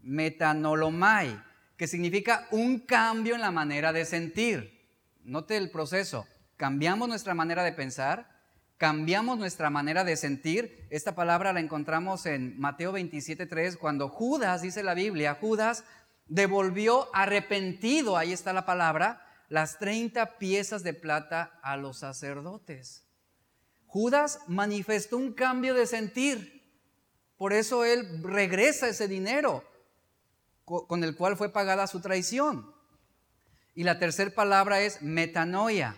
metanolomai, 0.03 1.41
que 1.77 1.87
significa 1.87 2.49
un 2.51 2.81
cambio 2.81 3.37
en 3.37 3.43
la 3.43 3.53
manera 3.53 3.93
de 3.93 4.05
sentir. 4.07 4.80
Note 5.25 5.57
el 5.57 5.71
proceso. 5.71 6.27
Cambiamos 6.57 7.09
nuestra 7.09 7.35
manera 7.35 7.63
de 7.63 7.73
pensar, 7.73 8.31
cambiamos 8.77 9.39
nuestra 9.39 9.71
manera 9.71 10.05
de 10.05 10.17
sentir. 10.17 10.87
Esta 10.91 11.15
palabra 11.15 11.53
la 11.53 11.61
encontramos 11.61 12.27
en 12.27 12.59
Mateo 12.59 12.93
27.3, 12.93 13.77
cuando 13.77 14.09
Judas, 14.09 14.63
dice 14.63 14.83
la 14.83 14.95
Biblia, 14.95 15.39
Judas 15.41 15.85
devolvió 16.29 17.15
arrepentido, 17.15 18.17
ahí 18.17 18.33
está 18.33 18.53
la 18.53 18.65
palabra, 18.65 19.27
las 19.49 19.79
30 19.79 20.39
piezas 20.39 20.83
de 20.83 20.95
plata 20.95 21.59
a 21.63 21.77
los 21.77 21.99
sacerdotes. 21.99 23.05
Judas 23.87 24.41
manifestó 24.47 25.17
un 25.17 25.33
cambio 25.33 25.75
de 25.75 25.87
sentir, 25.87 26.61
por 27.37 27.53
eso 27.53 27.85
él 27.85 28.23
regresa 28.23 28.89
ese 28.89 29.09
dinero 29.09 29.65
con 30.65 31.03
el 31.03 31.17
cual 31.17 31.37
fue 31.37 31.53
pagada 31.53 31.87
su 31.87 32.01
traición. 32.01 32.80
Y 33.81 33.83
la 33.83 33.99
tercera 33.99 34.31
palabra 34.31 34.83
es 34.83 35.01
metanoia, 35.01 35.97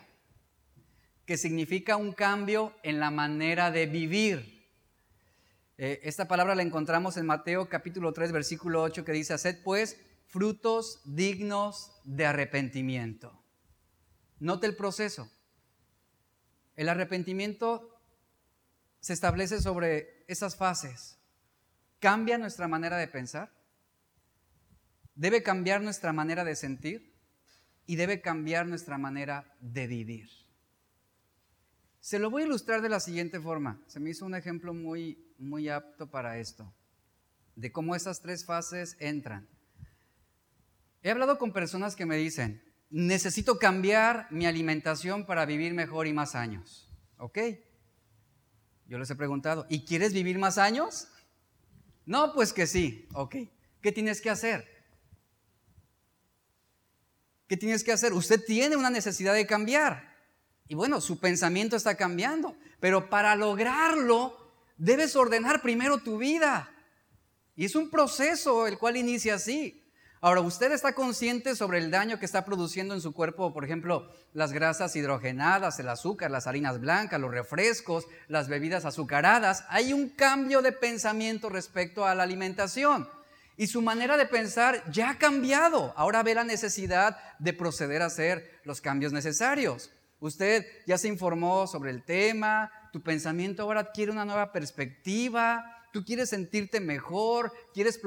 que 1.26 1.36
significa 1.36 1.96
un 1.96 2.12
cambio 2.12 2.72
en 2.84 3.00
la 3.00 3.10
manera 3.10 3.72
de 3.72 3.86
vivir. 3.86 4.70
Eh, 5.78 5.98
esta 6.04 6.28
palabra 6.28 6.54
la 6.54 6.62
encontramos 6.62 7.16
en 7.16 7.26
Mateo 7.26 7.68
capítulo 7.68 8.12
3, 8.12 8.30
versículo 8.30 8.82
8, 8.82 9.04
que 9.04 9.10
dice, 9.10 9.34
haced 9.34 9.64
pues 9.64 10.00
frutos 10.28 11.00
dignos 11.04 12.00
de 12.04 12.24
arrepentimiento. 12.24 13.36
Note 14.38 14.68
el 14.68 14.76
proceso. 14.76 15.28
El 16.76 16.88
arrepentimiento 16.88 18.00
se 19.00 19.12
establece 19.12 19.60
sobre 19.60 20.24
esas 20.28 20.54
fases. 20.54 21.18
Cambia 21.98 22.38
nuestra 22.38 22.68
manera 22.68 22.96
de 22.96 23.08
pensar, 23.08 23.50
debe 25.16 25.42
cambiar 25.42 25.80
nuestra 25.82 26.12
manera 26.12 26.44
de 26.44 26.54
sentir 26.54 27.11
y 27.86 27.96
debe 27.96 28.20
cambiar 28.20 28.66
nuestra 28.66 28.98
manera 28.98 29.54
de 29.60 29.86
vivir. 29.86 30.28
Se 32.00 32.18
lo 32.18 32.30
voy 32.30 32.42
a 32.42 32.46
ilustrar 32.46 32.82
de 32.82 32.88
la 32.88 33.00
siguiente 33.00 33.40
forma. 33.40 33.80
Se 33.86 34.00
me 34.00 34.10
hizo 34.10 34.26
un 34.26 34.34
ejemplo 34.34 34.74
muy, 34.74 35.24
muy 35.38 35.68
apto 35.68 36.10
para 36.10 36.38
esto, 36.38 36.72
de 37.54 37.70
cómo 37.70 37.94
esas 37.94 38.20
tres 38.20 38.44
fases 38.44 38.96
entran. 38.98 39.48
He 41.02 41.10
hablado 41.10 41.38
con 41.38 41.52
personas 41.52 41.96
que 41.96 42.06
me 42.06 42.16
dicen, 42.16 42.62
necesito 42.90 43.58
cambiar 43.58 44.26
mi 44.30 44.46
alimentación 44.46 45.26
para 45.26 45.46
vivir 45.46 45.74
mejor 45.74 46.06
y 46.06 46.12
más 46.12 46.34
años. 46.34 46.90
¿Ok? 47.18 47.38
Yo 48.86 48.98
les 48.98 49.10
he 49.10 49.16
preguntado, 49.16 49.66
¿y 49.68 49.84
quieres 49.84 50.12
vivir 50.12 50.38
más 50.38 50.58
años? 50.58 51.08
No, 52.04 52.32
pues 52.34 52.52
que 52.52 52.66
sí. 52.66 53.08
Ok. 53.14 53.36
¿Qué 53.80 53.92
tienes 53.92 54.20
que 54.20 54.30
hacer? 54.30 54.71
¿Qué 57.53 57.59
tienes 57.59 57.84
que 57.84 57.92
hacer? 57.92 58.14
Usted 58.14 58.42
tiene 58.42 58.76
una 58.76 58.88
necesidad 58.88 59.34
de 59.34 59.46
cambiar. 59.46 60.11
Y 60.68 60.74
bueno, 60.74 61.03
su 61.03 61.20
pensamiento 61.20 61.76
está 61.76 61.96
cambiando. 61.96 62.57
Pero 62.80 63.11
para 63.11 63.36
lograrlo, 63.36 64.55
debes 64.78 65.16
ordenar 65.16 65.61
primero 65.61 65.98
tu 65.98 66.16
vida. 66.16 66.74
Y 67.55 67.66
es 67.66 67.76
un 67.76 67.90
proceso 67.90 68.66
el 68.66 68.78
cual 68.78 68.96
inicia 68.96 69.34
así. 69.34 69.84
Ahora, 70.22 70.40
¿usted 70.40 70.72
está 70.72 70.94
consciente 70.94 71.55
sobre 71.55 71.76
el 71.76 71.90
daño 71.90 72.18
que 72.18 72.24
está 72.24 72.46
produciendo 72.46 72.94
en 72.94 73.03
su 73.03 73.12
cuerpo, 73.12 73.53
por 73.53 73.66
ejemplo, 73.66 74.11
las 74.32 74.53
grasas 74.53 74.96
hidrogenadas, 74.96 75.78
el 75.78 75.90
azúcar, 75.90 76.30
las 76.30 76.46
harinas 76.46 76.80
blancas, 76.80 77.20
los 77.20 77.32
refrescos, 77.32 78.07
las 78.28 78.48
bebidas 78.48 78.86
azucaradas? 78.86 79.66
Hay 79.68 79.92
un 79.92 80.09
cambio 80.09 80.62
de 80.62 80.72
pensamiento 80.72 81.50
respecto 81.50 82.07
a 82.07 82.14
la 82.14 82.22
alimentación. 82.22 83.07
Y 83.57 83.66
su 83.66 83.82
manera 83.82 84.16
de 84.16 84.26
pensar 84.26 84.82
ya 84.90 85.11
ha 85.11 85.18
cambiado. 85.18 85.92
Ahora 85.96 86.22
ve 86.22 86.34
la 86.34 86.44
necesidad 86.44 87.16
de 87.38 87.53
proceder 87.53 88.03
a 88.03 88.07
hacer 88.07 88.61
los 88.64 88.80
cambios 88.80 89.12
necesarios. 89.12 89.90
Usted 90.20 90.64
ya 90.86 90.98
se 90.98 91.09
informó 91.09 91.66
sobre 91.66 91.90
el 91.90 92.05
tema, 92.05 92.70
tu 92.92 93.03
pensamiento 93.03 93.62
ahora 93.62 93.80
adquiere 93.80 94.12
una 94.12 94.24
nueva 94.24 94.53
perspectiva, 94.53 95.64
tú 95.92 96.05
quieres 96.05 96.30
sentirte 96.30 96.80
mejor, 96.80 97.53
quieres, 97.74 97.98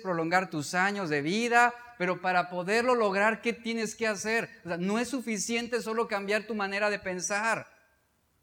prolongar 0.00 0.50
tus 0.50 0.74
años 0.74 1.10
de 1.10 1.22
vida, 1.22 1.74
pero 1.98 2.20
para 2.20 2.50
poderlo 2.50 2.94
lograr, 2.94 3.40
¿qué 3.40 3.52
tienes 3.52 3.94
que 3.94 4.06
hacer? 4.06 4.50
no 4.78 4.98
es 4.98 5.08
suficiente 5.08 5.80
solo 5.82 6.08
cambiar 6.08 6.46
tu 6.46 6.54
manera 6.54 6.90
de 6.90 6.98
pensar, 6.98 7.66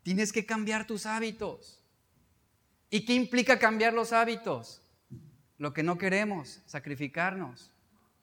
tienes 0.04 0.32
que 0.32 0.46
cambiar 0.46 0.88
tus 0.88 1.06
hábitos. 1.06 1.80
¿Y 2.90 3.06
qué 3.06 3.14
implica 3.14 3.60
cambiar 3.60 3.94
los 3.94 4.12
hábitos? 4.12 4.82
Lo 5.62 5.74
que 5.74 5.84
no 5.84 6.00
queremos, 6.00 6.64
sacrificarnos, 6.66 7.72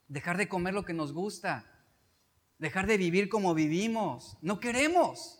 dejar 0.08 0.36
de 0.38 0.48
comer 0.48 0.74
lo 0.74 0.84
que 0.84 0.92
nos 0.92 1.12
gusta, 1.12 1.64
dejar 2.58 2.88
de 2.88 2.96
vivir 2.96 3.28
como 3.28 3.54
vivimos. 3.54 4.36
No 4.42 4.58
queremos. 4.58 5.38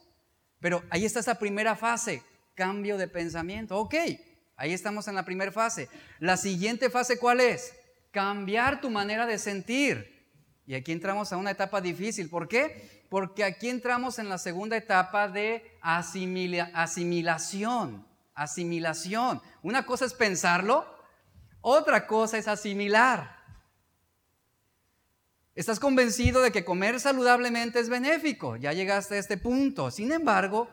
Pero 0.61 0.85
ahí 0.91 1.05
está 1.05 1.19
esa 1.19 1.41
primera 1.41 1.75
fase, 1.75 2.23
cambio 2.55 2.99
de 2.99 3.09
pensamiento. 3.09 3.77
Ok, 3.77 3.97
ahí 4.55 4.73
estamos 4.73 5.09
en 5.09 5.17
la 5.17 5.25
primera 5.25 5.51
fase. 5.51 5.89
La 6.21 6.37
siguiente 6.37 6.89
fase, 6.89 7.19
¿cuál 7.19 7.41
es? 7.41 7.75
Cambiar 8.13 8.81
tu 8.81 8.91
manera 8.91 9.27
de 9.27 9.37
sentir. 9.37 10.25
Y 10.67 10.77
aquí 10.77 10.93
entramos 10.93 11.33
a 11.33 11.37
una 11.37 11.51
etapa 11.51 11.81
difícil. 11.81 12.31
¿Por 12.31 12.47
qué? 12.47 13.07
Porque 13.11 13.43
aquí 13.43 13.69
entramos 13.69 14.21
en 14.21 14.29
la 14.29 14.39
segunda 14.39 14.77
etapa 14.77 15.27
de 15.27 15.77
asimilación. 15.83 18.07
Asimilación. 18.35 19.43
Una 19.65 19.85
cosa 19.85 20.05
es 20.05 20.15
pensarlo, 20.15 20.97
otra 21.69 22.07
cosa 22.07 22.39
es 22.39 22.49
asimilar. 22.49 23.37
Estás 25.55 25.81
convencido 25.81 26.41
de 26.41 26.53
que 26.53 26.65
comer 26.65 27.01
saludablemente 27.01 27.81
es 27.81 27.89
benéfico, 27.89 28.57
ya 28.57 28.73
llegaste 28.73 29.17
a 29.17 29.19
este 29.19 29.37
punto. 29.37 29.91
Sin 29.91 30.13
embargo, 30.13 30.69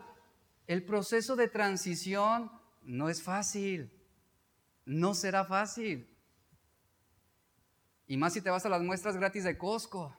el 0.66 0.84
proceso 0.84 1.36
de 1.36 1.48
transición 1.48 2.50
no 2.82 3.08
es 3.08 3.22
fácil, 3.22 3.90
no 4.84 5.14
será 5.14 5.44
fácil. 5.44 6.08
Y 8.06 8.16
más 8.16 8.32
si 8.32 8.40
te 8.40 8.50
vas 8.50 8.64
a 8.64 8.68
las 8.68 8.82
muestras 8.82 9.16
gratis 9.16 9.44
de 9.44 9.58
Costco. 9.58 10.16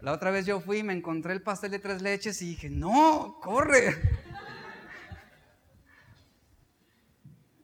La 0.00 0.12
otra 0.12 0.30
vez 0.30 0.46
yo 0.46 0.60
fui 0.60 0.78
y 0.78 0.82
me 0.82 0.94
encontré 0.94 1.34
el 1.34 1.42
pastel 1.42 1.70
de 1.70 1.78
tres 1.78 2.02
leches 2.02 2.40
y 2.42 2.46
dije, 2.46 2.70
no, 2.70 3.38
corre. 3.42 3.94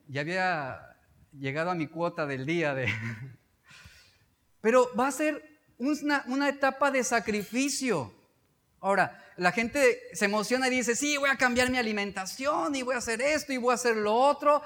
ya 0.09 0.21
había 0.21 0.90
llegado 1.33 1.71
a 1.71 1.75
mi 1.75 1.87
cuota 1.87 2.27
del 2.27 2.47
día 2.47 2.75
de... 2.75 2.89
Pero 4.61 4.91
va 4.99 5.09
a 5.09 5.13
ser 5.13 5.43
una, 5.79 6.49
etapa 6.49 6.91
de 6.91 7.03
sacrificio. 7.03 8.13
Ahora, 8.81 9.25
la 9.37 9.53
gente 9.53 10.01
se 10.13 10.27
emociona 10.27 10.69
y 10.69 10.71
dice, 10.71 10.95
sí, 10.95 11.17
voy 11.17 11.31
a 11.31 11.37
cambiar 11.37 11.71
mi 11.71 11.79
alimentación 11.79 12.75
y 12.75 12.83
voy 12.83 12.95
a 12.95 12.99
hacer 12.99 13.23
esto 13.23 13.53
y 13.53 13.57
voy 13.57 13.73
a 13.73 13.75
hacer 13.75 13.97
lo 13.97 14.15
otro, 14.15 14.63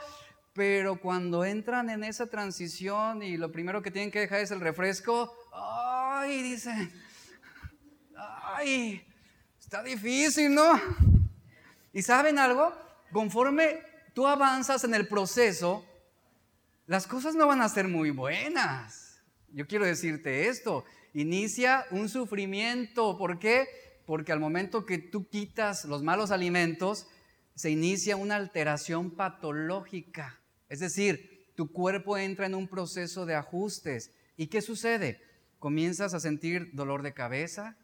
pero 0.52 1.00
cuando 1.00 1.44
entran 1.44 1.90
en 1.90 2.02
esa 2.02 2.26
transición 2.26 3.22
y 3.22 3.36
lo 3.36 3.52
primero 3.52 3.82
que 3.82 3.90
tienen 3.90 4.10
que 4.10 4.20
dejar 4.20 4.40
es 4.40 4.50
el 4.50 4.60
refresco, 4.60 5.32
ay, 5.52 6.42
dicen, 6.42 6.92
ay, 8.16 9.04
está 9.60 9.82
difícil, 9.82 10.52
¿no? 10.54 10.80
¿Y 11.92 12.02
saben 12.02 12.38
algo? 12.40 12.72
Conforme 13.12 13.80
tú 14.14 14.26
avanzas 14.26 14.82
en 14.82 14.94
el 14.94 15.06
proceso, 15.06 15.84
las 16.86 17.06
cosas 17.06 17.34
no 17.34 17.46
van 17.46 17.62
a 17.62 17.68
ser 17.68 17.88
muy 17.88 18.10
buenas. 18.10 19.22
Yo 19.52 19.66
quiero 19.66 19.86
decirte 19.86 20.48
esto, 20.48 20.84
inicia 21.12 21.86
un 21.90 22.08
sufrimiento. 22.08 23.16
¿Por 23.16 23.38
qué? 23.38 23.66
Porque 24.06 24.32
al 24.32 24.40
momento 24.40 24.84
que 24.84 24.98
tú 24.98 25.28
quitas 25.28 25.84
los 25.84 26.02
malos 26.02 26.30
alimentos, 26.30 27.06
se 27.54 27.70
inicia 27.70 28.16
una 28.16 28.36
alteración 28.36 29.12
patológica. 29.12 30.40
Es 30.68 30.80
decir, 30.80 31.52
tu 31.54 31.72
cuerpo 31.72 32.18
entra 32.18 32.46
en 32.46 32.54
un 32.54 32.68
proceso 32.68 33.26
de 33.26 33.36
ajustes. 33.36 34.12
¿Y 34.36 34.48
qué 34.48 34.60
sucede? 34.60 35.22
Comienzas 35.58 36.12
a 36.14 36.20
sentir 36.20 36.70
dolor 36.74 37.02
de 37.02 37.14
cabeza, 37.14 37.76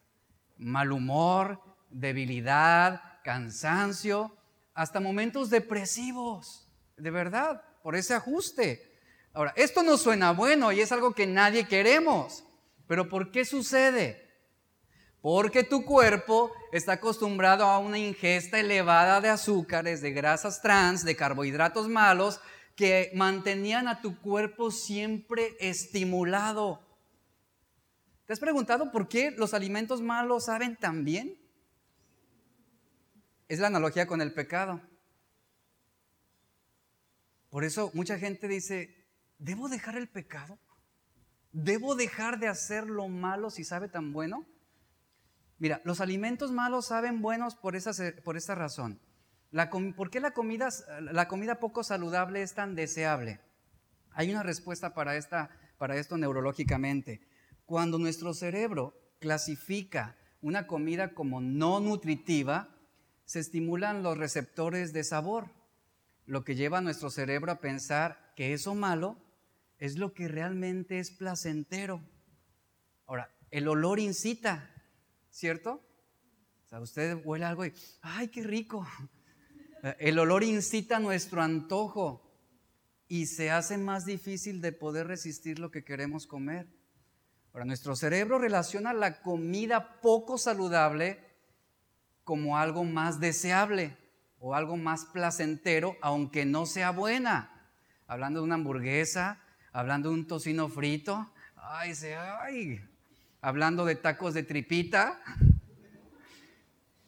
mal 0.59 0.92
humor, 0.92 1.61
debilidad, 1.88 3.01
cansancio, 3.24 4.36
hasta 4.74 5.01
momentos 5.01 5.51
depresivos, 5.51 6.68
de 6.96 7.11
verdad, 7.11 7.62
por 7.82 7.96
ese 7.96 8.14
ajuste. 8.14 8.89
Ahora, 9.33 9.53
esto 9.57 9.83
no 9.83 9.97
suena 9.97 10.33
bueno 10.33 10.72
y 10.72 10.81
es 10.81 10.91
algo 10.93 11.14
que 11.14 11.26
nadie 11.26 11.68
queremos. 11.68 12.45
Pero 12.87 13.09
¿por 13.09 13.31
qué 13.31 13.45
sucede? 13.45 14.28
Porque 15.20 15.62
tu 15.62 15.85
cuerpo 15.85 16.51
está 16.72 16.93
acostumbrado 16.95 17.64
a 17.64 17.78
una 17.78 17.99
ingesta 17.99 18.59
elevada 18.59 19.20
de 19.20 19.28
azúcares, 19.28 20.01
de 20.01 20.12
grasas 20.12 20.61
trans, 20.62 21.05
de 21.05 21.14
carbohidratos 21.14 21.89
malos, 21.89 22.41
que 22.74 23.11
mantenían 23.14 23.87
a 23.87 24.01
tu 24.01 24.18
cuerpo 24.20 24.70
siempre 24.70 25.57
estimulado. 25.61 26.81
¿Te 28.26 28.33
has 28.33 28.41
preguntado 28.41 28.91
por 28.91 29.09
qué 29.09 29.33
los 29.33 29.55
alimentos 29.55 30.01
malos 30.01 30.47
saben 30.47 30.76
tan 30.76 31.05
bien? 31.05 31.39
Es 33.49 33.59
la 33.59 33.66
analogía 33.66 34.07
con 34.07 34.20
el 34.20 34.33
pecado. 34.33 34.81
Por 37.51 37.64
eso 37.64 37.91
mucha 37.93 38.18
gente 38.18 38.49
dice, 38.49 38.99
¿debo 39.41 39.68
dejar 39.68 39.97
el 39.97 40.09
pecado? 40.09 40.59
¿Debo 41.53 41.97
dejar 41.97 42.38
de 42.38 42.47
hacer 42.47 42.88
lo 42.88 43.09
malo 43.09 43.51
si 43.51 43.64
sabe 43.64 43.88
tan 43.88 44.12
bueno? 44.12 44.47
Mira, 45.59 45.82
los 45.84 46.01
alimentos 46.01 46.53
malos 46.53 46.86
saben 46.86 47.20
buenos 47.20 47.57
por 47.57 47.74
esa, 47.74 47.93
por 48.22 48.36
esta 48.36 48.55
razón. 48.55 49.01
¿Por 49.97 50.11
qué 50.11 50.20
la 50.20 50.30
comida, 50.30 50.68
la 51.01 51.26
comida 51.26 51.59
poco 51.59 51.82
saludable 51.82 52.43
es 52.43 52.55
tan 52.55 52.76
deseable? 52.76 53.41
Hay 54.12 54.30
una 54.30 54.43
respuesta 54.43 54.95
para, 54.95 55.16
esta, 55.16 55.51
para 55.76 55.97
esto 55.97 56.16
neurológicamente. 56.16 57.20
Cuando 57.66 57.99
nuestro 57.99 58.32
cerebro 58.32 58.95
clasifica 59.18 60.16
una 60.41 60.66
comida 60.66 61.14
como 61.14 61.41
no 61.41 61.80
nutritiva, 61.80 62.68
se 63.24 63.41
estimulan 63.41 64.03
los 64.03 64.16
receptores 64.16 64.93
de 64.93 65.05
sabor, 65.05 65.51
lo 66.26 66.45
que 66.45 66.55
lleva 66.55 66.78
a 66.78 66.82
nuestro 66.82 67.11
cerebro 67.11 67.53
a 67.53 67.61
pensar 67.61 68.32
que 68.36 68.53
eso 68.53 68.74
malo 68.74 69.18
es 69.81 69.97
lo 69.99 70.12
que 70.12 70.28
realmente 70.28 70.99
es 70.99 71.11
placentero. 71.11 72.03
Ahora, 73.07 73.35
el 73.51 73.66
olor 73.66 73.99
incita, 73.99 74.70
¿cierto? 75.31 75.83
O 76.66 76.68
sea, 76.68 76.81
usted 76.81 77.18
huele 77.24 77.47
algo 77.47 77.64
y, 77.64 77.72
¡ay, 78.03 78.28
qué 78.28 78.45
rico! 78.45 78.87
El 79.99 80.18
olor 80.18 80.45
incita 80.45 81.01
nuestro 81.01 81.41
antojo 81.41 82.31
y 83.09 83.24
se 83.26 83.51
hace 83.51 83.78
más 83.78 84.05
difícil 84.05 84.61
de 84.61 84.72
poder 84.72 85.07
resistir 85.07 85.59
lo 85.59 85.70
que 85.70 85.83
queremos 85.83 86.26
comer. 86.26 86.68
Ahora, 87.53 87.64
nuestro 87.64 87.97
cerebro 87.97 88.39
relaciona 88.39 88.93
la 88.93 89.22
comida 89.22 90.01
poco 90.03 90.37
saludable 90.37 91.18
como 92.24 92.59
algo 92.59 92.85
más 92.85 93.18
deseable 93.18 93.97
o 94.39 94.55
algo 94.55 94.76
más 94.76 95.07
placentero, 95.07 95.97
aunque 96.03 96.45
no 96.45 96.66
sea 96.66 96.91
buena. 96.91 97.72
Hablando 98.07 98.41
de 98.41 98.45
una 98.45 98.57
hamburguesa, 98.57 99.41
hablando 99.72 100.08
de 100.08 100.14
un 100.14 100.26
tocino 100.26 100.68
frito, 100.68 101.30
ay, 101.56 101.94
se, 101.94 102.16
ay, 102.16 102.80
hablando 103.40 103.84
de 103.84 103.94
tacos 103.94 104.34
de 104.34 104.42
tripita. 104.42 105.20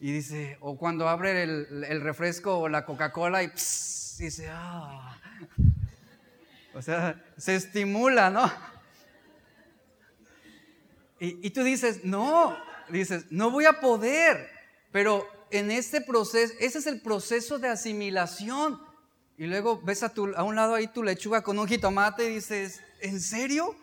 Y 0.01 0.13
dice, 0.13 0.57
o 0.61 0.77
cuando 0.77 1.09
abre 1.09 1.45
el, 1.45 2.01
refresco 2.01 2.59
o 2.59 2.69
la 2.69 2.85
Coca-Cola 2.85 3.43
y 3.43 3.49
dice, 3.49 4.49
ah. 4.51 5.17
O 6.75 6.83
sea, 6.83 7.23
se 7.37 7.55
estimula, 7.55 8.31
¿no? 8.31 8.51
Y, 11.21 11.47
y, 11.47 11.51
tú 11.51 11.63
dices, 11.63 12.05
no, 12.05 12.57
dices, 12.89 13.27
no 13.31 13.51
voy 13.51 13.67
a 13.67 13.79
poder. 13.79 14.49
Pero 14.91 15.29
en 15.53 15.71
este 15.71 16.01
proceso, 16.01 16.53
ese 16.59 16.79
es 16.79 16.87
el 16.87 17.01
proceso 17.01 17.59
de 17.59 17.69
asimilación. 17.69 18.81
Y 19.39 19.47
luego 19.47 19.81
ves 19.83 20.03
a, 20.03 20.13
a 20.37 20.43
un 20.43 20.57
lado 20.57 20.75
ahí 20.75 20.87
tu 20.89 21.03
lechuga 21.03 21.43
con 21.43 21.59
un 21.59 21.67
jitomate 21.67 22.31
y 22.31 22.35
dices, 22.35 22.81
¿en 23.01 23.21
serio? 23.21 23.75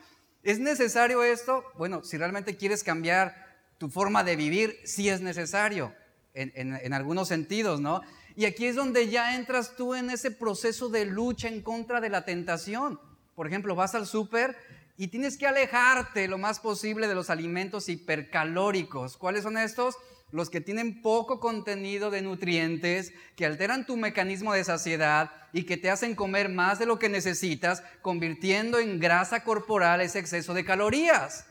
¿Es 0.44 0.60
necesario 0.60 1.24
esto? 1.24 1.64
Bueno, 1.78 2.04
si 2.04 2.18
realmente 2.18 2.56
quieres 2.56 2.84
cambiar 2.84 3.36
tu 3.78 3.90
forma 3.90 4.24
de 4.24 4.36
vivir, 4.36 4.80
sí 4.86 5.10
es 5.10 5.22
necesario, 5.22 5.94
en, 6.34 6.52
en, 6.56 6.94
algunos 6.94 7.28
sentidos, 7.28 7.82
¿no? 7.82 8.02
Y 8.36 8.46
aquí 8.46 8.66
es 8.68 8.76
donde 8.76 9.10
ya 9.10 9.36
entras 9.36 9.76
tú 9.76 9.96
en 9.96 10.10
ese 10.10 10.32
proceso 10.32 10.90
de 10.90 11.06
lucha 11.06 11.48
en 11.48 11.62
contra 11.62 12.00
de 12.00 12.10
la 12.10 12.24
tentación. 12.24 13.00
Por 13.36 13.48
ejemplo, 13.48 13.76
vas 13.76 13.96
al 13.96 14.06
súper 14.06 14.56
y 14.96 15.08
tienes 15.08 15.38
que 15.38 15.48
alejarte 15.48 16.28
lo 16.28 16.38
más 16.38 16.60
posible 16.60 17.08
de 17.08 17.16
los 17.16 17.30
alimentos 17.30 17.90
hipercalóricos. 17.90 19.18
¿Cuáles 19.18 19.44
son 19.44 19.58
estos? 19.58 19.96
Los 20.32 20.50
que 20.50 20.62
tienen 20.62 21.02
poco 21.02 21.40
contenido 21.40 22.12
de 22.12 22.22
nutrientes, 22.22 23.14
que 23.36 23.46
alteran 23.46 23.86
tu 23.86 23.98
mecanismo 23.98 24.54
de 24.54 24.64
saciedad 24.64 25.32
y 25.54 25.64
que 25.64 25.78
te 25.78 25.90
hacen 25.90 26.16
comer 26.16 26.50
más 26.50 26.80
de 26.80 26.86
lo 26.86 27.00
que 27.00 27.10
necesitas, 27.10 27.84
convirtiendo 28.02 28.80
en 28.80 29.00
grasa 29.00 29.44
corporal 29.44 30.02
ese 30.02 30.20
exceso 30.20 30.54
de 30.54 30.66
calorías. 30.66 31.46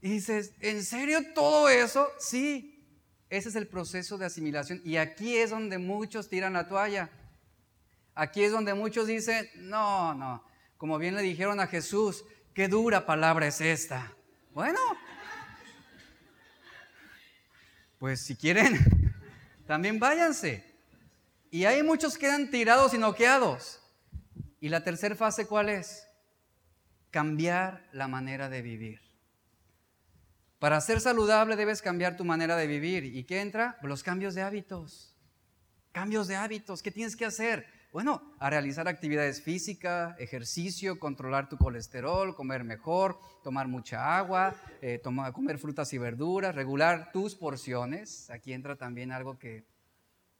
Y 0.00 0.10
dices, 0.10 0.54
¿en 0.60 0.82
serio 0.82 1.20
todo 1.34 1.68
eso? 1.68 2.08
Sí, 2.18 2.86
ese 3.28 3.50
es 3.50 3.54
el 3.54 3.68
proceso 3.68 4.16
de 4.16 4.26
asimilación. 4.26 4.80
Y 4.84 4.96
aquí 4.96 5.36
es 5.36 5.50
donde 5.50 5.78
muchos 5.78 6.28
tiran 6.28 6.54
la 6.54 6.68
toalla. 6.68 7.10
Aquí 8.14 8.42
es 8.42 8.52
donde 8.52 8.74
muchos 8.74 9.06
dicen, 9.06 9.48
no, 9.56 10.14
no, 10.14 10.44
como 10.76 10.98
bien 10.98 11.14
le 11.14 11.22
dijeron 11.22 11.60
a 11.60 11.66
Jesús, 11.66 12.24
qué 12.54 12.66
dura 12.68 13.06
palabra 13.06 13.46
es 13.46 13.60
esta. 13.60 14.14
Bueno, 14.52 14.80
pues 18.00 18.22
si 18.22 18.34
quieren, 18.34 19.14
también 19.66 20.00
váyanse. 20.00 20.64
Y 21.50 21.66
hay 21.66 21.82
muchos 21.82 22.14
que 22.14 22.20
quedan 22.26 22.50
tirados 22.50 22.94
y 22.94 22.98
noqueados. 22.98 23.78
¿Y 24.58 24.70
la 24.70 24.82
tercera 24.82 25.14
fase 25.14 25.46
cuál 25.46 25.68
es? 25.68 26.08
Cambiar 27.10 27.86
la 27.92 28.08
manera 28.08 28.48
de 28.48 28.62
vivir. 28.62 29.00
Para 30.58 30.80
ser 30.80 31.00
saludable 31.00 31.56
debes 31.56 31.82
cambiar 31.82 32.16
tu 32.16 32.24
manera 32.24 32.56
de 32.56 32.66
vivir. 32.66 33.04
¿Y 33.04 33.24
qué 33.24 33.42
entra? 33.42 33.78
Los 33.82 34.02
cambios 34.02 34.34
de 34.34 34.42
hábitos. 34.42 35.14
Cambios 35.92 36.26
de 36.26 36.36
hábitos. 36.36 36.82
¿Qué 36.82 36.90
tienes 36.90 37.16
que 37.16 37.26
hacer? 37.26 37.66
Bueno, 37.92 38.22
a 38.38 38.50
realizar 38.50 38.86
actividades 38.86 39.42
físicas, 39.42 40.14
ejercicio, 40.20 41.00
controlar 41.00 41.48
tu 41.48 41.58
colesterol, 41.58 42.36
comer 42.36 42.62
mejor, 42.62 43.18
tomar 43.42 43.66
mucha 43.66 44.16
agua, 44.16 44.54
eh, 44.80 45.02
comer 45.34 45.58
frutas 45.58 45.92
y 45.92 45.98
verduras, 45.98 46.54
regular 46.54 47.10
tus 47.12 47.34
porciones. 47.34 48.30
Aquí 48.30 48.52
entra 48.52 48.76
también 48.76 49.10
algo 49.10 49.40
que 49.40 49.64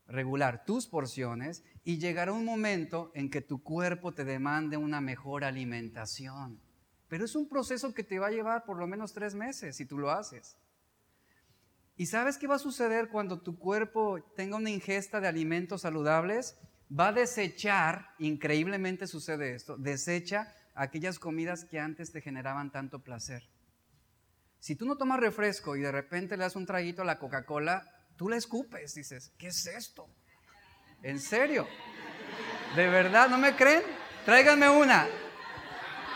regular 0.06 0.64
tus 0.64 0.86
porciones 0.86 1.64
y 1.82 1.98
llegar 1.98 2.28
a 2.28 2.32
un 2.32 2.44
momento 2.44 3.10
en 3.14 3.28
que 3.28 3.40
tu 3.40 3.64
cuerpo 3.64 4.12
te 4.12 4.24
demande 4.24 4.76
una 4.76 5.00
mejor 5.00 5.42
alimentación. 5.42 6.60
Pero 7.08 7.24
es 7.24 7.34
un 7.34 7.48
proceso 7.48 7.92
que 7.92 8.04
te 8.04 8.20
va 8.20 8.28
a 8.28 8.30
llevar 8.30 8.64
por 8.64 8.76
lo 8.76 8.86
menos 8.86 9.12
tres 9.12 9.34
meses 9.34 9.74
si 9.74 9.86
tú 9.86 9.98
lo 9.98 10.12
haces. 10.12 10.56
¿Y 11.96 12.06
sabes 12.06 12.38
qué 12.38 12.46
va 12.46 12.54
a 12.54 12.60
suceder 12.60 13.08
cuando 13.08 13.40
tu 13.40 13.58
cuerpo 13.58 14.22
tenga 14.36 14.56
una 14.56 14.70
ingesta 14.70 15.20
de 15.20 15.26
alimentos 15.26 15.82
saludables? 15.82 16.56
Va 16.98 17.08
a 17.08 17.12
desechar, 17.12 18.14
increíblemente 18.18 19.06
sucede 19.06 19.54
esto, 19.54 19.76
desecha 19.76 20.52
aquellas 20.74 21.18
comidas 21.18 21.64
que 21.64 21.78
antes 21.78 22.10
te 22.10 22.20
generaban 22.20 22.72
tanto 22.72 23.00
placer. 23.00 23.48
Si 24.58 24.76
tú 24.76 24.86
no 24.86 24.96
tomas 24.96 25.20
refresco 25.20 25.76
y 25.76 25.80
de 25.80 25.92
repente 25.92 26.36
le 26.36 26.42
das 26.42 26.56
un 26.56 26.66
traguito 26.66 27.02
a 27.02 27.04
la 27.04 27.18
Coca-Cola, 27.18 27.84
tú 28.16 28.28
la 28.28 28.36
escupes, 28.36 28.94
dices, 28.94 29.32
¿qué 29.38 29.48
es 29.48 29.66
esto? 29.66 30.08
¿En 31.02 31.18
serio? 31.18 31.66
¿De 32.76 32.88
verdad? 32.88 33.28
¿No 33.28 33.38
me 33.38 33.56
creen? 33.56 33.82
Tráiganme 34.24 34.68
una. 34.68 35.08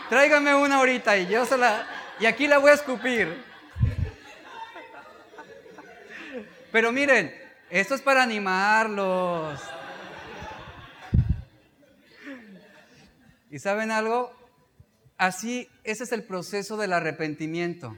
Tráiganme 0.09 0.53
una 0.55 0.75
ahorita 0.75 1.17
y 1.17 1.27
yo 1.27 1.45
se 1.45 1.57
la... 1.57 1.87
Y 2.19 2.25
aquí 2.27 2.47
la 2.47 2.59
voy 2.59 2.71
a 2.71 2.75
escupir. 2.75 3.43
Pero 6.71 6.91
miren, 6.91 7.33
esto 7.69 7.95
es 7.95 8.01
para 8.01 8.21
animarlos. 8.21 9.59
¿Y 13.49 13.59
saben 13.59 13.91
algo? 13.91 14.31
Así, 15.17 15.69
ese 15.83 16.03
es 16.03 16.11
el 16.11 16.23
proceso 16.23 16.77
del 16.77 16.93
arrepentimiento. 16.93 17.97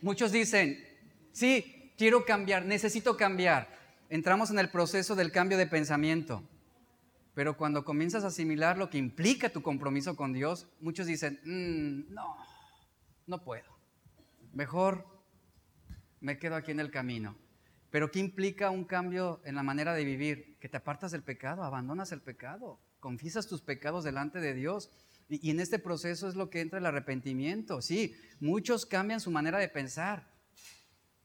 Muchos 0.00 0.32
dicen, 0.32 0.82
sí, 1.32 1.92
quiero 1.98 2.24
cambiar, 2.24 2.64
necesito 2.64 3.16
cambiar. 3.16 3.68
Entramos 4.08 4.50
en 4.50 4.58
el 4.58 4.70
proceso 4.70 5.14
del 5.14 5.32
cambio 5.32 5.58
de 5.58 5.66
pensamiento. 5.66 6.42
Pero 7.34 7.56
cuando 7.56 7.84
comienzas 7.84 8.24
a 8.24 8.28
asimilar 8.28 8.78
lo 8.78 8.90
que 8.90 8.98
implica 8.98 9.50
tu 9.50 9.60
compromiso 9.60 10.14
con 10.14 10.32
Dios, 10.32 10.68
muchos 10.80 11.06
dicen, 11.06 11.40
mm, 11.44 12.14
no, 12.14 12.36
no 13.26 13.42
puedo. 13.42 13.76
Mejor 14.52 15.04
me 16.20 16.38
quedo 16.38 16.54
aquí 16.54 16.70
en 16.70 16.80
el 16.80 16.92
camino. 16.92 17.36
Pero 17.90 18.10
¿qué 18.10 18.20
implica 18.20 18.70
un 18.70 18.84
cambio 18.84 19.40
en 19.44 19.56
la 19.56 19.62
manera 19.62 19.94
de 19.94 20.04
vivir? 20.04 20.58
Que 20.60 20.68
te 20.68 20.76
apartas 20.76 21.12
del 21.12 21.22
pecado, 21.22 21.64
abandonas 21.64 22.12
el 22.12 22.20
pecado, 22.20 22.78
confiesas 23.04 23.46
tus 23.46 23.60
pecados 23.60 24.02
delante 24.02 24.40
de 24.40 24.54
Dios. 24.54 24.90
Y, 25.28 25.50
en 25.50 25.60
este 25.60 25.78
proceso 25.78 26.26
es 26.26 26.36
lo 26.36 26.48
que 26.48 26.62
entra 26.62 26.78
el 26.78 26.86
arrepentimiento. 26.86 27.82
Sí, 27.82 28.16
muchos 28.40 28.86
cambian 28.86 29.20
su 29.20 29.30
manera 29.30 29.58
de 29.58 29.68
pensar, 29.68 30.32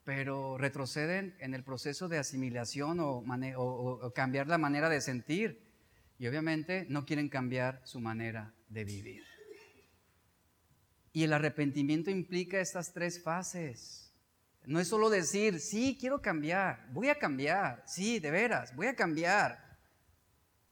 pero 0.04 0.58
retroceden 0.58 1.38
en 1.40 1.54
el 1.54 1.64
proceso 1.64 2.10
de 2.10 2.18
asimilación 2.18 3.00
o, 3.00 4.12
cambiar 4.14 4.48
la 4.48 4.58
manera 4.58 4.90
de 4.90 5.00
sentir. 5.00 5.62
Y 6.18 6.28
obviamente 6.28 6.86
no 6.90 7.06
quieren 7.06 7.30
cambiar 7.30 7.80
su 7.86 8.02
manera 8.02 8.54
de 8.68 8.84
vivir. 8.84 9.24
Y 11.14 11.24
el 11.24 11.32
arrepentimiento 11.32 12.12
implica 12.12 12.60
estas 12.60 12.92
tres 12.92 13.24
fases. 13.24 14.12
No 14.66 14.82
es 14.82 14.90
solo 14.90 15.10
decir, 15.10 15.62
sí, 15.62 15.98
quiero 15.98 16.22
cambiar, 16.22 16.90
voy 16.92 17.08
a 17.08 17.18
cambiar, 17.18 17.84
sí, 17.88 18.20
de 18.20 18.32
veras, 18.32 18.76
voy 18.76 18.88
a 18.88 18.98
cambiar. 18.98 19.69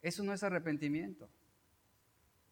Eso 0.07 0.23
no 0.23 0.31
es 0.31 0.41
arrepentimiento. 0.41 1.29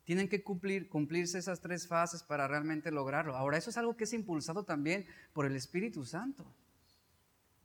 Tienen 0.04 0.28
que 0.28 0.44
cumplir, 0.44 0.90
cumplirse 0.90 1.38
esas 1.38 1.62
tres 1.62 1.88
fases 1.88 2.22
para 2.22 2.50
realmente 2.50 2.92
lograrlo. 2.92 3.34
Ahora, 3.34 3.58
eso 3.58 3.70
es 3.70 3.78
algo 3.78 3.96
que 3.96 4.04
es 4.04 4.12
impulsado 4.12 4.66
también 4.66 5.08
por 5.32 5.46
el 5.46 5.56
Espíritu 5.56 6.04
Santo. 6.04 6.46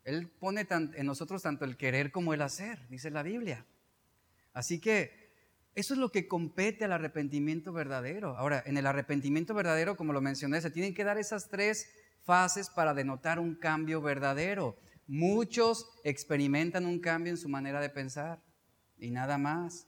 Él 0.05 0.29
pone 0.29 0.65
en 0.71 1.07
nosotros 1.07 1.43
tanto 1.43 1.65
el 1.65 1.77
querer 1.77 2.13
como 2.13 2.33
el 2.33 2.41
hacer, 2.41 2.87
dice 2.89 3.11
la 3.11 3.25
Biblia. 3.25 3.67
Así 4.53 4.81
que 4.81 5.33
eso 5.75 5.95
es 5.95 5.99
lo 5.99 6.13
que 6.13 6.29
compete 6.29 6.85
al 6.85 6.93
arrepentimiento 6.93 7.73
verdadero. 7.73 8.39
Ahora, 8.39 8.63
en 8.65 8.77
el 8.77 8.87
arrepentimiento 8.87 9.55
verdadero, 9.55 9.97
como 9.97 10.13
lo 10.13 10.21
mencioné, 10.21 10.61
se 10.61 10.71
tienen 10.71 10.95
que 10.95 11.03
dar 11.03 11.19
esas 11.19 11.49
tres 11.49 11.91
fases 12.23 12.71
para 12.71 12.95
denotar 12.95 13.41
un 13.41 13.57
cambio 13.57 14.01
verdadero. 14.01 14.79
Muchos 15.09 15.91
experimentan 16.05 16.87
un 16.87 17.01
cambio 17.01 17.33
en 17.33 17.39
su 17.39 17.49
manera 17.49 17.81
de 17.81 17.91
pensar 17.91 18.41
y 19.01 19.11
nada 19.11 19.39
más. 19.39 19.87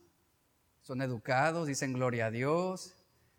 Son 0.81 1.01
educados, 1.03 1.69
dicen 1.69 1.93
gloria 1.93 2.27
a 2.27 2.31
Dios, 2.31 2.97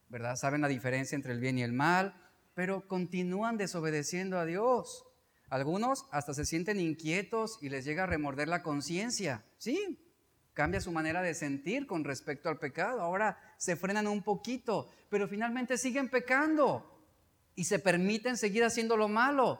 ¿verdad? 0.09 0.35
Saben 0.35 0.61
la 0.61 0.67
diferencia 0.67 1.15
entre 1.15 1.33
el 1.33 1.39
bien 1.39 1.57
y 1.57 1.63
el 1.63 1.73
mal, 1.73 2.15
pero 2.53 2.87
continúan 2.87 3.57
desobedeciendo 3.57 4.39
a 4.39 4.45
Dios. 4.45 5.05
Algunos 5.49 6.05
hasta 6.11 6.33
se 6.33 6.45
sienten 6.45 6.79
inquietos 6.79 7.59
y 7.61 7.69
les 7.69 7.85
llega 7.85 8.03
a 8.03 8.07
remorder 8.07 8.47
la 8.47 8.63
conciencia. 8.63 9.43
Sí, 9.57 9.99
cambia 10.53 10.81
su 10.81 10.91
manera 10.91 11.21
de 11.21 11.33
sentir 11.33 11.85
con 11.85 12.03
respecto 12.03 12.49
al 12.49 12.59
pecado. 12.59 13.01
Ahora 13.01 13.37
se 13.57 13.75
frenan 13.75 14.07
un 14.07 14.23
poquito, 14.23 14.89
pero 15.09 15.27
finalmente 15.27 15.77
siguen 15.77 16.09
pecando 16.09 16.89
y 17.55 17.65
se 17.65 17.79
permiten 17.79 18.37
seguir 18.37 18.63
haciendo 18.63 18.97
lo 18.97 19.07
malo. 19.07 19.59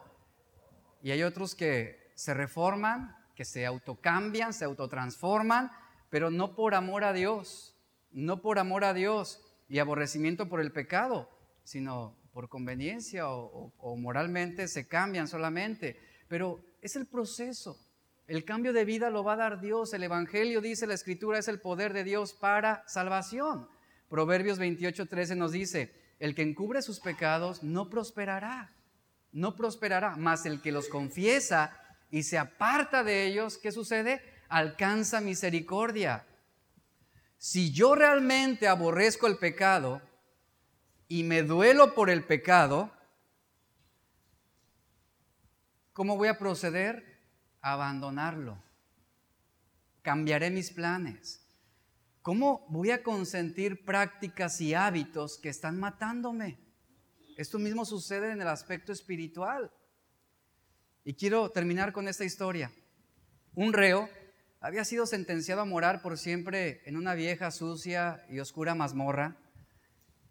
Y 1.01 1.11
hay 1.11 1.24
otros 1.24 1.53
que 1.53 2.11
se 2.16 2.34
reforman, 2.34 3.16
que 3.36 3.45
se 3.45 3.66
autocambian, 3.66 4.53
se 4.53 4.66
autotransforman, 4.66 5.72
pero 6.14 6.30
no 6.30 6.53
por 6.53 6.76
amor 6.76 7.03
a 7.05 7.11
Dios, 7.11 7.76
no 8.11 8.39
por 8.43 8.59
amor 8.59 8.84
a 8.84 8.93
Dios 8.93 9.41
y 9.68 9.80
aborrecimiento 9.80 10.47
por 10.47 10.61
el 10.61 10.72
pecado, 10.72 11.28
sino 11.64 12.16
por 12.32 12.49
conveniencia 12.49 13.28
o, 13.28 13.95
moralmente 13.97 14.68
se 14.68 14.88
cambian 14.88 15.28
solamente, 15.28 15.99
pero 16.28 16.64
es 16.84 16.95
el 16.95 17.07
proceso. 17.07 17.80
El 18.28 18.45
cambio 18.45 18.74
de 18.74 18.86
vida 18.86 19.09
lo 19.09 19.24
va 19.24 19.34
a 19.34 19.38
dar 19.38 19.59
Dios. 19.59 19.91
El 19.95 20.03
Evangelio, 20.03 20.61
dice 20.61 20.86
la 20.86 20.93
Escritura, 20.93 21.39
es 21.39 21.47
el 21.47 21.59
poder 21.59 21.93
de 21.93 22.03
Dios 22.03 22.34
para 22.34 22.84
salvación. 22.86 23.68
Proverbios 24.07 24.59
28, 24.59 25.07
13 25.07 25.36
nos 25.36 25.51
dice, 25.51 25.95
el 26.20 26.36
que 26.36 26.43
encubre 26.43 26.84
sus 26.84 26.99
pecados 26.99 27.64
no 27.64 27.89
prosperará, 27.89 28.72
no 29.32 29.55
prosperará, 29.55 30.16
mas 30.16 30.45
el 30.45 30.61
que 30.61 30.72
los 30.72 30.89
confiesa 30.89 31.76
y 32.11 32.22
se 32.22 32.38
aparta 32.38 33.03
de 33.03 33.26
ellos, 33.26 33.57
¿qué 33.57 33.72
sucede? 33.72 34.22
Alcanza 34.53 35.19
misericordia. 35.19 36.27
Si 37.39 37.71
yo 37.71 37.95
realmente 37.95 38.67
aborrezco 38.67 39.25
el 39.25 39.39
pecado, 39.39 39.99
y 41.07 41.23
me 41.23 41.41
duelo 41.41 41.95
por 41.95 42.11
el 42.11 42.23
pecado, 42.23 42.91
¿cómo 45.91 46.17
voy 46.17 46.27
a 46.27 46.37
proceder? 46.37 47.11
abandonarlo. 47.63 48.61
Cambiaré 50.03 50.51
mis 50.51 50.69
planes. 50.69 51.47
¿Cómo 52.21 52.67
voy 52.69 52.91
a 52.91 53.01
consentir 53.01 53.85
prácticas 53.85 54.61
y 54.61 54.75
hábitos 54.75 55.39
que 55.39 55.49
están 55.49 55.79
matándome? 55.79 56.59
Esto 57.37 57.57
mismo 57.57 57.85
sucede 57.85 58.31
en 58.31 58.41
el 58.41 58.49
aspecto 58.49 58.91
espiritual. 58.91 59.71
Y 61.03 61.15
quiero 61.15 61.49
terminar 61.49 61.91
con 61.91 62.07
esta 62.07 62.23
historia. 62.23 62.71
Un 63.55 63.73
reo 63.73 64.09
había 64.64 64.84
sido 64.84 65.05
sentenciado 65.05 65.61
a 65.61 65.66
morar 65.66 66.01
por 66.01 66.18
siempre 66.18 66.82
en 66.86 66.97
una 66.97 67.14
vieja, 67.14 67.51
sucia 67.51 68.26
y 68.30 68.39
oscura 68.39 68.74
mazmorra 68.74 69.38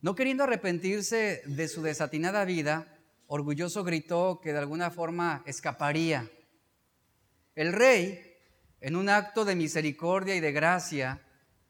no 0.03 0.16
queriendo 0.16 0.43
arrepentirse 0.43 1.43
de 1.47 1.68
su 1.68 1.80
desatinada 1.80 2.45
vida, 2.45 2.99
orgulloso 3.28 3.85
gritó 3.85 4.41
que 4.43 4.53
de 4.53 4.59
alguna 4.59 4.91
forma 4.91 5.45
escaparía. 5.47 6.28
El 7.55 7.72
rey, 7.72 8.20
en 8.80 8.97
un 8.97 9.09
acto 9.09 9.45
de 9.45 9.55
misericordia 9.55 10.35
y 10.35 10.41
de 10.41 10.51
gracia, 10.51 11.22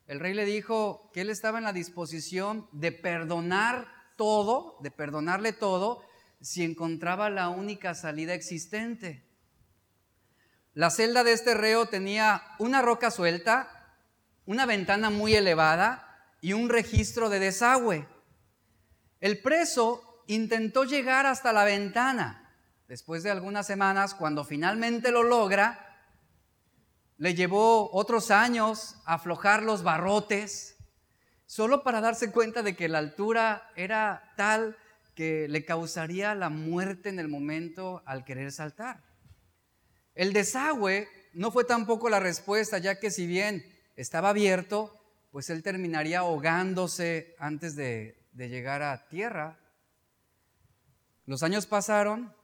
el 0.07 0.19
rey 0.19 0.33
le 0.33 0.47
dijo 0.47 1.11
que 1.13 1.21
él 1.21 1.29
estaba 1.29 1.59
en 1.59 1.65
la 1.65 1.75
disposición 1.75 2.69
de 2.73 2.91
perdonar 2.91 3.87
todo, 4.17 4.79
de 4.81 4.91
perdonarle 4.91 5.53
todo, 5.53 6.03
si 6.41 6.65
encontraba 6.65 7.29
la 7.29 7.51
única 7.51 7.95
salida 7.95 8.33
existente. 8.33 9.27
La 10.75 10.91
celda 10.91 11.23
de 11.25 11.33
este 11.33 11.55
reo 11.55 11.87
tenía 11.87 12.43
una 12.59 12.83
roca 12.83 13.11
suelta 13.11 13.83
una 14.47 14.67
ventana 14.67 15.11
muy 15.11 15.35
elevada 15.35 16.27
y 16.41 16.53
un 16.53 16.69
registro 16.69 17.29
de 17.29 17.39
desagüe. 17.39 18.09
El 19.21 19.41
preso 19.41 20.25
intentó 20.27 20.85
llegar 20.85 21.27
hasta 21.27 21.53
la 21.53 21.65
ventana. 21.65 22.39
Después 22.89 23.23
de 23.23 23.31
algunas 23.31 23.67
semanas, 23.67 24.15
cuando 24.15 24.45
finalmente 24.45 25.13
lo 25.13 25.23
logra, 25.23 25.89
le 27.19 27.35
llevó 27.35 27.91
otros 27.93 28.31
años 28.31 28.97
aflojar 29.07 29.63
los 29.63 29.85
barrotes, 29.85 30.77
solo 31.47 31.85
para 31.85 32.01
darse 32.01 32.33
cuenta 32.33 32.63
de 32.63 32.75
que 32.75 32.89
la 32.89 32.99
altura 32.99 33.71
era 33.77 34.33
tal 34.37 34.77
que 35.15 35.47
le 35.49 35.65
causaría 35.65 36.35
la 36.35 36.49
muerte 36.49 37.11
en 37.11 37.21
el 37.21 37.29
momento 37.29 38.03
al 38.07 38.25
querer 38.25 38.51
saltar. 38.51 39.12
El 40.15 40.33
desagüe 40.33 41.09
no 41.33 41.51
fue 41.51 41.65
tampoco 41.65 42.09
la 42.09 42.21
respuesta, 42.21 42.79
ya 42.79 42.99
que 42.99 43.11
si 43.11 43.27
bien 43.27 43.65
estaba 43.97 44.31
abierto, 44.31 44.99
pues 45.31 45.49
él 45.49 45.63
terminaría 45.63 46.21
ahogándose 46.21 47.35
antes 47.39 47.75
de, 47.75 48.19
llegar 48.35 48.83
a 48.83 49.09
tierra. 49.09 49.59
Los 51.27 51.43
años 51.43 51.67
pasaron 51.67 52.35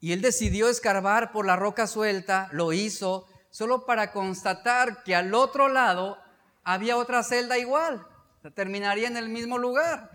y 0.00 0.12
él 0.12 0.20
decidió 0.20 0.68
escarbar 0.68 1.32
por 1.32 1.46
la 1.46 1.56
roca 1.56 1.86
suelta, 1.86 2.48
lo 2.52 2.72
hizo, 2.72 3.26
solo 3.50 3.86
para 3.86 4.12
constatar 4.12 5.02
que 5.04 5.14
al 5.14 5.34
otro 5.34 5.68
lado 5.68 6.18
había 6.64 6.96
otra 6.96 7.22
celda 7.22 7.58
igual, 7.58 8.06
terminaría 8.54 9.08
en 9.08 9.16
el 9.16 9.28
mismo 9.28 9.58
lugar. 9.58 10.10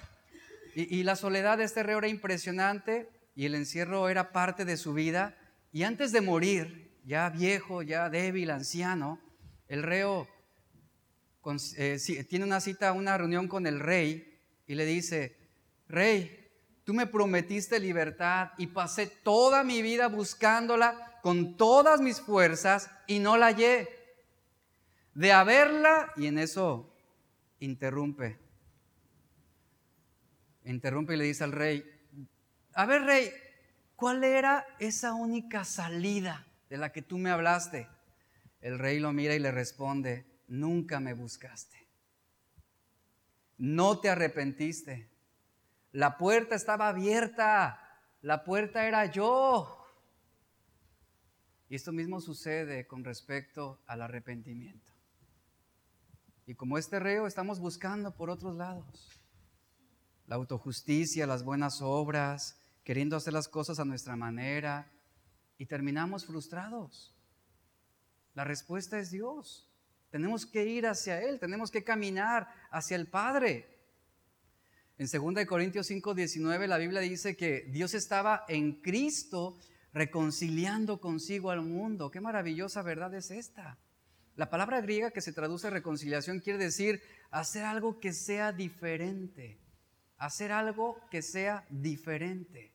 Y, 0.73 1.03
la 1.03 1.17
soledad 1.17 1.57
de 1.57 1.65
este 1.65 1.83
reo 1.83 1.97
era 1.97 2.07
impresionante 2.07 3.09
y 3.35 3.45
el 3.45 3.55
encierro 3.55 4.07
era 4.07 4.31
parte 4.31 4.63
de 4.63 4.77
su 4.77 4.93
vida. 4.93 5.35
Y 5.71 5.83
antes 5.83 6.11
de 6.11 6.21
morir, 6.21 6.99
ya 7.05 7.29
viejo, 7.29 7.81
ya 7.81 8.09
débil, 8.09 8.51
anciano, 8.51 9.19
el 9.67 9.83
reo 9.83 10.27
eh, 11.77 12.25
tiene 12.29 12.45
una 12.45 12.59
cita, 12.59 12.91
una 12.91 13.17
reunión 13.17 13.47
con 13.47 13.65
el 13.65 13.79
rey 13.79 14.39
y 14.67 14.75
le 14.75 14.85
dice, 14.85 15.37
rey, 15.87 16.51
tú 16.83 16.93
me 16.93 17.07
prometiste 17.07 17.79
libertad 17.79 18.51
y 18.57 18.67
pasé 18.67 19.07
toda 19.07 19.63
mi 19.63 19.81
vida 19.81 20.07
buscándola 20.07 21.19
con 21.23 21.57
todas 21.57 22.01
mis 22.01 22.19
fuerzas 22.19 22.89
y 23.07 23.19
no 23.19 23.37
la 23.37 23.47
hallé. 23.47 23.87
De 25.13 25.31
haberla, 25.31 26.13
y 26.15 26.27
en 26.27 26.37
eso 26.37 26.93
interrumpe, 27.59 28.39
interrumpe 30.63 31.15
y 31.15 31.17
le 31.17 31.25
dice 31.25 31.43
al 31.43 31.51
rey, 31.51 31.85
a 32.73 32.85
ver 32.85 33.03
rey, 33.03 33.31
¿cuál 34.01 34.25
era 34.25 34.65
esa 34.79 35.13
única 35.13 35.63
salida 35.63 36.45
de 36.69 36.75
la 36.75 36.91
que 36.91 37.01
tú 37.01 37.17
me 37.17 37.29
hablaste? 37.29 37.87
El 38.59 38.79
rey 38.79 38.99
lo 38.99 39.13
mira 39.13 39.33
y 39.33 39.39
le 39.39 39.51
responde, 39.51 40.25
nunca 40.49 40.99
me 40.99 41.13
buscaste 41.13 41.81
no 43.61 43.99
te 43.99 44.09
arrepentiste. 44.09 45.07
La 45.91 46.17
puerta 46.17 46.55
estaba 46.55 46.87
abierta, 46.87 47.79
la 48.23 48.43
puerta 48.43 48.87
era 48.87 49.05
yo. 49.05 49.85
Y 51.69 51.75
esto 51.75 51.91
mismo 51.91 52.19
sucede 52.21 52.87
con 52.87 53.03
respecto 53.03 53.79
al 53.85 54.01
arrepentimiento. 54.01 54.91
Y 56.47 56.55
como 56.55 56.79
este 56.79 56.99
reo 56.99 57.27
estamos 57.27 57.59
buscando 57.59 58.15
por 58.15 58.31
otros 58.31 58.55
lados. 58.55 59.11
La 60.25 60.37
autojusticia, 60.37 61.27
las 61.27 61.43
buenas 61.43 61.83
obras, 61.83 62.59
queriendo 62.83 63.15
hacer 63.15 63.33
las 63.33 63.47
cosas 63.47 63.79
a 63.79 63.85
nuestra 63.85 64.15
manera 64.15 64.91
y 65.57 65.65
terminamos 65.65 66.25
frustrados. 66.25 67.15
La 68.33 68.43
respuesta 68.43 68.99
es 68.99 69.11
Dios. 69.11 69.69
Tenemos 70.09 70.45
que 70.45 70.65
ir 70.65 70.87
hacia 70.87 71.21
Él, 71.21 71.39
tenemos 71.39 71.71
que 71.71 71.83
caminar 71.83 72.47
hacia 72.69 72.95
el 72.95 73.07
Padre. 73.07 73.79
En 74.97 75.07
2 75.07 75.45
Corintios 75.45 75.87
5, 75.87 76.13
19 76.13 76.67
la 76.67 76.77
Biblia 76.77 77.01
dice 77.01 77.35
que 77.35 77.61
Dios 77.71 77.93
estaba 77.93 78.45
en 78.47 78.81
Cristo 78.81 79.57
reconciliando 79.93 80.99
consigo 80.99 81.49
al 81.49 81.61
mundo. 81.61 82.11
Qué 82.11 82.21
maravillosa 82.21 82.81
verdad 82.81 83.13
es 83.13 83.31
esta. 83.31 83.77
La 84.35 84.49
palabra 84.49 84.81
griega 84.81 85.11
que 85.11 85.21
se 85.21 85.33
traduce 85.33 85.69
reconciliación 85.69 86.39
quiere 86.39 86.59
decir 86.59 87.01
hacer 87.31 87.63
algo 87.63 87.99
que 87.99 88.13
sea 88.13 88.51
diferente. 88.51 89.59
Hacer 90.17 90.51
algo 90.51 90.99
que 91.09 91.21
sea 91.21 91.65
diferente. 91.69 92.70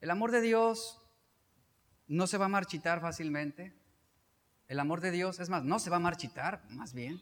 El 0.00 0.10
amor 0.10 0.30
de 0.30 0.40
Dios 0.40 1.00
no 2.06 2.26
se 2.26 2.38
va 2.38 2.46
a 2.46 2.48
marchitar 2.48 3.00
fácilmente. 3.00 3.74
El 4.66 4.80
amor 4.80 5.00
de 5.00 5.10
Dios, 5.10 5.40
es 5.40 5.48
más, 5.48 5.64
no 5.64 5.78
se 5.78 5.90
va 5.90 5.96
a 5.96 6.00
marchitar, 6.00 6.64
más 6.70 6.92
bien. 6.92 7.20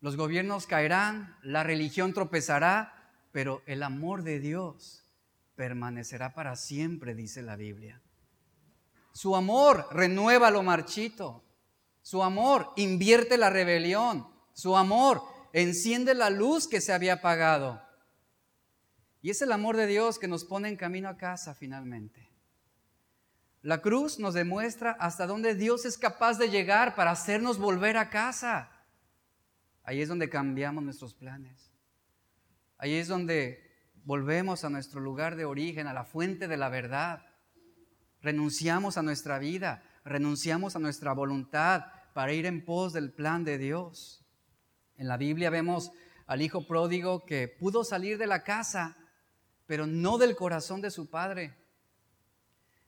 Los 0.00 0.16
gobiernos 0.16 0.66
caerán, 0.66 1.36
la 1.42 1.62
religión 1.62 2.12
tropezará, 2.12 3.10
pero 3.32 3.62
el 3.66 3.82
amor 3.82 4.22
de 4.22 4.40
Dios 4.40 5.04
permanecerá 5.54 6.34
para 6.34 6.56
siempre, 6.56 7.14
dice 7.14 7.42
la 7.42 7.56
Biblia. 7.56 8.02
Su 9.12 9.36
amor 9.36 9.86
renueva 9.92 10.50
lo 10.50 10.62
marchito. 10.62 11.44
Su 12.02 12.22
amor 12.22 12.72
invierte 12.76 13.38
la 13.38 13.48
rebelión. 13.48 14.28
Su 14.52 14.76
amor 14.76 15.22
enciende 15.52 16.14
la 16.14 16.30
luz 16.30 16.66
que 16.66 16.80
se 16.80 16.92
había 16.92 17.14
apagado. 17.14 17.83
Y 19.24 19.30
es 19.30 19.40
el 19.40 19.52
amor 19.52 19.78
de 19.78 19.86
Dios 19.86 20.18
que 20.18 20.28
nos 20.28 20.44
pone 20.44 20.68
en 20.68 20.76
camino 20.76 21.08
a 21.08 21.16
casa 21.16 21.54
finalmente. 21.54 22.28
La 23.62 23.80
cruz 23.80 24.18
nos 24.18 24.34
demuestra 24.34 24.98
hasta 25.00 25.26
dónde 25.26 25.54
Dios 25.54 25.86
es 25.86 25.96
capaz 25.96 26.36
de 26.36 26.50
llegar 26.50 26.94
para 26.94 27.12
hacernos 27.12 27.56
volver 27.56 27.96
a 27.96 28.10
casa. 28.10 28.70
Ahí 29.82 30.02
es 30.02 30.10
donde 30.10 30.28
cambiamos 30.28 30.84
nuestros 30.84 31.14
planes. 31.14 31.72
Ahí 32.76 32.92
es 32.96 33.08
donde 33.08 33.62
volvemos 34.04 34.62
a 34.62 34.68
nuestro 34.68 35.00
lugar 35.00 35.36
de 35.36 35.46
origen, 35.46 35.86
a 35.86 35.94
la 35.94 36.04
fuente 36.04 36.46
de 36.46 36.58
la 36.58 36.68
verdad. 36.68 37.24
Renunciamos 38.20 38.98
a 38.98 39.02
nuestra 39.02 39.38
vida, 39.38 39.82
renunciamos 40.04 40.76
a 40.76 40.80
nuestra 40.80 41.14
voluntad 41.14 41.86
para 42.12 42.34
ir 42.34 42.44
en 42.44 42.62
pos 42.62 42.92
del 42.92 43.10
plan 43.10 43.42
de 43.42 43.56
Dios. 43.56 44.22
En 44.98 45.08
la 45.08 45.16
Biblia 45.16 45.48
vemos 45.48 45.92
al 46.26 46.42
hijo 46.42 46.66
pródigo 46.66 47.24
que 47.24 47.48
pudo 47.48 47.84
salir 47.84 48.18
de 48.18 48.26
la 48.26 48.44
casa, 48.44 48.98
pero 49.66 49.86
no 49.86 50.18
del 50.18 50.36
corazón 50.36 50.80
de 50.80 50.90
su 50.90 51.08
padre. 51.08 51.54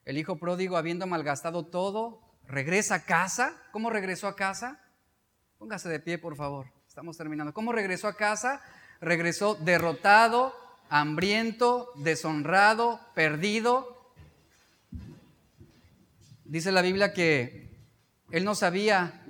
El 0.05 0.19
hijo 0.19 0.37
pródigo, 0.37 0.77
habiendo 0.77 1.07
malgastado 1.07 1.67
todo, 1.67 2.21
regresa 2.47 2.97
a 2.97 3.05
casa. 3.05 3.61
¿Cómo 3.73 3.91
regresó 3.91 4.29
a 4.29 4.37
casa? 4.37 4.81
Póngase 5.59 5.89
de 5.89 6.01
pie, 6.01 6.19
por 6.19 6.37
favor. 6.37 6.67
Estamos 6.87 7.17
terminando. 7.17 7.53
¿Cómo 7.53 7.73
regresó 7.73 8.09
a 8.09 8.17
casa? 8.17 8.63
Regresó 9.01 9.55
derrotado, 9.57 10.55
hambriento, 10.89 11.91
deshonrado, 11.97 13.01
perdido. 13.15 14.13
Dice 16.45 16.71
la 16.73 16.83
Biblia 16.83 17.13
que 17.13 17.75
él 18.31 18.45
no 18.45 18.55
sabía, 18.55 19.25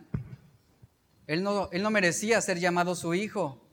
él 1.27 1.43
no, 1.43 1.71
él 1.73 1.83
no 1.83 1.91
merecía 1.91 2.41
ser 2.41 2.59
llamado 2.59 2.95
su 2.95 3.15
hijo. 3.15 3.67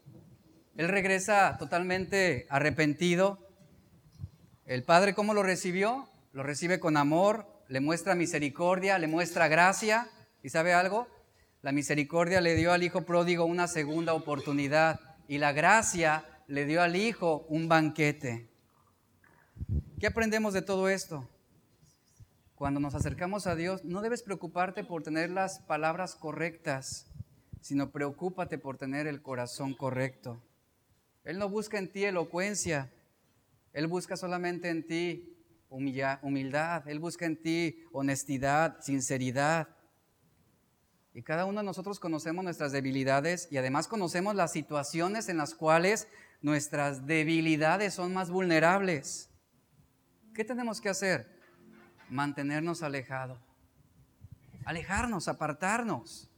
Él 0.76 0.88
regresa 0.88 1.57
totalmente 1.59 2.47
arrepentido. 2.49 3.42
¿El 4.66 4.84
padre 4.84 5.14
cómo 5.14 5.34
lo 5.34 5.43
recibió? 5.43 6.07
lo 6.34 6.41
recibe 6.41 6.80
con 6.80 6.97
amor, 6.97 7.45
le 7.68 7.80
muestra 7.80 8.16
misericordia, 8.16 8.97
le 8.97 9.07
muestra 9.07 9.47
gracia. 9.47 10.09
¿Y 10.41 10.49
sabe 10.49 10.74
algo? 10.74 11.07
La 11.61 11.72
misericordia 11.72 12.41
le 12.41 12.55
dio 12.55 12.74
al 12.74 12.84
hijo 12.84 13.03
pródigo 13.03 13.45
una 13.45 13.68
segunda 13.68 14.14
oportunidad 14.14 14.99
y 15.28 15.38
la 15.38 15.53
gracia 15.53 16.26
le 16.47 16.66
dio 16.66 16.82
al 16.82 16.95
hijo 16.95 17.45
un 17.47 17.70
banquete. 17.70 18.49
¿Qué 19.99 20.07
aprendemos 20.07 20.53
de 20.53 20.64
todo 20.64 20.89
esto? 20.89 21.30
Cuando 22.55 22.80
nos 22.80 22.95
acercamos 22.95 23.45
a 23.47 23.55
Dios, 23.55 23.86
no 23.86 24.01
debes 24.01 24.24
preocuparte 24.24 24.84
por 24.84 25.03
tener 25.03 25.30
las 25.30 25.59
palabras 25.59 26.16
correctas, 26.16 27.07
sino 27.61 27.91
preocúpate 27.91 28.57
por 28.57 28.78
tener 28.78 29.05
el 29.05 29.22
corazón 29.22 29.76
correcto. 29.76 30.41
Él 31.24 31.38
no 31.38 31.47
busca 31.47 31.78
en 31.78 31.91
ti 31.91 32.03
elocuencia, 32.03 32.91
Él 33.74 33.88
busca 33.88 34.15
solamente 34.15 34.69
en 34.69 34.86
ti 34.86 35.34
humildad, 35.69 36.88
Él 36.88 36.99
busca 36.99 37.26
en 37.26 37.41
ti 37.41 37.84
honestidad, 37.91 38.80
sinceridad. 38.82 39.67
Y 41.15 41.24
cada 41.24 41.45
uno 41.45 41.59
de 41.59 41.65
nosotros 41.65 41.99
conocemos 41.99 42.43
nuestras 42.43 42.71
debilidades 42.71 43.47
y 43.51 43.57
además 43.57 43.88
conocemos 43.88 44.36
las 44.36 44.51
situaciones 44.51 45.30
en 45.30 45.38
las 45.38 45.55
cuales 45.55 46.07
nuestras 46.41 47.07
debilidades 47.07 47.95
son 47.95 48.13
más 48.13 48.30
vulnerables. 48.30 49.30
¿Qué 50.34 50.43
tenemos 50.43 50.80
que 50.80 50.89
hacer? 50.89 51.39
Mantenernos 52.09 52.84
alejados. 52.84 53.39
Alejarnos, 54.65 55.28
apartarnos. 55.28 56.30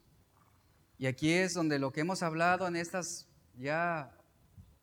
Y 0.98 1.06
aquí 1.06 1.32
es 1.32 1.52
donde 1.52 1.78
lo 1.78 1.92
que 1.92 2.00
hemos 2.00 2.22
hablado 2.22 2.66
en 2.66 2.76
estas 2.76 3.28
ya 3.54 4.14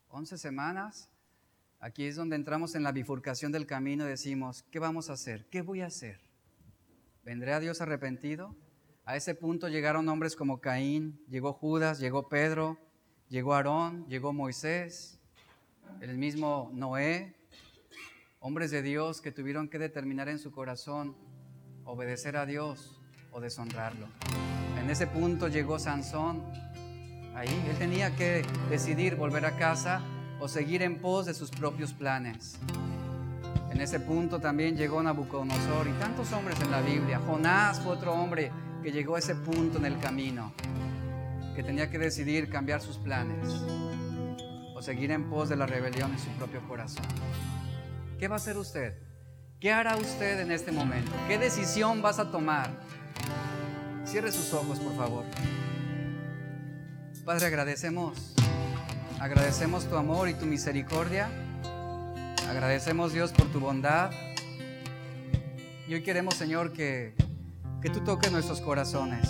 11 0.08 0.38
semanas 0.38 1.10
Aquí 1.84 2.06
es 2.06 2.16
donde 2.16 2.34
entramos 2.34 2.74
en 2.76 2.82
la 2.82 2.92
bifurcación 2.92 3.52
del 3.52 3.66
camino 3.66 4.06
y 4.06 4.08
decimos, 4.08 4.64
¿qué 4.70 4.78
vamos 4.78 5.10
a 5.10 5.12
hacer? 5.12 5.44
¿Qué 5.50 5.60
voy 5.60 5.82
a 5.82 5.88
hacer? 5.88 6.18
¿Vendré 7.22 7.52
a 7.52 7.60
Dios 7.60 7.82
arrepentido? 7.82 8.56
A 9.04 9.16
ese 9.16 9.34
punto 9.34 9.68
llegaron 9.68 10.08
hombres 10.08 10.34
como 10.34 10.62
Caín, 10.62 11.20
llegó 11.28 11.52
Judas, 11.52 12.00
llegó 12.00 12.30
Pedro, 12.30 12.78
llegó 13.28 13.52
Aarón, 13.52 14.06
llegó 14.08 14.32
Moisés, 14.32 15.20
el 16.00 16.16
mismo 16.16 16.70
Noé, 16.72 17.34
hombres 18.40 18.70
de 18.70 18.80
Dios 18.80 19.20
que 19.20 19.30
tuvieron 19.30 19.68
que 19.68 19.78
determinar 19.78 20.30
en 20.30 20.38
su 20.38 20.52
corazón 20.52 21.14
obedecer 21.84 22.38
a 22.38 22.46
Dios 22.46 22.98
o 23.30 23.42
deshonrarlo. 23.42 24.08
En 24.80 24.88
ese 24.88 25.06
punto 25.06 25.48
llegó 25.48 25.78
Sansón, 25.78 26.42
ahí 27.34 27.48
él 27.68 27.76
tenía 27.76 28.16
que 28.16 28.42
decidir 28.70 29.16
volver 29.16 29.44
a 29.44 29.58
casa 29.58 30.02
o 30.40 30.48
seguir 30.48 30.82
en 30.82 31.00
pos 31.00 31.26
de 31.26 31.34
sus 31.34 31.50
propios 31.50 31.92
planes. 31.92 32.58
En 33.70 33.80
ese 33.80 33.98
punto 33.98 34.38
también 34.38 34.76
llegó 34.76 35.02
Nabucodonosor 35.02 35.88
y 35.88 35.92
tantos 36.00 36.32
hombres 36.32 36.60
en 36.60 36.70
la 36.70 36.80
Biblia. 36.80 37.20
Jonás 37.26 37.80
fue 37.80 37.92
otro 37.92 38.12
hombre 38.14 38.52
que 38.82 38.92
llegó 38.92 39.16
a 39.16 39.18
ese 39.18 39.34
punto 39.34 39.78
en 39.78 39.86
el 39.86 39.98
camino, 39.98 40.52
que 41.56 41.62
tenía 41.62 41.90
que 41.90 41.98
decidir 41.98 42.48
cambiar 42.48 42.80
sus 42.80 42.98
planes 42.98 43.48
o 44.74 44.82
seguir 44.82 45.10
en 45.10 45.28
pos 45.28 45.48
de 45.48 45.56
la 45.56 45.66
rebelión 45.66 46.12
en 46.12 46.18
su 46.18 46.28
propio 46.38 46.60
corazón. 46.68 47.04
¿Qué 48.18 48.28
va 48.28 48.34
a 48.34 48.38
hacer 48.38 48.56
usted? 48.56 48.94
¿Qué 49.58 49.72
hará 49.72 49.96
usted 49.96 50.40
en 50.40 50.52
este 50.52 50.70
momento? 50.70 51.10
¿Qué 51.26 51.38
decisión 51.38 52.02
vas 52.02 52.18
a 52.18 52.30
tomar? 52.30 52.70
Cierre 54.04 54.30
sus 54.30 54.52
ojos, 54.52 54.78
por 54.78 54.94
favor. 54.94 55.24
Padre, 57.24 57.46
agradecemos, 57.46 58.33
agradecemos 59.20 59.88
tu 59.88 59.96
amor 59.96 60.28
y 60.28 60.34
tu 60.34 60.46
misericordia. 60.46 61.28
Agradecemos, 62.48 63.12
Dios, 63.12 63.32
por 63.32 63.46
tu 63.52 63.60
bondad. 63.60 64.10
Y 65.88 65.94
hoy 65.94 66.02
queremos, 66.02 66.34
Señor, 66.34 66.72
que 66.72 67.14
que 67.84 67.90
tú 67.90 68.00
toques 68.00 68.32
nuestros 68.32 68.62
corazones 68.62 69.28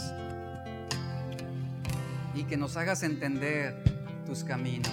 y 2.37 2.45
que 2.45 2.57
nos 2.57 2.77
hagas 2.77 3.03
entender 3.03 3.83
tus 4.27 4.45
caminos. 4.45 4.93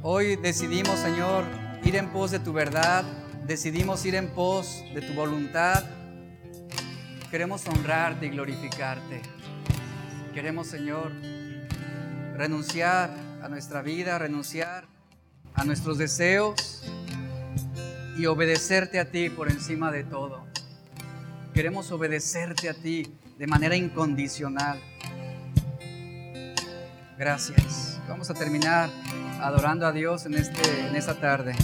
Hoy 0.00 0.36
decidimos, 0.36 0.98
Señor, 0.98 1.44
ir 1.84 1.94
en 1.96 2.08
pos 2.08 2.30
de 2.30 2.38
tu 2.38 2.54
verdad, 2.54 3.04
decidimos 3.46 4.06
ir 4.06 4.14
en 4.14 4.28
pos 4.28 4.82
de 4.94 5.02
tu 5.02 5.12
voluntad. 5.12 5.84
Queremos 7.30 7.66
honrarte 7.66 8.24
y 8.24 8.30
glorificarte. 8.30 9.20
Queremos, 10.32 10.68
Señor, 10.68 11.12
renunciar 12.36 13.10
a 13.42 13.48
nuestra 13.48 13.82
vida, 13.82 14.18
renunciar 14.18 14.84
a 15.54 15.64
nuestros 15.64 15.98
deseos 15.98 16.82
y 18.16 18.26
obedecerte 18.26 19.00
a 19.00 19.10
ti 19.10 19.30
por 19.30 19.50
encima 19.50 19.90
de 19.90 20.04
todo. 20.04 20.44
Queremos 21.54 21.90
obedecerte 21.92 22.68
a 22.68 22.74
ti 22.74 23.14
de 23.38 23.46
manera 23.46 23.76
incondicional. 23.76 24.80
Gracias. 27.18 28.00
Vamos 28.08 28.30
a 28.30 28.34
terminar 28.34 28.90
adorando 29.40 29.86
a 29.86 29.92
Dios 29.92 30.26
en, 30.26 30.34
este, 30.34 30.86
en 30.86 30.96
esta 30.96 31.14
tarde. 31.14 31.54